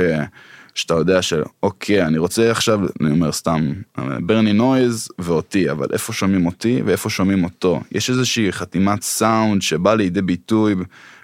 שאתה 0.76 0.94
יודע 0.94 1.22
שאוקיי, 1.22 2.06
אני 2.06 2.18
רוצה 2.18 2.52
עכשיו, 2.52 2.80
אני 3.02 3.12
אומר 3.12 3.32
סתם, 3.32 3.74
ברני 4.22 4.54
נויז 4.54 5.10
ואותי, 5.20 5.72
אבל 5.72 5.88
איפה 5.94 6.14
שומעים 6.14 6.46
אותי 6.46 6.82
ואיפה 6.86 7.10
שומעים 7.10 7.44
אותו? 7.44 7.82
יש 7.92 8.10
איזושהי 8.10 8.52
חתימת 8.52 9.02
סאונד 9.02 9.62
שבא 9.62 9.94
לידי 9.94 10.22
ביטוי 10.22 10.76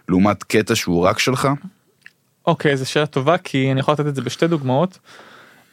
לעומת 0.09 0.43
קטע 0.43 0.75
שהוא 0.75 1.05
רק 1.05 1.19
שלך? 1.19 1.47
אוקיי, 2.47 2.77
זו 2.77 2.89
שאלה 2.89 3.05
טובה 3.05 3.37
כי 3.37 3.71
אני 3.71 3.79
יכול 3.79 3.93
לתת 3.93 4.07
את 4.07 4.15
זה 4.15 4.21
בשתי 4.21 4.47
דוגמאות. 4.47 4.99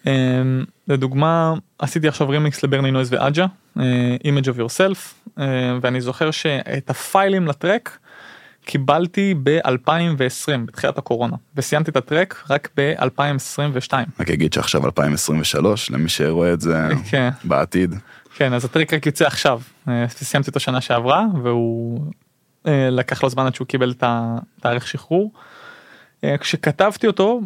אמ, 0.06 0.64
לדוגמה, 0.88 1.54
עשיתי 1.78 2.08
עכשיו 2.08 2.28
רימיקס 2.28 2.62
לברני 2.62 2.90
נויז 2.90 3.12
ואג'ה, 3.12 3.42
אה, 3.42 3.61
Image 3.76 4.46
of 4.46 4.58
Yourself, 4.58 5.30
אה, 5.38 5.78
ואני 5.82 6.00
זוכר 6.00 6.30
שאת 6.30 6.90
הפיילים 6.90 7.46
לטרק 7.46 7.98
קיבלתי 8.64 9.34
ב-2020, 9.42 10.66
בתחילת 10.66 10.98
הקורונה, 10.98 11.36
וסיימתי 11.56 11.90
את 11.90 11.96
הטרק 11.96 12.44
רק 12.50 12.68
ב-2022. 12.76 13.92
רק 14.20 14.30
אגיד 14.30 14.52
שעכשיו 14.52 14.84
2023 14.86 15.90
למי 15.90 16.08
שרואה 16.08 16.52
את 16.52 16.60
זה 16.60 16.88
כן, 17.10 17.28
בעתיד. 17.44 17.94
כן, 18.34 18.52
אז 18.52 18.64
הטרק 18.64 18.94
רק 18.94 19.06
יוצא 19.06 19.26
עכשיו, 19.26 19.60
אה, 19.88 20.04
סיימתי 20.08 20.48
אותו 20.48 20.60
שנה 20.60 20.80
שעברה, 20.80 21.24
והוא 21.42 22.00
אה, 22.66 22.88
לקח 22.90 23.22
לו 23.22 23.30
זמן 23.30 23.46
עד 23.46 23.54
שהוא 23.54 23.66
קיבל 23.66 23.90
את 23.90 24.04
התאריך 24.06 24.86
שחרור. 24.86 25.32
כשכתבתי 26.40 27.06
אותו, 27.06 27.40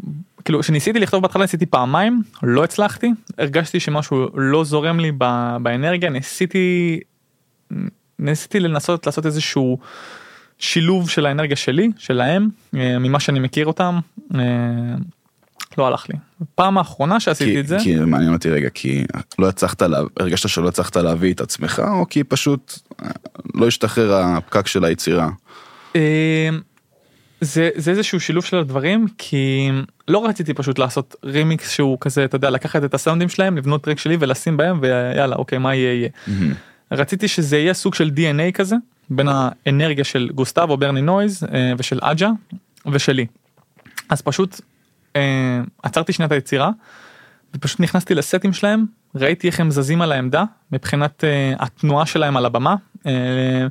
כאילו 0.47 0.61
כשניסיתי 0.61 0.99
לכתוב 0.99 1.23
בהתחלה 1.23 1.45
ניסיתי 1.45 1.67
פעמיים, 1.67 2.23
לא 2.43 2.65
הצלחתי, 2.65 3.11
הרגשתי 3.39 3.81
שמשהו 3.81 4.27
לא 4.35 4.65
זורם 4.65 5.01
לי 5.01 5.13
ב- 5.19 5.57
באנרגיה, 5.63 6.11
ניסיתי, 6.11 7.01
ניסיתי 8.19 8.61
לנסות 8.61 9.07
לעשות 9.07 9.27
איזשהו 9.27 9.79
שילוב 10.59 11.11
של 11.11 11.27
האנרגיה 11.27 11.57
שלי, 11.57 11.91
שלהם, 11.99 12.49
אה, 12.77 12.99
ממה 12.99 13.21
שאני 13.21 13.41
מכיר 13.41 13.67
אותם, 13.67 13.99
אה, 14.35 14.41
לא 15.79 15.87
הלך 15.87 16.07
לי. 16.09 16.19
פעם 16.55 16.79
האחרונה 16.79 17.21
שעשיתי 17.21 17.53
כי, 17.53 17.61
את 17.61 17.67
זה, 17.67 17.79
כי 17.83 17.97
מעניין 17.97 18.33
אותי 18.33 18.51
רגע 18.51 18.69
כי 18.75 19.05
לא 19.39 19.49
הצלחת 19.49 19.83
לה, 19.83 20.01
הרגשת 20.21 20.49
שלא 20.49 20.69
הצלחת 20.69 20.97
להביא 20.97 21.33
את 21.33 21.41
עצמך 21.41 21.83
או 21.89 22.09
כי 22.09 22.25
פשוט 22.25 22.79
אה, 23.03 23.11
לא 23.55 23.67
השתחרר 23.67 24.15
הפקק 24.15 24.67
של 24.67 24.85
היצירה. 24.85 25.29
זה 27.41 27.71
זה 27.75 27.91
איזשהו 27.91 28.21
שילוב 28.21 28.45
של 28.45 28.57
הדברים 28.57 29.07
כי 29.19 29.71
לא 30.09 30.27
רציתי 30.27 30.55
פשוט 30.55 30.79
לעשות 30.79 31.15
רימיקס 31.25 31.71
שהוא 31.71 31.99
כזה 32.01 32.25
אתה 32.25 32.37
יודע 32.37 32.51
לקחת 32.51 32.85
את 32.85 32.95
הסאונדים 32.95 33.29
שלהם 33.29 33.57
לבנות 33.57 33.85
טרק 33.85 33.99
שלי 33.99 34.17
ולשים 34.21 34.57
בהם 34.57 34.79
ויאללה 34.83 35.37
אוקיי 35.37 35.59
מה 35.59 35.75
יהיה 35.75 35.93
יהיה. 35.93 36.09
רציתי 36.93 37.29
שזה 37.29 37.59
יהיה 37.59 37.75
סוג 37.75 37.95
של 37.95 38.11
dna 38.17 38.53
כזה 38.53 38.77
בין 39.11 39.29
האנרגיה 39.29 40.05
של 40.05 40.31
גוסטבו 40.35 40.77
ברני 40.77 41.03
נויז 41.03 41.45
אה, 41.55 41.73
ושל 41.79 41.99
אג'ה 42.03 42.31
ושלי. 42.93 43.27
אז 44.09 44.23
פשוט 44.23 44.61
אה, 45.17 45.61
עצרתי 45.83 46.13
שנייה 46.13 46.27
את 46.27 46.33
היצירה 46.33 46.71
ופשוט 47.55 47.81
נכנסתי 47.81 48.15
לסטים 48.15 48.53
שלהם 48.53 48.85
ראיתי 49.15 49.47
איך 49.47 49.61
הם 49.61 49.71
זזים 49.71 50.03
על 50.03 50.13
העמדה 50.13 50.45
מבחינת 50.73 51.25
אה, 51.25 51.55
התנועה 51.59 52.07
שלהם 52.07 52.37
על 52.37 52.47
הבמה 52.47 52.75
אה, 53.07 53.67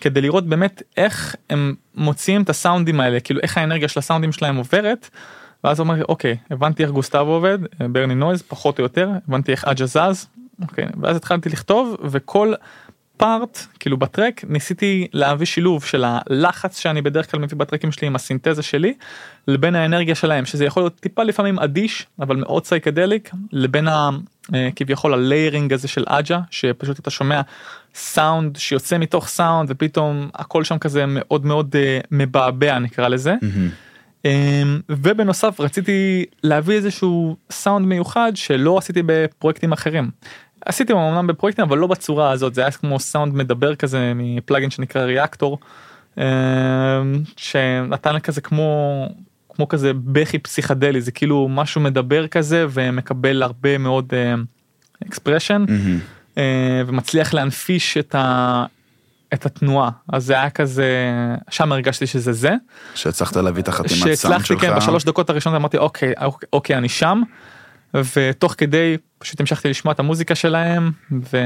כדי 0.00 0.20
לראות 0.20 0.46
באמת 0.46 0.82
איך 0.96 1.36
הם 1.50 1.74
מוציאים 1.94 2.42
את 2.42 2.50
הסאונדים 2.50 3.00
האלה 3.00 3.20
כאילו 3.20 3.40
איך 3.40 3.58
האנרגיה 3.58 3.88
של 3.88 3.98
הסאונדים 3.98 4.32
שלהם 4.32 4.56
עוברת. 4.56 5.10
ואז 5.64 5.80
אמרתי 5.80 6.02
אוקיי 6.08 6.36
הבנתי 6.50 6.82
איך 6.82 6.90
גוסטבו 6.90 7.32
עובד 7.32 7.58
אה, 7.80 7.88
ברני 7.88 8.14
נויז 8.14 8.42
פחות 8.42 8.78
או 8.78 8.82
יותר 8.82 9.10
הבנתי 9.28 9.52
איך 9.52 9.64
אג'ה 9.64 9.86
זז 9.86 10.26
אוקיי 10.62 10.86
ואז 11.00 11.16
התחלתי 11.16 11.48
לכתוב 11.48 11.96
וכל 12.04 12.52
part 13.18 13.66
כאילו 13.80 13.96
בטרק 13.96 14.44
ניסיתי 14.48 15.08
להביא 15.12 15.46
שילוב 15.46 15.84
של 15.84 16.04
הלחץ 16.06 16.78
שאני 16.78 17.02
בדרך 17.02 17.30
כלל 17.30 17.40
מביא 17.40 17.56
בטרקים 17.56 17.92
שלי 17.92 18.06
עם 18.06 18.14
הסינתזה 18.14 18.62
שלי 18.62 18.94
לבין 19.48 19.74
האנרגיה 19.74 20.14
שלהם 20.14 20.44
שזה 20.44 20.64
יכול 20.64 20.82
להיות 20.82 21.00
טיפה 21.00 21.22
לפעמים 21.22 21.58
אדיש 21.58 22.06
אבל 22.20 22.36
מאוד 22.36 22.64
psychedelic 22.64 23.30
לבין 23.52 23.88
ה, 23.88 24.10
אה, 24.54 24.68
כביכול 24.76 25.14
ה 25.14 25.20
layering 25.20 25.72
הזה 25.72 25.88
של 25.88 26.04
אג'ה 26.06 26.40
שפשוט 26.50 26.98
אתה 26.98 27.10
שומע 27.10 27.40
סאונד 27.94 28.56
שיוצא 28.56 28.98
מתוך 28.98 29.28
סאונד 29.28 29.70
ופתאום 29.70 30.30
הכל 30.34 30.64
שם 30.64 30.78
כזה 30.78 31.04
מאוד 31.06 31.46
מאוד 31.46 31.76
אה, 31.76 31.98
מבעבע 32.10 32.78
נקרא 32.78 33.08
לזה. 33.08 33.34
אמ, 34.24 34.80
ובנוסף 34.88 35.60
רציתי 35.60 36.24
להביא 36.42 36.76
איזשהו 36.76 37.36
סאונד 37.50 37.86
מיוחד 37.86 38.32
שלא 38.34 38.78
עשיתי 38.78 39.02
בפרויקטים 39.06 39.72
אחרים. 39.72 40.10
עשיתי 40.64 40.92
אמנם 40.92 41.26
בפרויקטים 41.26 41.64
אבל 41.64 41.78
לא 41.78 41.86
בצורה 41.86 42.30
הזאת 42.30 42.54
זה 42.54 42.60
היה 42.60 42.70
כמו 42.70 43.00
סאונד 43.00 43.34
מדבר 43.34 43.74
כזה 43.74 44.12
מ 44.14 44.22
plugin 44.22 44.70
שנקרא 44.70 45.02
Reaktor 45.02 45.58
אמ, 46.18 46.22
שנתן 47.36 48.18
כזה 48.18 48.40
כמו 48.40 49.08
כמו 49.54 49.68
כזה 49.68 49.92
בכי 49.94 50.38
פסיכדלי 50.38 51.00
זה 51.00 51.12
כאילו 51.12 51.48
משהו 51.50 51.80
מדבר 51.80 52.26
כזה 52.26 52.66
ומקבל 52.70 53.42
הרבה 53.42 53.78
מאוד 53.78 54.12
expression 55.06 55.64
ומצליח 56.86 57.34
להנפיש 57.34 57.96
את 57.96 58.14
ה... 58.14 58.64
את 59.34 59.46
התנועה. 59.46 59.90
אז 60.12 60.24
זה 60.24 60.32
היה 60.32 60.50
כזה 60.50 61.12
שם 61.50 61.72
הרגשתי 61.72 62.06
שזה 62.06 62.32
זה. 62.32 62.54
שהצלחת 62.94 63.36
להביא 63.36 63.62
את 63.62 63.68
החתימת 63.68 63.90
סאונד 63.90 64.14
שהצלחתי 64.14 64.46
שלך. 64.46 64.60
כן 64.60 64.76
בשלוש 64.76 65.04
דקות 65.04 65.30
הראשונות 65.30 65.60
אמרתי 65.60 65.78
אוקיי 65.78 66.12
אוקיי, 66.20 66.48
אוקיי 66.52 66.76
אני 66.76 66.88
שם 66.88 67.22
ותוך 67.94 68.54
כדי 68.58 68.96
פשוט 69.18 69.40
המשכתי 69.40 69.68
לשמוע 69.68 69.94
את 69.94 70.00
המוזיקה 70.00 70.34
שלהם 70.34 70.90
ו... 71.32 71.38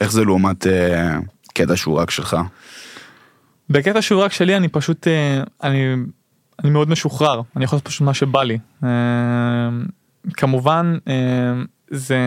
איך 0.00 0.12
זה 0.12 0.24
לעומת 0.24 0.66
אה, 0.66 1.18
קטע 1.54 1.76
שהוא 1.76 1.98
רק 1.98 2.10
שלך? 2.10 2.36
בקטע 3.70 4.02
שהוא 4.02 4.22
רק 4.22 4.32
שלי 4.32 4.56
אני 4.56 4.68
פשוט 4.68 5.08
אה, 5.08 5.42
אני 5.62 5.94
אני 6.62 6.70
מאוד 6.70 6.90
משוחרר 6.90 7.42
אני 7.56 7.64
יכול 7.64 7.76
לעשות 7.76 7.88
פשוט 7.88 8.00
מה 8.00 8.14
שבא 8.14 8.42
לי 8.42 8.58
אה, 8.84 8.88
כמובן 10.32 10.98
אה, 11.08 11.14
זה. 11.90 12.18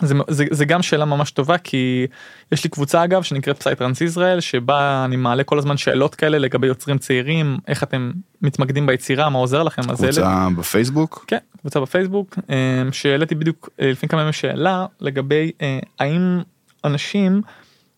זה, 0.00 0.14
זה, 0.28 0.44
זה 0.50 0.64
גם 0.64 0.82
שאלה 0.82 1.04
ממש 1.04 1.30
טובה 1.30 1.58
כי 1.58 2.06
יש 2.52 2.64
לי 2.64 2.70
קבוצה 2.70 3.04
אגב 3.04 3.22
שנקראת 3.22 3.58
פסייטרנס 3.58 4.00
ישראל 4.00 4.40
שבה 4.40 5.02
אני 5.04 5.16
מעלה 5.16 5.44
כל 5.44 5.58
הזמן 5.58 5.76
שאלות 5.76 6.14
כאלה 6.14 6.38
לגבי 6.38 6.66
יוצרים 6.66 6.98
צעירים 6.98 7.58
איך 7.68 7.82
אתם 7.82 8.12
מתמקדים 8.42 8.86
ביצירה 8.86 9.30
מה 9.30 9.38
עוזר 9.38 9.62
לכם 9.62 9.82
אז 9.90 10.04
אלה- 10.04 10.12
קבוצה 10.12 10.48
בפייסבוק? 10.58 11.24
כן, 11.26 11.38
קבוצה 11.60 11.80
בפייסבוק, 11.80 12.38
אה, 12.50 12.56
שהעליתי 12.92 13.34
בדיוק 13.34 13.68
אה, 13.80 13.90
לפני 13.90 14.08
כמה 14.08 14.20
ימים 14.20 14.32
שאלה 14.32 14.86
לגבי 15.00 15.50
אה, 15.62 15.78
האם 16.00 16.40
אנשים 16.84 17.42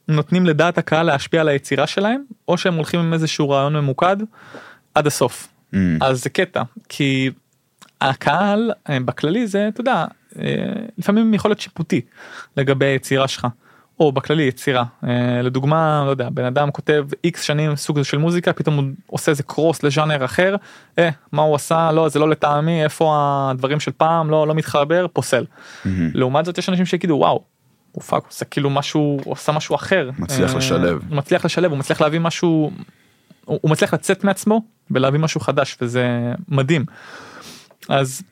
נותנים 0.08 0.46
לדעת 0.46 0.78
הקהל 0.78 1.06
להשפיע 1.06 1.40
על 1.40 1.48
היצירה 1.48 1.86
שלהם, 1.86 2.22
או 2.48 2.58
שהם 2.58 2.74
הולכים 2.74 3.00
עם 3.00 3.12
איזשהו 3.12 3.50
רעיון 3.50 3.76
ממוקד 3.76 4.16
עד 4.94 5.06
הסוף. 5.06 5.48
Mm. 5.74 5.76
אז 6.00 6.22
זה 6.22 6.30
קטע, 6.30 6.62
כי 6.88 7.30
הקהל 8.00 8.70
אה, 8.90 8.98
בכללי 9.00 9.46
זה, 9.46 9.68
אתה 9.68 9.80
יודע, 9.80 10.04
לפעמים 10.98 11.34
יכול 11.34 11.50
להיות 11.50 11.60
שיפוטי 11.60 12.00
לגבי 12.56 12.86
היצירה 12.86 13.28
שלך. 13.28 13.46
או 14.00 14.12
בכללי 14.12 14.42
יצירה 14.42 14.84
אה, 15.04 15.42
לדוגמה 15.42 16.02
לא 16.06 16.10
יודע 16.10 16.28
בן 16.28 16.44
אדם 16.44 16.70
כותב 16.70 17.06
איקס 17.24 17.42
שנים 17.42 17.76
סוג 17.76 18.02
של 18.02 18.18
מוזיקה 18.18 18.52
פתאום 18.52 18.76
הוא 18.76 18.84
עושה 19.06 19.30
איזה 19.30 19.42
קרוס 19.42 19.82
לז'אנר 19.82 20.24
אחר 20.24 20.56
אה, 20.98 21.08
מה 21.32 21.42
הוא 21.42 21.54
עשה 21.54 21.92
לא 21.92 22.08
זה 22.08 22.18
לא 22.18 22.28
לטעמי 22.28 22.84
איפה 22.84 23.14
הדברים 23.50 23.80
של 23.80 23.90
פעם 23.96 24.30
לא 24.30 24.46
לא 24.46 24.54
מתחבר 24.54 25.06
פוסל. 25.12 25.44
לעומת 26.14 26.44
זאת 26.44 26.58
יש 26.58 26.68
אנשים 26.68 26.86
שיגידו 26.86 27.14
וואו 27.14 27.44
הוא 27.92 28.02
fuck, 28.02 28.26
עושה 28.26 28.44
כאילו 28.44 28.70
משהו, 28.70 29.20
עושה 29.24 29.52
משהו 29.52 29.74
אחר. 29.74 30.10
מצליח 30.18 30.52
אה, 30.52 30.58
לשלב. 30.58 31.00
הוא 31.08 31.16
מצליח 31.16 31.44
לשלב, 31.44 31.70
הוא 31.70 31.78
מצליח 31.78 32.00
להביא 32.00 32.18
משהו, 32.20 32.70
הוא, 33.44 33.58
הוא 33.62 33.70
מצליח 33.70 33.94
לצאת 33.94 34.24
מעצמו 34.24 34.62
ולהביא 34.90 35.20
משהו 35.20 35.40
חדש 35.40 35.76
וזה 35.80 36.32
מדהים. 36.48 36.84
אז 37.88 38.22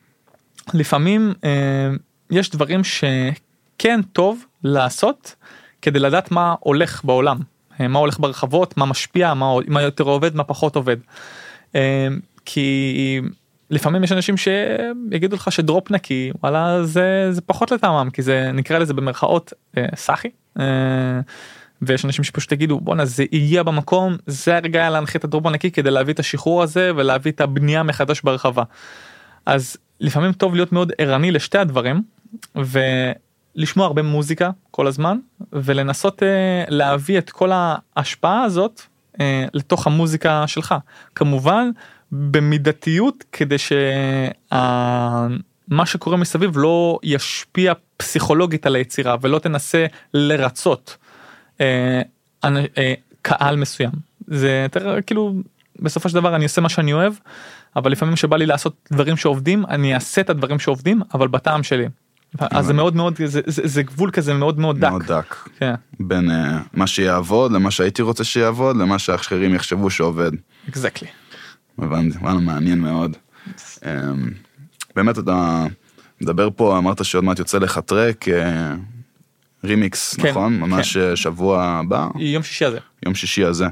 לפעמים 0.73 1.33
אה, 1.43 1.89
יש 2.31 2.49
דברים 2.49 2.81
שכן 2.83 4.01
טוב 4.01 4.45
לעשות 4.63 5.35
כדי 5.81 5.99
לדעת 5.99 6.31
מה 6.31 6.55
הולך 6.59 7.05
בעולם, 7.05 7.37
אה, 7.79 7.87
מה 7.87 7.99
הולך 7.99 8.19
ברחבות, 8.19 8.77
מה 8.77 8.85
משפיע, 8.85 9.33
מה, 9.33 9.53
מה 9.67 9.81
יותר 9.81 10.03
עובד, 10.03 10.35
מה 10.35 10.43
פחות 10.43 10.75
עובד. 10.75 10.97
אה, 11.75 12.07
כי 12.45 13.21
לפעמים 13.69 14.03
יש 14.03 14.11
אנשים 14.11 14.35
שיגידו 14.37 15.35
לך 15.35 15.51
שדרופ 15.51 15.91
נקי 15.91 16.31
וואלה 16.43 16.83
זה 16.83 17.27
זה 17.31 17.41
פחות 17.41 17.71
לטעמם 17.71 18.09
כי 18.09 18.21
זה 18.21 18.51
נקרא 18.53 18.77
לזה 18.77 18.93
במרכאות 18.93 19.53
אה, 19.77 19.85
סאחי. 19.95 20.29
אה, 20.59 20.65
ויש 21.81 22.05
אנשים 22.05 22.23
שפשוט 22.23 22.51
יגידו 22.51 22.79
בואנה 22.79 23.05
זה 23.05 23.25
יהיה 23.31 23.63
במקום 23.63 24.17
זה 24.27 24.57
הרגע 24.57 24.79
היה 24.79 24.89
להנחית 24.89 25.15
את 25.15 25.23
הדרופ 25.23 25.45
הנקי 25.45 25.71
כדי 25.71 25.91
להביא 25.91 26.13
את 26.13 26.19
השחרור 26.19 26.63
הזה 26.63 26.91
ולהביא 26.95 27.31
את 27.31 27.41
הבנייה 27.41 27.83
מחדש 27.83 28.21
ברחבה. 28.21 28.63
אז 29.45 29.77
לפעמים 29.99 30.33
טוב 30.33 30.55
להיות 30.55 30.71
מאוד 30.71 30.91
ערני 30.97 31.31
לשתי 31.31 31.57
הדברים 31.57 32.03
ולשמוע 32.55 33.85
הרבה 33.85 34.01
מוזיקה 34.01 34.49
כל 34.71 34.87
הזמן 34.87 35.17
ולנסות 35.53 36.23
אה, 36.23 36.63
להביא 36.67 37.17
את 37.17 37.29
כל 37.29 37.51
ההשפעה 37.53 38.43
הזאת 38.43 38.81
אה, 39.19 39.45
לתוך 39.53 39.87
המוזיקה 39.87 40.47
שלך. 40.47 40.75
כמובן 41.15 41.69
במידתיות 42.11 43.23
כדי 43.31 43.57
שמה 43.57 45.29
שקורה 45.85 46.17
מסביב 46.17 46.57
לא 46.57 46.99
ישפיע 47.03 47.73
פסיכולוגית 47.97 48.65
על 48.65 48.75
היצירה 48.75 49.15
ולא 49.21 49.39
תנסה 49.39 49.85
לרצות 50.13 50.97
אה, 51.61 52.01
אה, 52.43 52.93
קהל 53.21 53.55
מסוים. 53.55 53.91
זה 54.27 54.61
יותר 54.63 55.01
כאילו 55.05 55.33
בסופו 55.79 56.09
של 56.09 56.15
דבר 56.15 56.35
אני 56.35 56.43
עושה 56.43 56.61
מה 56.61 56.69
שאני 56.69 56.93
אוהב 56.93 57.13
אבל 57.75 57.91
לפעמים 57.91 58.15
שבא 58.15 58.37
לי 58.37 58.45
לעשות 58.45 58.89
דברים 58.91 59.17
שעובדים 59.17 59.65
אני 59.65 59.95
אעשה 59.95 60.21
את 60.21 60.29
הדברים 60.29 60.59
שעובדים 60.59 61.01
אבל 61.13 61.27
בטעם 61.27 61.63
שלי. 61.63 61.87
אז 62.39 62.65
זה 62.65 62.73
מאוד 62.73 62.95
מאוד 62.95 63.15
זה, 63.25 63.41
זה, 63.45 63.61
זה 63.65 63.83
גבול 63.83 64.11
כזה 64.11 64.33
מאוד 64.33 64.59
מאוד 64.59 64.79
דק. 64.79 64.89
מאוד 64.89 65.03
דק. 65.03 65.35
כן, 65.59 65.73
בין 65.99 66.31
אה, 66.31 66.59
מה 66.73 66.87
שיעבוד 66.87 67.51
למה 67.51 67.71
שהייתי 67.71 68.01
רוצה 68.01 68.23
שיעבוד 68.23 68.77
למה 68.77 68.99
שאחרים 68.99 69.55
יחשבו 69.55 69.89
שעובד. 69.89 70.31
exactly. 70.69 71.07
הבנתי, 71.77 72.17
וואלה 72.17 72.39
מעניין 72.39 72.79
מאוד. 72.79 73.17
אמ, 73.85 74.29
באמת 74.95 75.19
אתה 75.19 75.65
מדבר 76.21 76.49
פה, 76.55 76.77
אמרת 76.77 77.05
שעוד 77.05 77.23
מעט 77.23 77.39
יוצא 77.39 77.57
לך 77.57 77.79
טרק, 77.79 78.29
אה, 78.29 78.73
רימיקס, 79.63 80.15
כן, 80.15 80.29
נכון? 80.29 80.59
ממש 80.59 80.97
אה, 80.97 81.15
שבוע 81.15 81.63
הבא, 81.63 82.07
יום 82.15 82.43
שישי 82.43 82.65
הזה. 82.65 82.79
יום 83.05 83.15
שישי 83.15 83.43
הזה. 83.43 83.67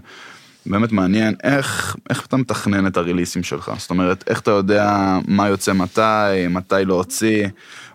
באמת 0.66 0.91
מעניין 0.91 1.36
איך, 1.43 1.95
איך 2.09 2.26
אתה 2.26 2.38
מתכנן 2.38 2.88
את 2.88 2.97
הריליסים 2.97 3.43
שלך, 3.43 3.72
זאת 3.78 3.89
אומרת, 3.89 4.24
איך 4.28 4.39
אתה 4.39 4.51
יודע 4.51 5.18
מה 5.28 5.47
יוצא 5.47 5.74
מתי, 5.74 6.47
מתי 6.49 6.86
להוציא, 6.86 7.47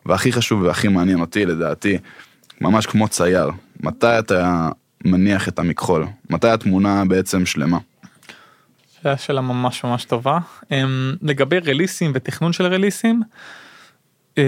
והכי 0.06 0.32
חשוב 0.32 0.62
והכי 0.62 0.88
מעניין 0.88 1.20
אותי 1.20 1.46
לדעתי, 1.46 1.98
ממש 2.60 2.86
כמו 2.86 3.08
צייר, 3.08 3.50
מתי 3.80 4.18
אתה 4.18 4.68
מניח 5.04 5.48
את 5.48 5.58
המכחול, 5.58 6.06
מתי 6.30 6.48
התמונה 6.48 7.04
בעצם 7.04 7.46
שלמה. 7.46 7.78
שאלה 9.02 9.16
שאלה 9.16 9.40
ממש 9.40 9.84
ממש 9.84 10.04
טובה. 10.04 10.38
Um, 10.62 10.66
לגבי 11.22 11.58
רליסים 11.58 12.12
ותכנון 12.14 12.52
של 12.52 12.66
רליסים, 12.66 13.22
um, 14.34 14.40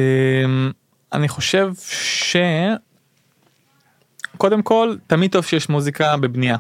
אני 1.13 1.29
חושב 1.29 1.73
ש... 1.91 2.37
קודם 4.37 4.63
כל, 4.63 4.97
תמיד 5.07 5.33
טוב 5.33 5.45
שיש 5.45 5.69
מוזיקה 5.69 6.17
בבנייה. 6.17 6.57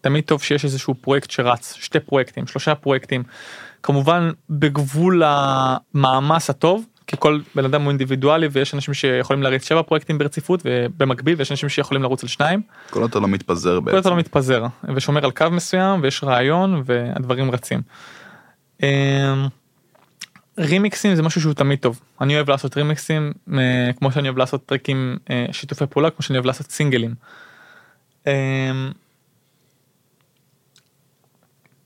תמיד 0.00 0.24
טוב 0.24 0.42
שיש 0.42 0.64
איזשהו 0.64 0.94
פרויקט 0.94 1.30
שרץ, 1.30 1.74
שתי 1.80 2.00
פרויקטים, 2.00 2.46
שלושה 2.46 2.74
פרויקטים. 2.74 3.22
כמובן 3.82 4.30
בגבול 4.50 5.22
המאמץ 5.26 6.50
הטוב, 6.50 6.84
כי 7.06 7.16
כל 7.18 7.40
בן 7.54 7.64
אדם 7.64 7.82
הוא 7.82 7.88
אינדיבידואלי 7.88 8.48
ויש 8.52 8.74
אנשים 8.74 8.94
שיכולים 8.94 9.42
להריץ 9.42 9.68
שבע 9.68 9.82
פרויקטים 9.82 10.18
ברציפות 10.18 10.62
ובמקביל 10.64 11.34
ויש 11.38 11.50
אנשים 11.52 11.68
שיכולים 11.68 12.02
לרוץ 12.02 12.22
על 12.22 12.28
שניים. 12.28 12.62
כל 12.90 13.04
אתה 13.04 13.18
לא 13.18 13.28
מתפזר 13.28 13.74
כל 13.74 13.84
בעצם. 13.84 13.98
אתה 13.98 14.10
לא 14.10 14.16
מתפזר 14.16 14.64
ושומר 14.94 15.24
על 15.24 15.30
קו 15.30 15.46
מסוים 15.50 16.00
ויש 16.02 16.24
רעיון 16.24 16.82
והדברים 16.84 17.50
רצים. 17.50 17.80
אמ, 18.82 18.88
רימיקסים 20.58 21.14
זה 21.14 21.22
משהו 21.22 21.40
שהוא 21.40 21.54
תמיד 21.54 21.78
טוב 21.78 22.00
אני 22.20 22.36
אוהב 22.36 22.50
לעשות 22.50 22.76
רימיקסים 22.76 23.32
אה, 23.54 23.90
כמו 23.98 24.12
שאני 24.12 24.28
אוהב 24.28 24.38
לעשות 24.38 24.66
טרקים 24.66 25.16
אה, 25.30 25.46
שיתופי 25.52 25.86
פעולה 25.86 26.10
כמו 26.10 26.22
שאני 26.22 26.36
אוהב 26.36 26.46
לעשות 26.46 26.70
סינגלים. 26.70 27.14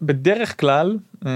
בדרך 0.02 0.60
כלל 0.60 0.98
אמ, 1.26 1.30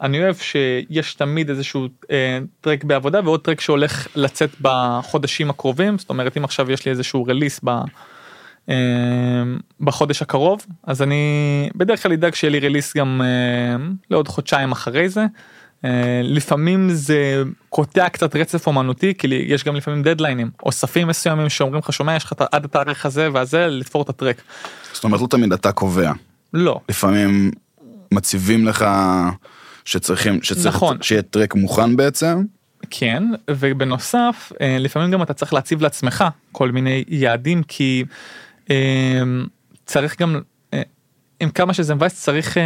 אני 0.00 0.22
אוהב 0.22 0.36
שיש 0.36 1.14
תמיד 1.14 1.50
איזשהו 1.50 1.88
אה, 2.10 2.38
טרק 2.60 2.84
בעבודה 2.84 3.20
ועוד 3.24 3.40
טרק 3.40 3.60
שהולך 3.60 4.06
לצאת 4.16 4.50
בחודשים 4.60 5.50
הקרובים 5.50 5.98
זאת 5.98 6.10
אומרת 6.10 6.36
אם 6.36 6.44
עכשיו 6.44 6.70
יש 6.70 6.84
לי 6.84 6.90
איזשהו 6.90 7.24
רליס 7.24 7.60
ב... 7.64 7.70
אה, 8.68 8.74
בחודש 9.80 10.22
הקרוב 10.22 10.66
אז 10.84 11.02
אני 11.02 11.70
בדרך 11.74 12.02
כלל 12.02 12.12
אדאג 12.12 12.34
שיהיה 12.34 12.50
לי 12.50 12.60
רליס 12.60 12.96
גם 12.96 13.22
אה, 13.24 13.84
לעוד 14.10 14.28
חודשיים 14.28 14.72
אחרי 14.72 15.08
זה. 15.08 15.26
אה, 15.84 16.20
לפעמים 16.24 16.90
זה 16.90 17.42
קוטע 17.68 18.08
קצת 18.08 18.36
רצף 18.36 18.66
אומנותי 18.66 19.14
כי 19.18 19.26
יש 19.46 19.64
גם 19.64 19.76
לפעמים 19.76 20.02
דדליינים 20.02 20.50
אוספים 20.62 21.08
מסוימים 21.08 21.48
שאומרים 21.48 21.78
לך 21.78 21.92
שומע 21.92 22.16
יש 22.16 22.24
לך 22.24 22.32
עד 22.52 22.64
התאריך 22.64 23.06
הזה 23.06 23.28
והזה 23.32 23.66
לתפור 23.66 24.02
את 24.02 24.08
הטרק. 24.08 24.42
זאת 24.92 25.04
אומרת, 25.04 25.20
לא 25.20 25.26
תמיד 25.26 25.52
אתה 25.52 25.72
קובע. 25.72 26.12
לא 26.54 26.80
לפעמים 26.88 27.50
מציבים 28.12 28.66
לך 28.66 28.84
שצריכים, 29.84 30.42
שצריך, 30.42 30.76
נכון. 30.76 31.02
שיהיה 31.02 31.22
טרק 31.22 31.54
מוכן 31.54 31.96
בעצם. 31.96 32.42
כן 32.90 33.22
ובנוסף 33.50 34.52
אה, 34.60 34.76
לפעמים 34.80 35.10
גם 35.10 35.22
אתה 35.22 35.34
צריך 35.34 35.52
להציב 35.52 35.82
לעצמך 35.82 36.24
כל 36.52 36.70
מיני 36.70 37.04
יעדים 37.08 37.62
כי 37.62 38.04
אה, 38.70 39.22
צריך 39.86 40.20
גם 40.20 40.40
אה, 40.74 40.82
עם 41.40 41.50
כמה 41.50 41.74
שזה 41.74 41.94
מבאס 41.94 42.22
צריך 42.22 42.56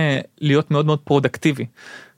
להיות 0.40 0.70
מאוד 0.70 0.86
מאוד 0.86 0.98
פרודקטיבי. 0.98 1.66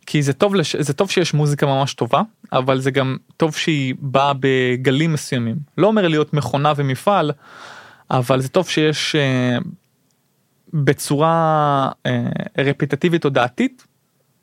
כי 0.06 0.22
זה 0.22 0.32
טוב 0.32 0.54
לש... 0.54 0.76
זה 0.76 0.92
טוב 0.92 1.10
שיש 1.10 1.34
מוזיקה 1.34 1.66
ממש 1.66 1.94
טובה 1.94 2.22
אבל 2.52 2.80
זה 2.80 2.90
גם 2.90 3.16
טוב 3.36 3.56
שהיא 3.56 3.94
באה 3.98 4.32
בגלים 4.40 5.12
מסוימים 5.12 5.56
לא 5.78 5.86
אומר 5.86 6.08
להיות 6.08 6.34
מכונה 6.34 6.72
ומפעל 6.76 7.32
אבל 8.10 8.40
זה 8.40 8.48
טוב 8.48 8.68
שיש 8.68 9.16
בצורה 10.72 11.88
אה, 12.06 12.22
רפיטטיבית 12.58 13.22
תודעתית 13.22 13.86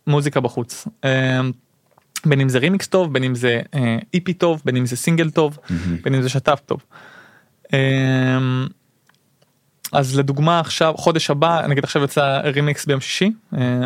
מוזיקה 0.08 0.40
בחוץ. 0.40 0.88
אה, 1.06 1.42
בין 2.26 2.42
אם 2.42 2.50
זה 2.50 2.60
רימיקס 2.60 2.88
טוב 2.88 3.14
בין 3.14 3.24
אם 3.24 3.36
זה 3.36 3.62
אה, 3.76 3.98
EP 4.14 4.34
טוב 4.34 4.62
בין 4.66 4.78
אם 4.78 4.86
זה 4.86 4.96
סינגל 4.96 5.30
טוב 5.30 5.58
בין 6.04 6.16
אם 6.16 6.22
זה 6.22 6.30
שת"פ 6.30 6.60
טוב. 6.66 6.84
אז 9.92 10.20
לדוגמה 10.20 10.60
עכשיו 10.60 10.94
חודש 10.98 11.30
הבא 11.30 11.68
נגיד 11.68 11.84
עכשיו 11.84 12.04
יצא 12.04 12.42
רימיקס 12.44 12.86
ביום 12.86 13.00
שישי 13.00 13.32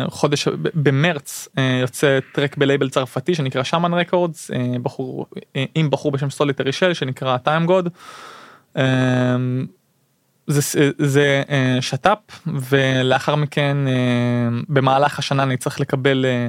חודש 0.08 0.48
במרץ 0.74 1.48
יוצא 1.80 2.18
טרק 2.32 2.56
בלייבל 2.56 2.90
צרפתי 2.90 3.34
שנקרא 3.34 3.62
Shaman 3.62 3.94
Records 3.94 4.50
בחור 4.82 5.26
עם 5.74 5.90
בחור 5.90 6.12
בשם 6.12 6.30
Solitary 6.30 6.72
Shell 6.72 6.94
שנקרא 6.94 7.36
Time 7.36 7.66
Good. 7.66 7.88
זה, 10.50 10.90
זה 10.98 11.42
אה, 11.50 11.78
שת"פ 11.80 12.40
ולאחר 12.46 13.34
מכן 13.34 13.76
אה, 13.86 13.92
במהלך 14.68 15.18
השנה 15.18 15.42
אני 15.42 15.56
צריך 15.56 15.80
לקבל 15.80 16.24
אה, 16.24 16.48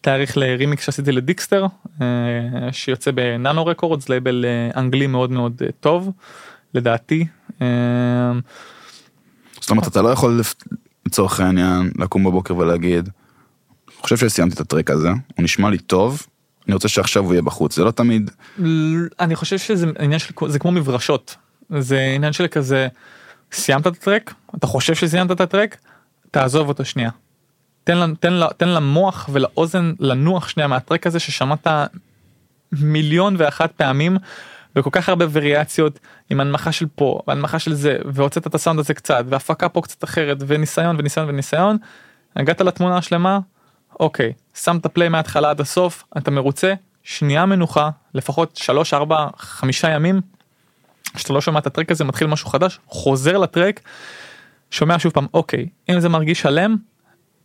תאריך 0.00 0.36
לרימיקס 0.36 0.84
שעשיתי 0.84 1.12
ל 1.12 1.18
Dickster 1.18 1.66
שיוצא 2.72 3.10
ב 3.10 3.21
Nano 3.21 3.66
Records 3.66 4.08
לייבל 4.08 4.44
אנגלי 4.76 5.06
מאוד 5.06 5.30
מאוד 5.30 5.62
טוב 5.80 6.10
לדעתי. 6.74 7.26
זאת 9.60 9.70
אומרת, 9.70 9.88
אתה 9.88 10.02
לא 10.02 10.08
יכול 10.08 10.40
לצורך 11.06 11.40
העניין 11.40 11.90
לקום 11.98 12.24
בבוקר 12.24 12.56
ולהגיד, 12.56 13.08
אני 13.88 13.96
חושב 14.02 14.16
שסיימתי 14.16 14.54
את 14.54 14.60
הטרק 14.60 14.90
הזה, 14.90 15.08
הוא 15.08 15.44
נשמע 15.44 15.70
לי 15.70 15.78
טוב, 15.78 16.26
אני 16.66 16.74
רוצה 16.74 16.88
שעכשיו 16.88 17.24
הוא 17.24 17.32
יהיה 17.32 17.42
בחוץ, 17.42 17.76
זה 17.76 17.84
לא 17.84 17.90
תמיד, 17.90 18.30
אני 19.20 19.36
חושב 19.36 19.58
שזה 19.58 19.86
עניין 19.98 20.18
של 20.18 20.34
זה 20.48 20.58
כמו 20.58 20.72
מברשות 20.72 21.36
זה 21.78 22.12
עניין 22.14 22.32
של 22.32 22.46
כזה 22.46 22.88
סיימת 23.52 23.86
את 23.86 23.92
הטרק? 23.96 24.34
אתה 24.54 24.66
חושב 24.66 24.94
שסיימת 24.94 25.30
את 25.30 25.40
הטרק? 25.40 25.76
תעזוב 26.30 26.68
אותו 26.68 26.84
שנייה. 26.84 27.10
תן, 27.84 27.98
לה- 27.98 28.06
תן, 28.20 28.32
לה- 28.32 28.48
תן 28.56 28.68
למוח 28.68 29.28
ולאוזן 29.32 29.92
לנוח 30.00 30.48
שנייה 30.48 30.66
מהטרק 30.66 31.06
הזה 31.06 31.18
ששמעת 31.20 31.66
מיליון 32.72 33.34
ואחת 33.38 33.72
פעמים 33.72 34.16
וכל 34.76 34.90
כך 34.92 35.08
הרבה 35.08 35.24
וריאציות 35.32 35.98
עם 36.30 36.40
הנמכה 36.40 36.72
של 36.72 36.86
פה 36.94 37.20
והנמכה 37.28 37.58
של 37.58 37.74
זה 37.74 37.98
והוצאת 38.04 38.46
את 38.46 38.54
הסאונד 38.54 38.78
הזה 38.78 38.94
קצת 38.94 39.24
והפקה 39.28 39.68
פה 39.68 39.80
קצת 39.80 40.04
אחרת 40.04 40.36
וניסיון 40.46 40.96
וניסיון 40.98 41.28
וניסיון. 41.28 41.76
הגעת 42.36 42.60
לתמונה 42.60 42.96
השלמה? 42.96 43.38
אוקיי 44.00 44.32
שמת 44.54 44.86
פליי 44.86 45.08
מההתחלה 45.08 45.50
עד 45.50 45.60
הסוף 45.60 46.04
אתה 46.18 46.30
מרוצה? 46.30 46.74
שנייה 47.02 47.46
מנוחה 47.46 47.90
לפחות 48.14 48.56
3 48.56 48.94
4 48.94 49.28
5 49.36 49.84
ימים 49.84 50.20
שאתה 51.16 51.32
לא 51.32 51.40
שומע 51.40 51.58
את 51.58 51.66
הטרק 51.66 51.90
הזה 51.90 52.04
מתחיל 52.04 52.26
משהו 52.26 52.48
חדש 52.48 52.78
חוזר 52.86 53.38
לטרק 53.38 53.80
שומע 54.70 54.98
שוב 54.98 55.12
פעם 55.12 55.26
אוקיי 55.34 55.66
אם 55.90 56.00
זה 56.00 56.08
מרגיש 56.08 56.40
שלם 56.40 56.76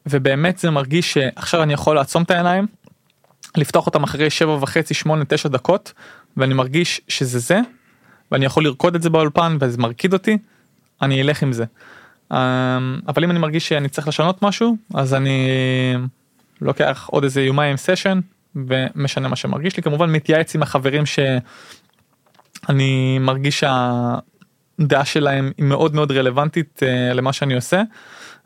ובאמת 0.06 0.58
זה 0.58 0.72
מרגיש 0.72 1.14
שעכשיו 1.14 1.64
אני 1.64 1.74
יכול 1.74 1.96
לעצום 1.96 2.24
את 2.24 2.32
העיניים 2.32 2.68
לפתוח 3.58 3.86
אותם 3.86 4.04
אחרי 4.04 4.30
שבע 4.30 4.58
וחצי 4.62 4.94
שמונה 4.94 5.26
תשע 5.26 5.50
דקות 5.50 5.94
ואני 6.38 6.54
מרגיש 6.54 7.02
שזה 7.08 7.40
זה 7.40 7.60
ואני 8.32 8.46
יכול 8.46 8.64
לרקוד 8.64 8.96
את 8.96 9.02
זה 9.02 9.10
באולפן 9.10 9.58
וזה 9.60 9.78
מרקיד 9.78 10.14
אותי 10.14 10.38
אני 11.02 11.22
אלך 11.22 11.44
עם 11.44 11.54
זה. 11.54 11.66
אמ, 12.32 12.38
אבל 13.08 13.24
אם 13.24 13.32
אני 13.32 13.40
מרגיש 13.40 13.68
שאני 13.68 13.90
צריך 13.90 14.08
לשנות 14.08 14.42
משהו 14.42 14.78
אז 14.94 15.14
אני 15.14 15.50
לוקח 16.62 17.08
עוד 17.12 17.24
איזה 17.24 17.42
יומיים 17.42 17.78
סשן 17.78 18.20
ומשנה 18.56 19.28
מה 19.28 19.36
שמרגיש 19.36 19.78
לי 19.78 19.84
כמובן 19.84 20.10
מתייעץ 20.10 20.56
עם 20.56 20.62
החברים 20.62 21.04
שאני 22.68 23.20
מרגיש 23.20 23.60
שהדעה 23.60 25.06
שלהם 25.06 25.52
היא 25.58 25.66
מאוד 25.66 25.96
מאוד 25.96 26.12
רלוונטית 26.12 26.80
uh, 26.84 27.14
למה 27.14 27.34
שאני 27.34 27.56
עושה 27.56 27.82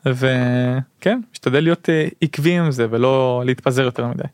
וכן 0.06 1.20
משתדל 1.32 1.60
להיות 1.60 1.88
uh, 1.88 2.14
עקבי 2.20 2.58
עם 2.58 2.70
זה 2.70 2.86
ולא 2.90 3.42
להתפזר 3.46 3.82
יותר 3.82 4.06
מדי. 4.06 4.24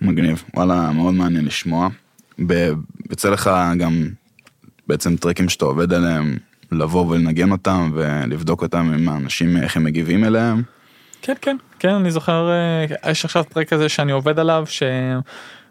מגניב 0.00 0.44
וואלה 0.54 0.90
מאוד 0.92 1.14
מעניין 1.14 1.44
לשמוע. 1.44 1.88
יוצא 3.10 3.30
לך 3.30 3.50
גם 3.78 4.08
בעצם 4.86 5.16
טרקים 5.16 5.48
שאתה 5.48 5.64
עובד 5.64 5.92
עליהם 5.92 6.36
לבוא 6.72 7.06
ולנגן 7.06 7.50
אותם 7.50 7.90
ולבדוק 7.94 8.62
אותם 8.62 8.92
עם 8.94 9.08
האנשים 9.08 9.56
איך 9.56 9.76
הם 9.76 9.84
מגיבים 9.84 10.24
אליהם. 10.24 10.62
כן 11.22 11.34
כן 11.40 11.56
כן 11.78 11.94
אני 11.94 12.10
זוכר 12.10 12.50
אה, 12.50 13.10
יש 13.10 13.24
עכשיו 13.24 13.44
טרק 13.44 13.68
כזה 13.68 13.88
שאני 13.88 14.12
עובד 14.12 14.38
עליו 14.38 14.64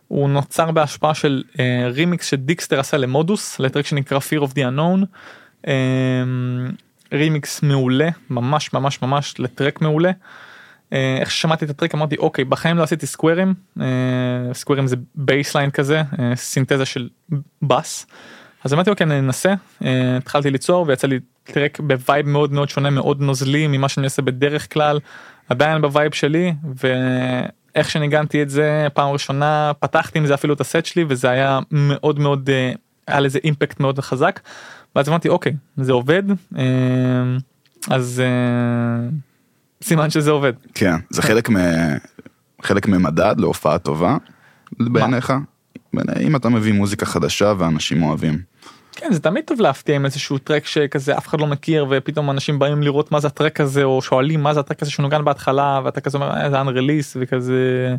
שהוא 0.08 0.30
נוצר 0.30 0.72
בהשפעה 0.72 1.14
של 1.14 1.44
אה, 1.60 1.88
רימיקס 1.92 2.26
ש 2.26 2.36
Dickster 2.36 2.80
עשה 2.80 2.98
למודוס 2.98 3.60
לטרק 3.60 3.86
שנקרא 3.86 4.20
fear 4.20 4.44
of 4.44 4.52
the 4.52 4.60
unknown. 4.60 5.06
אה, 5.68 5.74
רימיקס 7.14 7.64
מעולה 7.64 8.10
ממש 8.30 8.74
ממש 8.74 9.02
ממש 9.02 9.40
לטרק 9.40 9.82
מעולה. 9.82 10.12
אה, 10.94 11.18
איך 11.20 11.32
ששמעתי 11.32 11.66
את 11.66 11.70
הטרק 11.70 11.96
אמרתי 11.96 12.18
אוקיי 12.18 12.46
בחיים 12.46 12.78
לא 12.78 12.84
עשיתי 12.84 13.06
סקווירים 13.06 13.54
אה, 13.82 13.86
square 14.54 14.79
ים 14.79 14.88
זה 14.88 14.96
bassline 15.16 15.72
כזה 15.72 16.02
אה, 16.20 16.36
סינתזה 16.36 16.86
של 16.86 17.10
בס. 17.62 18.08
אז 18.64 18.74
אמרתי 18.74 18.90
אוקיי 18.90 19.06
אני 19.06 19.20
אנסה 19.20 19.54
אה, 19.86 20.18
התחלתי 20.18 20.52
ליצור 20.52 20.86
ויצא 20.88 21.08
לי 21.08 21.20
track 21.44 21.80
ב 21.80 21.89
vibe 21.89 22.28
מאוד 22.28 22.54
מאוד 22.54 22.70
שונה 22.70 22.90
מאוד 22.90 23.22
נוזלי 23.22 23.68
ממה 23.68 23.90
שאני 23.90 24.06
עושה 24.06 24.22
בדרך 24.22 24.74
כלל 24.74 25.00
עדיין 25.50 25.82
ב 25.82 25.88
vibe 25.88 26.14
שלי 26.14 26.54
ואיך 27.78 27.90
שניגנתי 27.90 28.42
את 28.42 28.50
זה 28.50 28.88
פעם 28.94 29.10
ראשונה 29.10 29.72
פתחתי 29.80 30.20
עם 30.20 30.26
זה 30.26 30.34
אפילו 30.34 30.54
את 30.54 30.62
הסט 30.62 30.86
שלי 30.86 31.06
וזה 31.08 31.30
היה 31.30 31.60
מאוד 31.72 32.20
מאוד 32.20 32.50
אה, 32.50 32.72
היה 33.08 33.20
לזה 33.20 33.40
אימפקט 33.44 33.80
מאוד 33.80 34.00
חזק. 34.00 34.40
ואז 34.96 35.10
אמרתי 35.10 35.30
אוקיי 35.30 35.54
זה 35.78 35.92
עובד 35.92 36.24
אה, 36.58 36.64
אז 37.90 38.22
אה, 38.26 39.10
סימן 39.84 40.10
שזה 40.10 40.32
עובד. 40.32 40.54
כן 40.74 40.96
זה 41.10 41.22
חלק 41.22 41.50
מ... 41.50 41.56
חלק 42.62 42.88
ממדד 42.88 43.36
להופעה 43.38 43.78
טובה 43.78 44.18
בעיניך 44.80 45.34
אם 46.20 46.36
אתה 46.36 46.50
מביא 46.50 46.74
מוזיקה 46.74 47.06
חדשה 47.06 47.54
ואנשים 47.58 48.04
אוהבים. 48.04 48.40
כן 49.00 49.14
זה 49.14 49.20
תמיד 49.20 49.44
טוב 49.48 49.62
להפתיע 49.62 49.96
עם 49.96 50.06
איזשהו 50.06 50.38
טרק 50.38 50.66
שכזה 50.66 51.18
אף 51.18 51.28
אחד 51.28 51.42
לא 51.42 51.48
מכיר 51.48 51.86
ופתאום 51.90 52.32
אנשים 52.32 52.60
באים 52.60 52.84
לראות 52.84 53.12
מה 53.12 53.20
זה 53.20 53.28
הטרק 53.28 53.62
הזה 53.62 53.84
או 53.84 54.02
שואלים 54.02 54.44
מה 54.44 54.54
זה 54.54 54.60
הטרק 54.60 54.82
הזה 54.82 54.92
שנוגן 54.92 55.26
בהתחלה 55.26 55.82
ואתה 55.84 56.02
כזה 56.02 56.18
אומר 56.18 56.32
"אה, 56.32 56.50
זה 56.50 56.62
unrelease 56.62 57.16
וכזה 57.16 57.96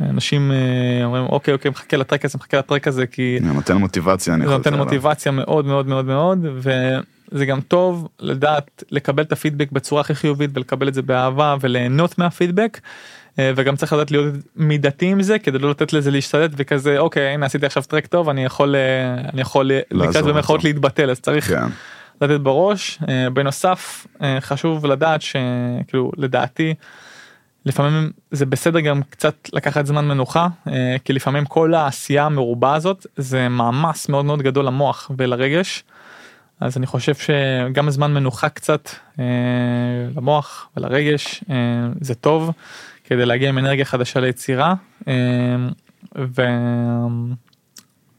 אנשים 0.00 0.52
אה, 0.52 1.04
אומרים 1.04 1.24
אוקיי 1.24 1.54
אוקיי 1.54 1.70
מחכה 1.70 1.96
לטרק 1.96 2.24
הזה 2.24 2.38
מחכה 2.38 2.58
לטרק 2.58 2.88
הזה 2.88 3.06
כי 3.06 3.38
נותן 3.42 3.76
מוטיבציה 3.76 4.34
אני 4.34 4.44
נותן. 4.44 4.74
מוטיבציה 4.74 5.32
מאוד 5.32 5.64
מאוד 5.64 5.86
מאוד 5.86 6.04
מאוד 6.04 6.38
וזה 6.54 7.46
גם 7.46 7.60
טוב 7.60 8.08
לדעת 8.20 8.84
לקבל 8.90 9.22
את 9.22 9.32
הפידבק 9.32 9.72
בצורה 9.72 10.00
הכי 10.00 10.14
חיובית 10.14 10.50
ולקבל 10.54 10.88
את 10.88 10.94
זה 10.94 11.02
באהבה 11.02 11.56
וליהנות 11.60 12.18
מהפידבק. 12.18 12.78
אה, 13.38 13.52
וגם 13.56 13.76
צריך 13.76 13.92
לדעת 13.92 14.10
להיות 14.10 14.34
מידתי 14.56 15.06
עם 15.06 15.22
זה 15.22 15.38
כדי 15.38 15.58
לא 15.58 15.70
לתת 15.70 15.92
לזה 15.92 16.10
להשתלט 16.10 16.50
וכזה 16.56 16.98
אוקיי 16.98 17.34
הנה 17.34 17.46
עשיתי 17.46 17.66
עכשיו 17.66 17.82
טרק 17.82 18.06
טוב 18.06 18.28
אני 18.28 18.44
יכול 18.44 18.76
אה, 18.76 19.14
אני 19.32 19.40
יכול 19.40 19.72
אה, 19.72 19.80
לקראת 19.90 20.24
במרכאות. 20.24 20.64
להתבטל 20.64 21.10
אז 21.10 21.20
צריך 21.20 21.48
כן. 21.48 21.66
לתת 22.20 22.40
בראש 22.40 22.98
בנוסף 23.32 24.06
חשוב 24.40 24.86
לדעת 24.86 25.22
שכאילו 25.22 26.12
לדעתי 26.16 26.74
לפעמים 27.66 28.10
זה 28.30 28.46
בסדר 28.46 28.80
גם 28.80 29.00
קצת 29.10 29.34
לקחת 29.52 29.86
זמן 29.86 30.08
מנוחה 30.08 30.48
כי 31.04 31.12
לפעמים 31.12 31.44
כל 31.44 31.74
העשייה 31.74 32.24
המרובה 32.24 32.74
הזאת 32.74 33.06
זה 33.16 33.48
מאמץ 33.48 34.08
מאוד 34.08 34.24
מאוד 34.24 34.42
גדול 34.42 34.64
למוח 34.66 35.10
ולרגש. 35.16 35.84
אז 36.60 36.76
אני 36.76 36.86
חושב 36.86 37.14
שגם 37.14 37.90
זמן 37.90 38.14
מנוחה 38.14 38.48
קצת 38.48 38.90
למוח 40.16 40.68
ולרגש 40.76 41.44
זה 42.00 42.14
טוב 42.14 42.50
כדי 43.08 43.26
להגיע 43.26 43.48
עם 43.48 43.58
אנרגיה 43.58 43.84
חדשה 43.84 44.20
ליצירה 44.20 44.74
אה, 45.08 45.14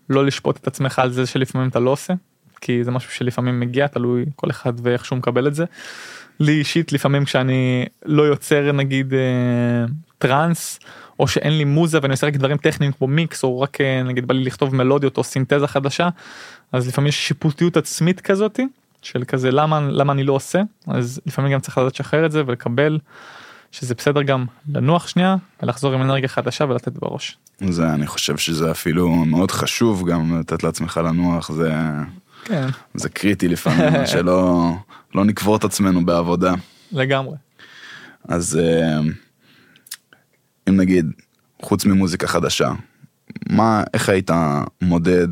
ולא 0.10 0.26
לשפוט 0.26 0.58
את 0.58 0.68
עצמך 0.68 1.00
על 1.00 1.12
זה 1.12 1.26
שלפעמים 1.26 1.70
אתה 1.70 1.80
לא 1.80 1.90
עושה 1.90 2.14
כי 2.62 2.84
זה 2.84 2.92
משהו 2.92 3.12
שלפעמים 3.12 3.60
מגיע 3.60 3.88
תלוי 3.88 4.26
כל 4.36 4.50
אחד 4.50 4.74
ואיך 4.84 5.06
שהוא 5.06 5.18
מקבל 5.18 5.48
את 5.48 5.56
זה. 5.56 5.66
לי 6.40 6.52
אישית 6.52 6.94
לפעמים 6.94 7.26
כשאני 7.26 7.86
לא 8.06 8.24
יוצר 8.24 8.72
נגיד 8.72 9.14
אה, 9.14 9.20
טראנס 10.18 10.80
או 11.20 11.28
שאין 11.28 11.58
לי 11.58 11.64
מוזה 11.64 12.00
ואני 12.02 12.12
עושה 12.12 12.28
רק 12.28 12.34
דברים 12.34 12.58
טכניים 12.58 12.92
כמו 12.92 13.08
מיקס 13.08 13.44
או 13.44 13.62
רק 13.62 13.82
אה, 13.82 14.04
נגיד 14.04 14.28
בא 14.28 14.34
לי 14.34 14.44
לכתוב 14.44 14.76
מלודיות 14.76 15.18
או 15.18 15.24
סינתזה 15.24 15.68
חדשה 15.68 16.10
אז 16.72 16.88
לפעמים 16.88 17.08
יש 17.08 17.28
שיפוטיות 17.28 17.78
עצמית 17.78 18.22
כזאתי 18.22 18.68
של 19.02 19.24
כזה 19.24 19.52
למה 19.52 19.80
למה 19.80 20.14
אני 20.14 20.24
לא 20.24 20.34
עושה 20.34 20.62
אז 20.88 21.22
לפעמים 21.26 21.52
גם 21.52 21.60
צריך 21.60 21.78
לדעת 21.78 21.94
לשחרר 21.94 22.26
את 22.26 22.32
זה 22.32 22.44
ולקבל 22.46 23.00
שזה 23.72 23.96
בסדר 23.96 24.22
גם 24.22 24.46
לנוח 24.70 25.08
שנייה 25.08 25.36
ולחזור 25.64 25.94
עם 25.94 26.02
אנרגיה 26.02 26.30
חדשה 26.30 26.66
ולתת 26.66 26.94
בראש. 26.94 27.38
זה 27.70 27.94
אני 27.94 28.08
חושב 28.08 28.38
שזה 28.38 28.72
אפילו 28.72 29.10
מאוד 29.10 29.52
חשוב 29.52 30.10
גם 30.10 30.40
לתת 30.40 30.64
לעצמך 30.64 30.98
לנוח 30.98 31.52
זה 31.52 31.74
כן 32.46 32.68
זה 32.94 33.10
קריטי 33.10 33.48
לפעמים 33.48 34.06
שלא 34.12 34.72
לא 35.16 35.26
נקבור 35.26 35.56
את 35.56 35.64
עצמנו 35.64 36.06
בעבודה 36.06 36.54
לגמרי. 36.92 37.36
אז 38.28 38.60
אה, 38.60 39.00
אם 40.70 40.78
נגיד 40.78 41.06
חוץ 41.62 41.86
ממוזיקה 41.86 42.28
חדשה 42.28 42.72
מה 43.50 43.84
איך 43.94 44.10
היית 44.10 44.32
מודד 44.82 45.28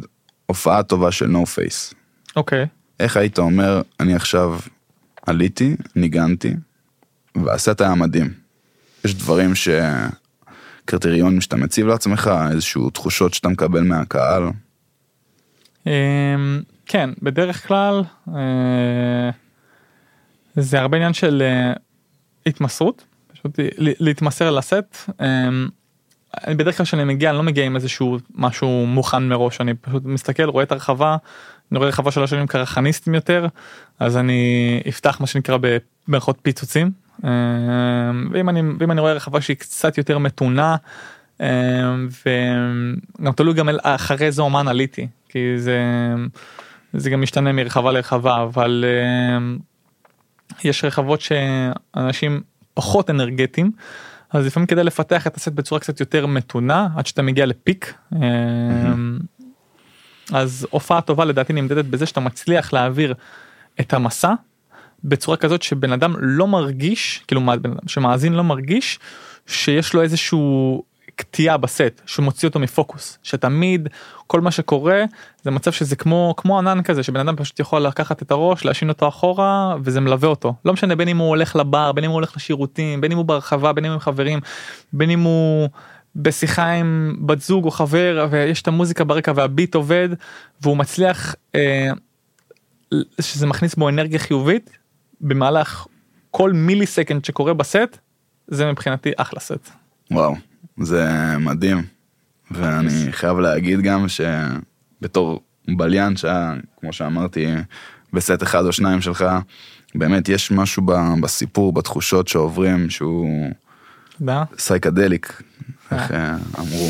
הופעה 0.46 0.84
טובה 0.84 1.12
של 1.12 1.28
נו 1.28 1.46
פייס 1.46 1.94
אוקיי. 2.36 2.66
איך 3.00 3.18
היית 3.18 3.40
אומר 3.40 3.82
אני 4.00 4.16
עכשיו 4.16 4.60
עליתי 5.28 5.76
ניגנתי 5.96 6.54
והסט 7.46 7.82
היה 7.82 7.96
מדהים. 7.96 8.34
יש 9.06 9.16
דברים 9.16 9.52
שקריטריונים 9.56 11.42
שאתה 11.42 11.56
מציב 11.56 11.88
לעצמך 11.88 12.32
איזשהו 12.52 12.90
תחושות 12.90 13.34
שאתה 13.34 13.50
מקבל 13.50 13.84
מהקהל 13.84 14.44
אמ, 15.88 16.62
כן 16.86 17.10
בדרך 17.22 17.68
כלל 17.68 18.04
אה, 18.36 19.30
זה 20.56 20.80
הרבה 20.80 20.98
עניין 20.98 21.14
של 21.14 21.42
אה, 21.42 21.74
התמסרות 22.46 23.04
פשוט 23.34 23.60
להתמסר 23.78 24.52
לסט. 24.52 25.10
אמ, 25.22 25.68
בדרך 26.48 26.78
כלל 26.78 26.86
כשאני 26.86 27.04
מגיע 27.04 27.30
אני 27.30 27.38
לא 27.38 27.44
מגיע 27.44 27.66
עם 27.66 27.76
איזשהו 27.76 28.18
משהו 28.36 28.86
מוכן 28.86 29.24
מראש 29.24 29.62
אני 29.62 29.74
פשוט 29.74 30.06
מסתכל 30.06 30.44
רואה 30.44 30.64
את 30.64 30.72
הרחבה 30.72 31.18
אני 31.72 31.78
רואה 31.78 31.90
רחבה 31.90 32.12
של 32.12 32.24
השנים 32.24 32.48
קרחניסטים 32.48 33.14
יותר 33.14 33.48
אז 34.00 34.18
אני 34.18 34.82
אפתח 34.90 35.18
מה 35.20 35.28
שנקרא 35.28 35.58
במרכאות 36.08 36.38
פיצוצים 36.42 36.92
ואם 38.32 38.50
אני 38.50 38.62
ואם 38.80 38.92
אני 38.92 39.02
רואה 39.02 39.14
רחבה 39.14 39.42
שהיא 39.42 39.58
קצת 39.58 39.98
יותר 39.98 40.18
מתונה 40.18 40.76
אמ, 41.42 41.46
וגם 42.26 43.32
תלוי 43.36 43.54
גם 43.54 43.70
אחרי 43.84 44.26
איזה 44.26 44.42
אומן 44.42 44.68
עליתי 44.68 45.08
כי 45.30 45.60
זה 45.60 45.80
זה 46.94 47.10
גם 47.10 47.22
משתנה 47.22 47.52
מרחבה 47.52 47.92
לרחבה 47.92 48.44
אבל 48.44 48.86
אמ, 49.38 49.58
יש 50.64 50.84
רחבות 50.84 51.22
שאנשים 51.22 52.42
פחות 52.74 53.10
אנרגטיים 53.10 53.72
אז 54.30 54.46
לפעמים 54.46 54.68
כדאי 54.68 54.84
לפתח 54.84 55.28
את 55.28 55.36
הסט 55.36 55.52
בצורה 55.52 55.82
קצת 55.82 56.00
יותר 56.00 56.26
מתונה 56.26 56.88
עד 56.96 57.06
שאתה 57.06 57.22
מגיע 57.22 57.46
לפיק. 57.46 57.94
אמ, 58.14 59.20
אז 60.34 60.68
הופעה 60.70 61.02
טובה 61.02 61.26
לדעתי 61.26 61.54
נמדדת 61.54 61.86
בזה 61.86 62.06
שאתה 62.06 62.20
מצליח 62.20 62.74
להעביר 62.74 63.14
את 63.80 63.94
המסע 63.94 64.34
בצורה 65.08 65.38
כזאת 65.38 65.62
שבן 65.62 65.92
אדם 65.92 66.16
לא 66.20 66.48
מרגיש 66.48 67.22
כאילו 67.28 67.42
מה- 67.42 67.56
בן 67.56 67.72
אדם 67.72 67.88
שמאזין 67.88 68.34
לא 68.34 68.44
מרגיש 68.44 69.00
שיש 69.48 69.94
לו 69.94 70.02
איזשהו 70.02 70.84
קטיעה 71.16 71.58
בסט 71.58 72.02
שמוציא 72.06 72.48
אותו 72.48 72.60
מפוקוס 72.60 73.18
שתמיד 73.24 73.90
כל 74.28 74.42
מה 74.42 74.52
שקורה 74.52 75.04
זה 75.44 75.52
מצב 75.52 75.72
שזה 75.72 75.96
כמו 75.96 76.34
כמו 76.38 76.58
ענן 76.58 76.84
כזה 76.84 77.04
שבן 77.04 77.20
אדם 77.20 77.36
פשוט 77.36 77.60
יכול 77.60 77.82
לקחת 77.82 78.22
את 78.22 78.32
הראש 78.32 78.66
להשין 78.66 78.90
אותו 78.90 79.08
אחורה 79.08 79.76
וזה 79.84 80.00
מלווה 80.02 80.30
אותו. 80.30 80.54
לא 80.66 80.74
משנה 80.74 80.96
בין 80.96 81.08
אם 81.08 81.18
הוא 81.18 81.28
הולך 81.28 81.56
לבר 81.56 81.92
בין 81.92 82.04
אם 82.04 82.10
הוא 82.10 82.16
הולך 82.16 82.36
לשירותים 82.36 83.02
בין 83.02 83.12
אם 83.12 83.18
הוא 83.18 83.26
ברחבה 83.26 83.74
בין 83.74 83.86
אם 83.86 83.92
עם 83.92 84.00
חברים 84.00 84.40
בין 84.94 85.10
אם 85.10 85.22
הוא 85.22 85.70
בשיחה 86.16 86.72
עם 86.72 87.18
בת 87.26 87.42
זוג 87.42 87.66
או 87.66 87.72
חבר 87.72 88.28
ויש 88.32 88.62
את 88.62 88.68
המוזיקה 88.68 89.04
ברקע 89.04 89.32
וה 89.36 89.49
beat 89.49 89.76
עובד 89.76 90.10
והוא 90.62 90.78
מצליח 90.78 91.36
אה, 91.56 91.90
שזה 93.22 93.48
מכניס 93.48 93.76
בו 93.76 93.90
אנרגיה 93.90 94.20
חיובית 94.20 94.77
במהלך 95.22 95.88
כל 96.32 96.52
מילי 96.52 96.86
second 96.86 97.26
שקורה 97.26 97.54
בסט 97.54 97.98
זה 98.48 98.72
מבחינתי 98.72 99.12
אחלה 99.18 99.40
סט. 99.40 99.70
וואו, 100.12 100.36
זה 100.78 101.08
מדהים. 101.40 101.84
ואני 102.52 103.12
חייב 103.12 103.38
להגיד 103.40 103.82
גם 103.82 104.06
שבתור 104.08 105.42
בליין 105.68 106.18
שהיה, 106.18 106.54
כמו 106.80 106.94
שאמרתי, 106.94 107.46
בסט 108.14 108.44
אחד 108.44 108.66
או 108.66 108.72
שניים 108.72 109.02
שלך, 109.02 109.26
באמת 109.96 110.30
יש 110.30 110.52
משהו 110.52 110.84
בסיפור, 111.22 111.74
בתחושות 111.74 112.28
שעוברים, 112.28 112.90
שהוא. 112.90 113.50
סייקדליק, 114.58 115.42
איך 115.92 116.12
אה, 116.12 116.36
אמרו. 116.60 116.90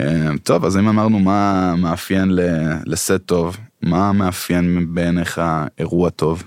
אה, 0.00 0.38
טוב, 0.42 0.64
אז 0.64 0.76
אם 0.76 0.88
אמרנו 0.88 1.18
מה 1.18 1.74
מאפיין 1.76 2.30
לסט 2.86 3.20
טוב, 3.26 3.56
מה 3.82 4.12
מאפיין 4.12 4.94
בעיניך 4.94 5.42
אירוע 5.78 6.10
טוב? 6.10 6.42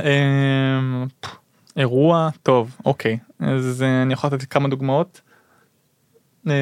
אמ, 0.00 1.06
אירוע 1.76 2.28
טוב 2.42 2.76
אוקיי 2.84 3.18
אז 3.40 3.82
אה, 3.82 4.02
אני 4.02 4.12
יכול 4.12 4.30
לתת 4.32 4.44
כמה 4.44 4.68
דוגמאות. 4.68 5.20
אמ, 6.46 6.52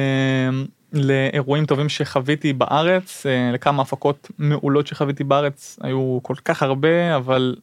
לאירועים 0.93 1.65
טובים 1.65 1.89
שחוויתי 1.89 2.53
בארץ 2.53 3.25
אה, 3.25 3.51
לכמה 3.53 3.81
הפקות 3.81 4.31
מעולות 4.37 4.87
שחוויתי 4.87 5.23
בארץ 5.23 5.79
היו 5.81 6.19
כל 6.21 6.35
כך 6.45 6.63
הרבה 6.63 7.15
אבל 7.15 7.55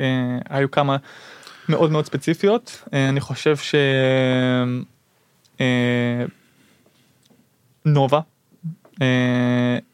אה, 0.00 0.38
היו 0.48 0.70
כמה 0.70 0.96
מאוד 1.68 1.90
מאוד 1.90 2.04
ספציפיות 2.04 2.82
אני 2.92 3.20
חושב 3.20 3.56
ש... 3.56 3.74
נובה, 7.84 8.20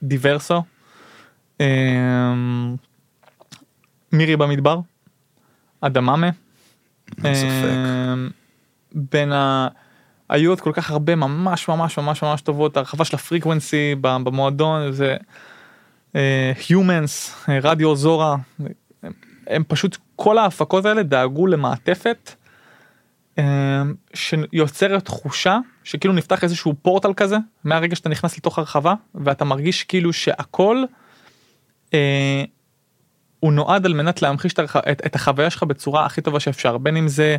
דיברסו, 0.03 0.63
אה, 1.61 1.67
מירי 4.13 4.37
במדבר, 4.37 4.81
אדממה. 5.81 6.31
ספק. 7.19 7.25
אה, 7.25 8.15
בין 8.93 9.33
ה... 9.33 9.69
היו 10.29 10.51
עוד 10.51 10.61
כל 10.61 10.73
כך 10.75 10.91
הרבה 10.91 11.17
ממש 11.17 11.69
ממש 11.69 11.99
ממש 11.99 12.23
ממש 12.23 12.41
טובות 12.41 12.77
הרחבה 12.77 13.05
של 13.05 13.17
הפריקוונסי 13.17 13.95
במועדון 14.01 14.93
זה 14.93 15.17
Humans 16.69 17.49
אה, 17.49 17.59
רדיו 17.63 17.97
זורה 17.97 18.37
הם, 19.47 19.65
פשוט 19.69 19.97
כל 20.17 20.39
ההפקות 20.39 20.85
האלה 20.85 21.03
דאגו 21.03 21.47
למעטפת 21.47 22.35
אה, 23.39 23.83
שיוצרת 24.15 25.05
תחושה 25.05 25.59
שכאילו 25.85 26.15
נפתח 26.15 26.45
איזשהו 26.45 26.75
פורטל 26.83 27.15
כזה 27.15 27.37
מהרגע 27.65 27.97
שאתה 27.97 28.09
נכנס 28.09 28.39
לתוך 28.39 28.59
הרחבה 28.59 28.95
ואתה 29.15 29.45
מרגיש 29.45 29.85
כאילו 29.85 30.13
שהכל 30.13 30.85
אה, 31.95 32.45
הוא 33.43 33.53
נועד 33.53 33.87
על 33.87 33.95
מנת 33.95 34.23
להמחיש 34.23 34.53
את. 34.53 34.61
את, 34.61 35.03
את 35.07 35.15
החוויה 35.15 35.51
שלך 35.51 35.63
בצורה 35.63 36.07
הכי 36.07 36.21
טובה 36.21 36.41
שאפשר 36.41 36.79
בין 36.79 36.97
אם 36.97 37.09
זה 37.09 37.37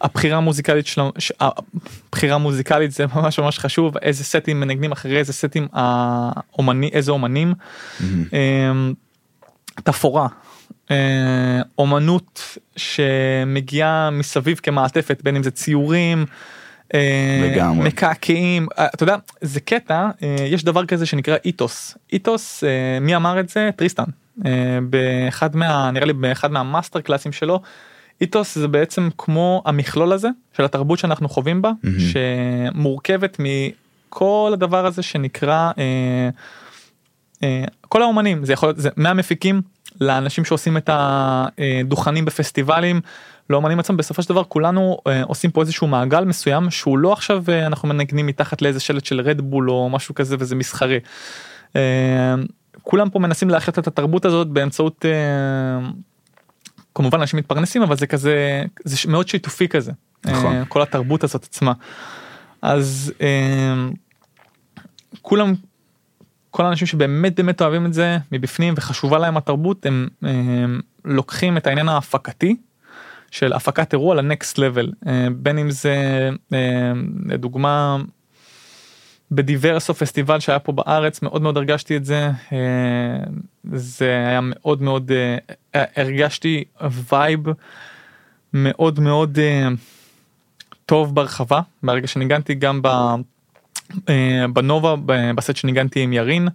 הבחירה 0.00 0.36
המוזיקלית 0.36 0.86
שלו. 0.86 1.12
הבחירה 1.40 2.34
המוזיקלית 2.34 2.92
זה 2.92 3.04
ממש 3.14 3.38
ממש 3.38 3.58
חשוב 3.58 3.96
איזה 3.96 4.24
סטים 4.24 4.60
מנגנים 4.60 4.92
אחרי 4.92 5.18
איזה 5.18 5.32
סטים 5.32 5.68
האומני 5.72 6.90
איזה 6.92 7.10
אומנים. 7.10 7.54
אמ, 8.02 8.94
תפאורה 9.84 10.28
אה, 10.90 11.60
אומנות 11.78 12.58
שמגיעה 12.76 14.10
מסביב 14.10 14.60
כמעטפת 14.62 15.20
בין 15.22 15.36
אם 15.36 15.42
זה 15.42 15.50
ציורים. 15.50 16.26
אה, 16.94 17.50
לגמרי. 17.52 17.88
מקעקעים 17.88 18.66
אה, 18.78 18.86
אתה 18.94 19.02
יודע 19.02 19.16
זה 19.40 19.60
קטע 19.60 20.08
אה, 20.22 20.36
יש 20.40 20.64
דבר 20.64 20.86
כזה 20.86 21.06
שנקרא 21.06 21.36
איתוס 21.44 21.96
איתוס 22.12 22.64
אה, 22.64 23.00
מי 23.00 23.16
אמר 23.16 23.40
את 23.40 23.48
זה 23.48 23.70
טריסטן 23.76 24.02
אה, 24.02 24.08
באחד 24.90 25.56
מה 25.56 25.90
נראה 25.90 26.06
לי 26.06 26.12
באחד 26.12 26.50
מה 26.52 26.64
master 26.64 27.00
class 27.00 27.23
ים 27.23 27.32
שלו 27.32 27.60
איתוס 28.20 28.58
זה 28.58 28.68
בעצם 28.68 29.08
כמו 29.18 29.62
המכלול 29.66 30.12
הזה 30.12 30.28
של 30.56 30.64
התרבות 30.64 30.98
שאנחנו 30.98 31.28
חווים 31.28 31.62
בה 31.62 31.72
מהמם. 31.82 31.98
שמורכבת 31.98 33.36
מכל 33.38 34.50
הדבר 34.54 34.86
הזה 34.86 35.02
שנקרא 35.02 35.70
אה, 35.78 36.28
אה, 37.42 37.64
כל 37.80 38.02
האומנים 38.02 38.44
זה 38.44 38.52
יכול 38.52 38.68
להיות 38.68 38.78
זה 38.78 38.88
מהמפיקים 38.96 39.62
לאנשים 40.00 40.44
שעושים 40.44 40.76
את 40.76 40.90
הדוכנים 40.92 42.24
בפסטיבלים 42.24 43.00
לאומנים 43.50 43.78
עצמם 43.78 43.96
בסופו 43.96 44.22
של 44.22 44.28
דבר 44.28 44.44
כולנו 44.44 44.98
אה, 45.06 45.22
עושים 45.22 45.50
פה 45.50 45.60
איזשהו 45.60 45.86
מעגל 45.86 46.24
מסוים 46.24 46.70
שהוא 46.70 46.98
לא 46.98 47.12
עכשיו 47.12 47.44
אה, 47.48 47.66
אנחנו 47.66 47.88
מנגנים 47.88 48.26
מתחת 48.26 48.62
לאיזה 48.62 48.80
שלט 48.80 49.04
של 49.04 49.20
רדבול 49.20 49.70
או 49.70 49.90
משהו 49.90 50.14
כזה 50.14 50.36
וזה 50.38 50.54
מסחרי. 50.54 50.98
אה, 51.76 52.34
כולם 52.90 53.10
פה 53.10 53.18
מנסים 53.18 53.50
להחיות 53.50 53.78
את 53.78 53.86
התרבות 53.86 54.24
הזאת 54.24 54.48
באמצעות 54.48 55.04
אה, 55.04 55.90
כמובן 56.94 57.20
אנשים 57.20 57.38
מתפרנסים 57.38 57.82
אבל 57.82 57.96
זה 57.96 58.06
כזה 58.06 58.64
זה 58.84 58.96
מאוד 59.08 59.28
שיתופי 59.28 59.68
כזה 59.68 59.92
נכון. 60.24 60.56
אה, 60.56 60.64
כל 60.64 60.82
התרבות 60.82 61.24
הזאת 61.24 61.44
עצמה. 61.44 61.72
אז 62.62 63.12
אה, 63.20 63.88
כולם 65.22 65.54
כל 66.50 66.64
האנשים 66.64 66.86
שבאמת 66.86 67.36
באמת 67.36 67.62
אוהבים 67.62 67.86
את 67.86 67.94
זה 67.94 68.18
מבפנים 68.32 68.74
וחשובה 68.76 69.18
להם 69.18 69.36
התרבות 69.36 69.86
הם, 69.86 70.08
הם 70.22 70.80
לוקחים 71.04 71.56
את 71.56 71.66
העניין 71.66 71.88
ההפקתי 71.88 72.56
של 73.30 73.52
הפקת 73.52 73.92
אירוע 73.92 74.14
לנקסט 74.14 74.58
לבל 74.58 74.92
בין 75.36 75.58
אם 75.58 75.70
זה 75.70 76.30
אה, 76.52 76.92
לדוגמה 77.26 77.96
בדיברסו 79.30 79.94
פסטיבל 79.94 80.40
שהיה 80.40 80.58
פה 80.58 80.72
בארץ 80.72 81.22
מאוד 81.22 81.42
מאוד 81.42 81.56
הרגשתי 81.56 81.96
את 81.96 82.04
זה 82.04 82.30
אה, 82.52 82.58
זה 83.72 84.24
היה 84.28 84.40
מאוד 84.42 84.82
מאוד 84.82 85.12
אה, 85.74 85.84
הרגשתי 85.96 86.64
וייב 87.10 87.40
מאוד 88.54 89.00
מאוד 89.00 89.38
אה, 89.38 89.68
טוב 90.86 91.14
ברחבה. 91.14 91.60
ברגע 91.82 92.06
שניגנתי 92.06 92.54
גם 92.54 92.82
בנובה 94.52 94.94
בסט 95.34 95.56
שניגנתי 95.56 96.00
עם 96.00 96.12
ירין 96.12 96.48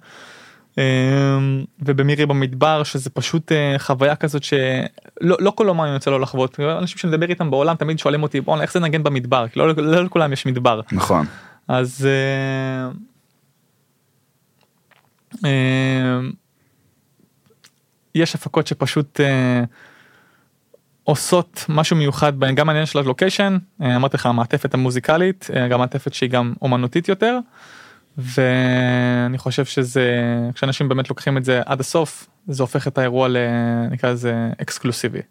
ובמירי 1.80 2.26
במדבר 2.26 2.84
שזה 2.84 3.10
פשוט 3.10 3.52
חוויה 3.78 4.16
כזאת 4.16 4.44
שלא 4.44 5.38
לא 5.40 5.52
כל 5.56 5.70
אומן 5.70 5.88
יוצא 5.88 6.12
לו 6.12 6.20
לחוות. 6.20 6.60
אנשים 6.60 6.98
שמדבר 6.98 7.30
איתם 7.30 7.52
בעולם 7.52 7.76
תמיד 7.76 8.00
שואלים 8.00 8.24
אותי 8.24 8.42
בואנה 8.42 8.62
איך 8.62 8.74
זה 8.74 8.80
נגן 8.80 9.04
במדבר? 9.04 9.46
לא, 9.56 9.74
לא 9.78 10.04
לכולם 10.04 10.34
יש 10.34 10.46
מדבר. 10.46 10.82
נכון. 10.92 11.26
אז 11.68 12.08
אה, 12.10 12.92
אה, 15.46 16.20
יש 18.16 18.36
הפקות 18.36 18.68
שפשוט 18.68 19.20
אה, 19.20 19.64
עושות 21.04 21.66
משהו 21.70 21.98
מיוחד 21.98 22.40
בהן 22.40 22.56
גם 22.56 22.70
העניין 22.70 22.86
של 22.86 23.00
הלוקיישן 23.00 23.58
אמרתי 23.82 24.18
לך 24.18 24.26
המעטפת 24.26 24.74
המוזיקלית 24.74 25.50
גם 25.70 25.80
מעטפת 25.80 26.14
שהיא 26.14 26.30
גם 26.30 26.54
אומנותית 26.62 27.08
יותר 27.08 27.40
ואני 28.18 29.38
חושב 29.38 29.66
שזה 29.66 30.12
כשאנשים 30.54 30.90
באמת 30.90 31.10
לוקחים 31.10 31.38
את 31.38 31.46
זה 31.46 31.62
עד 31.66 31.80
הסוף 31.80 32.28
זה 32.48 32.64
הופך 32.64 32.88
את 32.88 32.98
האירוע 32.98 33.28
לנקרא 33.30 34.12
לזה 34.12 34.50
אקסקלוסיבי. 34.62 35.22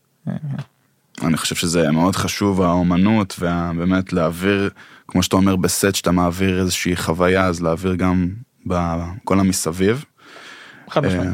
אני 1.23 1.37
חושב 1.37 1.55
שזה 1.55 1.91
מאוד 1.91 2.17
חשוב 2.17 2.63
האומנות 2.63 3.37
ובאמת 3.39 4.13
להעביר 4.13 4.71
כמו 5.13 5.23
שאתה 5.23 5.37
אומר 5.37 5.57
בסט 5.57 5.95
שאתה 5.95 6.11
מעביר 6.11 6.61
איזושהי 6.61 6.97
חוויה 6.97 7.47
אז 7.47 7.63
להעביר 7.63 7.95
גם 7.95 8.29
בכל 8.67 9.41
המסביב. 9.41 10.05
חד 10.91 11.07
משמעית. 11.07 11.29
אה, 11.29 11.33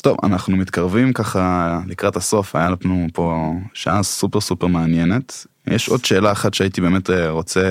טוב 0.00 0.16
אנחנו 0.22 0.56
מתקרבים 0.56 1.12
ככה 1.12 1.80
לקראת 1.86 2.16
הסוף 2.16 2.56
היה 2.56 2.70
לנו 2.70 3.06
פה 3.12 3.54
שעה 3.74 4.02
סופר 4.02 4.40
סופר 4.40 4.66
מעניינת 4.66 5.46
יש 5.66 5.88
עוד 5.88 6.04
שאלה 6.04 6.32
אחת 6.32 6.54
שהייתי 6.54 6.80
באמת 6.80 7.10
אה, 7.10 7.30
רוצה 7.30 7.62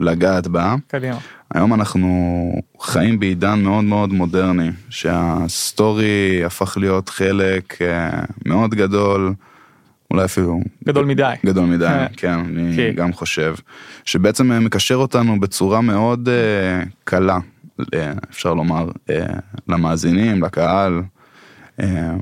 לגעת 0.00 0.46
בה 0.46 0.74
קדימה. 0.86 1.18
היום 1.54 1.74
אנחנו 1.74 2.52
חיים 2.80 3.20
בעידן 3.20 3.62
מאוד 3.62 3.84
מאוד 3.84 4.12
מודרני 4.12 4.70
שהסטורי 4.90 6.44
הפך 6.44 6.76
להיות 6.76 7.08
חלק 7.08 7.82
אה, 7.82 8.22
מאוד 8.46 8.70
גדול 8.70 9.34
אולי 10.12 10.24
אפילו 10.24 10.60
גדול 10.84 11.04
מדי. 11.04 11.34
גדול 11.46 11.64
מדי, 11.64 11.84
אה, 11.84 12.06
כן, 12.16 12.32
אני 12.32 12.76
כן. 12.76 12.92
גם 12.94 13.12
חושב, 13.12 13.54
שבעצם 14.04 14.52
אה, 14.52 14.60
מקשר 14.60 14.94
אותנו 14.94 15.40
בצורה 15.40 15.80
מאוד 15.80 16.28
אה, 16.28 16.84
קלה, 17.04 17.38
אה, 17.94 18.12
אפשר 18.30 18.54
לומר, 18.54 18.88
אה, 19.10 19.26
למאזינים, 19.68 20.44
לקהל, 20.44 21.02
אה, 21.80 22.12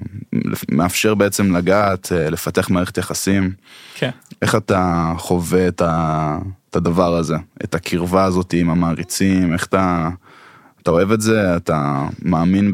מאפשר 0.70 1.14
בעצם 1.14 1.56
לגעת, 1.56 2.12
אה, 2.12 2.30
לפתח 2.30 2.70
מערכת 2.70 2.98
יחסים. 2.98 3.52
כן. 3.94 4.10
איך 4.42 4.54
אתה 4.54 5.12
חווה 5.18 5.68
את, 5.68 5.80
ה, 5.80 6.38
את 6.70 6.76
הדבר 6.76 7.16
הזה, 7.16 7.36
את 7.64 7.74
הקרבה 7.74 8.24
הזאת 8.24 8.52
עם 8.52 8.70
המעריצים, 8.70 9.52
איך 9.52 9.66
אתה, 9.66 10.08
אתה 10.82 10.90
אוהב 10.90 11.12
את 11.12 11.20
זה, 11.20 11.56
אתה 11.56 12.06
מאמין 12.22 12.72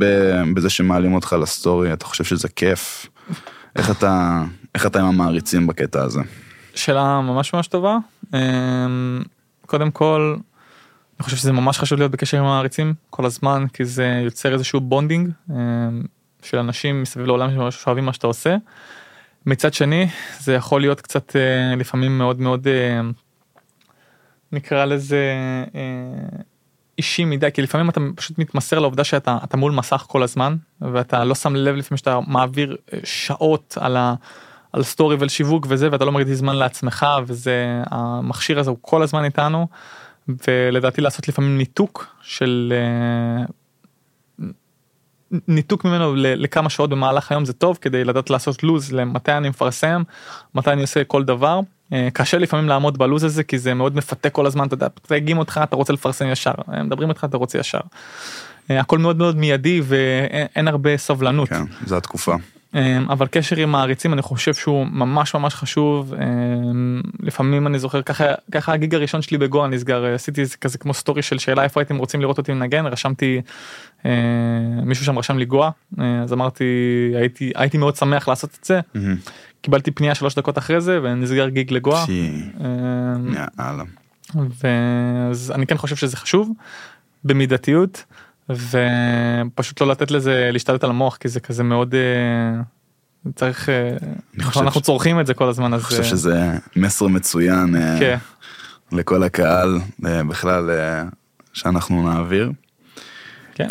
בזה 0.54 0.70
שמעלים 0.70 1.14
אותך 1.14 1.36
לסטורי, 1.40 1.92
אתה 1.92 2.04
חושב 2.04 2.24
שזה 2.24 2.48
כיף, 2.48 3.06
איך 3.76 3.90
אתה, 3.90 4.42
איך 4.76 4.86
אתה 4.86 5.00
עם 5.00 5.06
המעריצים 5.06 5.66
בקטע 5.66 6.02
הזה? 6.02 6.20
שאלה 6.74 7.20
ממש 7.20 7.54
ממש 7.54 7.66
טובה. 7.66 7.98
אמ, 8.34 9.22
קודם 9.66 9.90
כל, 9.90 10.36
אני 11.18 11.24
חושב 11.24 11.36
שזה 11.36 11.52
ממש 11.52 11.78
חשוב 11.78 11.98
להיות 11.98 12.12
בקשר 12.12 12.38
עם 12.38 12.44
המעריצים 12.44 12.94
כל 13.10 13.26
הזמן 13.26 13.64
כי 13.72 13.84
זה 13.84 14.20
יוצר 14.24 14.52
איזשהו 14.52 14.80
bonding 14.80 15.30
אה, 15.50 15.56
של 16.42 16.58
אנשים 16.58 17.02
מסביב 17.02 17.26
לעולם 17.26 17.70
שאוהבים 17.70 18.04
מה 18.04 18.12
שאתה 18.12 18.26
עושה. 18.26 18.56
מצד 19.46 19.74
שני 19.74 20.08
זה 20.38 20.54
יכול 20.54 20.80
להיות 20.80 21.00
קצת 21.00 21.36
אה, 21.36 21.76
לפעמים 21.76 22.18
מאוד 22.18 22.40
מאוד 22.40 22.68
אה, 22.68 23.00
נקרא 24.52 24.84
לזה 24.84 25.34
אה, 25.74 26.38
אישי 26.98 27.24
מדי 27.24 27.48
כי 27.54 27.62
לפעמים 27.62 27.88
אתה 27.88 28.00
פשוט 28.16 28.38
מתמסר 28.38 28.78
לעובדה 28.78 29.04
שאתה 29.04 29.38
אתה 29.44 29.56
מול 29.56 29.72
מסך 29.72 30.04
כל 30.08 30.22
הזמן 30.22 30.56
ואתה 30.80 31.24
לא 31.24 31.34
שם 31.34 31.56
לב 31.56 31.74
לפעמים 31.74 31.96
שאתה 31.96 32.18
מעביר 32.26 32.76
שעות 33.04 33.78
על 33.80 33.96
ה... 33.96 34.14
על 34.76 34.82
סטורי 34.82 35.16
ועל 35.16 35.28
שיווק 35.28 35.66
וזה 35.68 35.88
ואתה 35.92 36.04
לא 36.04 36.12
מרגיש 36.12 36.38
זמן 36.38 36.56
לעצמך 36.56 37.06
וזה 37.26 37.82
המכשיר 37.90 38.58
הזה 38.58 38.70
הוא 38.70 38.78
כל 38.80 39.02
הזמן 39.02 39.24
איתנו 39.24 39.66
ולדעתי 40.28 41.00
לעשות 41.00 41.28
לפעמים 41.28 41.58
ניתוק 41.58 42.06
של 42.22 42.72
אה, 42.76 43.44
ניתוק 45.48 45.84
ממנו 45.84 46.14
לכמה 46.16 46.70
שעות 46.70 46.90
במהלך 46.90 47.32
היום 47.32 47.44
זה 47.44 47.52
טוב 47.52 47.78
כדי 47.80 48.04
לדעת 48.04 48.30
לעשות 48.30 48.62
לוז 48.62 48.92
למתי 48.92 49.32
אני 49.32 49.48
מפרסם 49.48 50.02
מתי 50.54 50.72
אני 50.72 50.82
עושה 50.82 51.04
כל 51.04 51.24
דבר 51.24 51.60
אה, 51.92 52.08
קשה 52.12 52.38
לפעמים 52.38 52.68
לעמוד 52.68 52.98
בלוז 52.98 53.24
הזה 53.24 53.44
כי 53.44 53.58
זה 53.58 53.74
מאוד 53.74 53.96
מפתה 53.96 54.30
כל 54.30 54.46
הזמן 54.46 54.66
אתה 54.66 54.74
יודע 54.74 54.86
מתייגים 55.04 55.38
אותך 55.38 55.60
אתה 55.62 55.76
רוצה 55.76 55.92
לפרסם 55.92 56.26
ישר 56.26 56.52
אה, 56.72 56.82
מדברים 56.82 57.08
איתך 57.10 57.24
אתה 57.24 57.36
רוצה 57.36 57.58
ישר. 57.58 57.80
הכל 58.68 58.98
מאוד 58.98 59.16
מאוד 59.16 59.36
מיידי 59.36 59.80
ואין 59.84 60.46
אין 60.56 60.68
הרבה 60.68 60.96
סבלנות. 60.96 61.48
כן, 61.48 61.62
זו 61.86 61.96
התקופה. 61.96 62.34
אמ, 62.76 63.10
אבל 63.10 63.26
קשר 63.26 63.56
עם 63.56 63.72
מעריצים 63.72 64.12
אני 64.12 64.22
חושב 64.22 64.54
שהוא 64.54 64.86
ממש 64.86 65.34
ממש 65.34 65.54
חשוב 65.54 66.14
אמ, 66.14 67.00
לפעמים 67.20 67.66
אני 67.66 67.78
זוכר 67.78 68.02
ככה 68.02 68.24
ככה 68.52 68.72
הגיג 68.72 68.94
הראשון 68.94 69.22
שלי 69.22 69.38
בגואה 69.38 69.68
נסגר 69.68 70.04
עשיתי 70.14 70.40
איזה 70.40 70.56
כזה 70.56 70.78
כמו 70.78 70.94
סטורי 70.94 71.22
של 71.22 71.38
שאלה 71.38 71.62
איפה 71.62 71.80
הייתם 71.80 71.96
רוצים 71.96 72.20
לראות 72.20 72.38
אותי 72.38 72.52
מנגן 72.52 72.86
רשמתי 72.86 73.40
אה, 74.06 74.10
מישהו 74.84 75.04
שם 75.04 75.18
רשם 75.18 75.38
לי 75.38 75.44
גואה 75.44 75.70
אה, 76.00 76.22
אז 76.22 76.32
אמרתי 76.32 76.64
הייתי 77.14 77.52
הייתי 77.54 77.78
מאוד 77.78 77.96
שמח 77.96 78.28
לעשות 78.28 78.56
את 78.60 78.64
זה 78.64 78.80
מהמם. 78.94 79.16
קיבלתי 79.60 79.90
פנייה 79.90 80.14
שלוש 80.14 80.34
דקות 80.34 80.58
אחרי 80.58 80.80
זה 80.80 81.00
ונסגר 81.02 81.48
גיג 81.48 81.72
לגואה. 81.72 82.04
אמ. 82.60 83.34
ואז 84.34 85.52
אני 85.54 85.66
כן 85.66 85.76
חושב 85.76 85.96
שזה 85.96 86.16
חשוב 86.16 86.50
במידתיות 87.24 88.04
ופשוט 88.50 89.80
לא 89.80 89.86
לתת 89.86 90.10
לזה 90.10 90.48
להשתלט 90.52 90.84
על 90.84 90.90
המוח 90.90 91.16
כי 91.16 91.28
זה 91.28 91.40
כזה 91.40 91.62
מאוד 91.62 91.94
אה, 91.94 92.62
צריך 93.34 93.68
אה, 93.68 93.96
חושב 94.42 94.60
אנחנו 94.60 94.80
ש- 94.80 94.84
צורכים 94.84 95.20
את 95.20 95.26
זה 95.26 95.34
כל 95.34 95.48
הזמן 95.48 95.74
אז 95.74 95.80
אני 95.80 95.84
חושב 95.84 96.02
אה, 96.02 96.04
שזה 96.04 96.52
מסר 96.76 97.06
מצוין 97.06 97.74
כן. 97.98 98.16
לכל 98.92 99.22
הקהל 99.22 99.78
בכלל 99.98 100.70
שאנחנו 101.52 102.08
נעביר. 102.08 102.52
כן. 103.54 103.66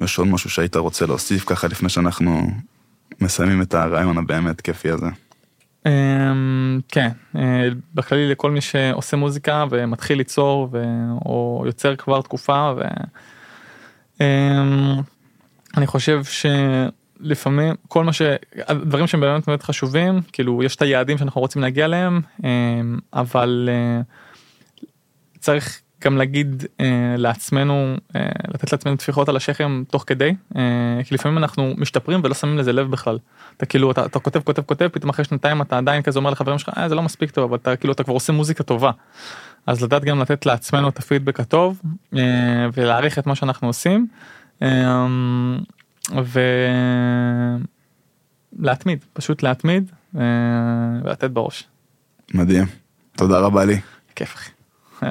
יש 0.00 0.18
עוד 0.18 0.28
משהו 0.28 0.50
שהיית 0.50 0.76
רוצה 0.76 1.06
להוסיף 1.06 1.44
ככה 1.44 1.68
לפני 1.68 1.88
שאנחנו 1.88 2.50
מסיימים 3.20 3.62
את 3.62 3.74
הרעיון 3.74 4.18
הבאמת 4.18 4.60
כיפי 4.60 4.88
הזה. 4.90 5.06
כן 6.88 7.08
בכללי 7.94 8.28
לכל 8.28 8.50
מי 8.50 8.60
שעושה 8.60 9.16
מוזיקה 9.16 9.64
ומתחיל 9.70 10.18
ליצור 10.18 10.68
ו... 10.72 10.82
או 11.24 11.62
יוצר 11.66 11.96
כבר 11.96 12.22
תקופה 12.22 12.72
ו... 12.76 12.80
אמ, 14.20 15.00
אני 15.76 15.86
חושב 15.86 16.22
שלפעמים 16.24 17.74
כל 17.88 18.04
מה 18.04 18.12
שהדברים 18.12 19.06
שהם 19.06 19.20
באמת 19.20 19.46
באמת 19.46 19.62
חשובים 19.62 20.20
כאילו 20.32 20.62
יש 20.62 20.76
את 20.76 20.82
היעדים 20.82 21.18
שאנחנו 21.18 21.40
רוצים 21.40 21.62
להגיע 21.62 21.84
אליהם 21.84 22.20
אמ, 22.44 22.98
אבל 23.12 23.68
אה, 23.72 24.00
צריך 25.38 25.80
גם 26.04 26.16
להגיד 26.16 26.64
אה, 26.80 27.14
לעצמנו 27.18 27.94
אה, 28.16 28.28
לתת 28.48 28.72
לעצמנו 28.72 28.96
טפיחות 28.96 29.28
על 29.28 29.36
השכם 29.36 29.82
תוך 29.90 30.04
כדי 30.06 30.34
כי 31.04 31.14
לפעמים 31.14 31.38
אנחנו 31.38 31.74
משתפרים 31.76 32.20
ולא 32.24 32.34
שמים 32.34 32.58
לזה 32.58 32.72
לב 32.72 32.90
בכלל. 32.90 33.18
אתה 33.56 33.66
כאילו 33.66 33.90
אתה, 33.90 34.06
אתה 34.06 34.18
כותב 34.18 34.40
כותב 34.40 34.62
כותב 34.62 34.88
פתאום 34.92 35.10
אחרי 35.10 35.24
שנתיים 35.24 35.62
אתה 35.62 35.78
עדיין 35.78 36.02
כזה 36.02 36.18
אומר 36.18 36.30
לחברים 36.30 36.58
שלך 36.58 36.78
אה, 36.78 36.88
זה 36.88 36.94
לא 36.94 37.02
מספיק 37.02 37.30
טוב 37.30 37.44
אבל 37.44 37.56
אתה 37.56 37.76
כאילו 37.76 37.92
אתה 37.92 38.04
כבר 38.04 38.14
עושה 38.14 38.32
מוזיקה 38.32 38.64
טובה. 38.64 38.90
אז 39.66 39.82
לדעת 39.82 40.04
גם 40.04 40.20
לתת 40.20 40.46
לעצמנו 40.46 40.88
את 40.88 40.98
הפידבק 40.98 41.40
הטוב 41.40 41.82
אה, 42.16 42.66
ולהעריך 42.72 43.18
את 43.18 43.26
מה 43.26 43.34
שאנחנו 43.34 43.66
עושים. 43.68 44.06
אה, 44.62 45.06
ולהתמיד 48.58 49.04
פשוט 49.12 49.42
להתמיד 49.42 49.90
אה, 50.16 50.20
ולתת 51.04 51.30
בראש. 51.30 51.64
מדהים. 52.34 52.64
תודה 53.16 53.38
רבה 53.38 53.64
לי. 53.64 53.80
כיף 54.16 54.34
אחי. 54.34 54.50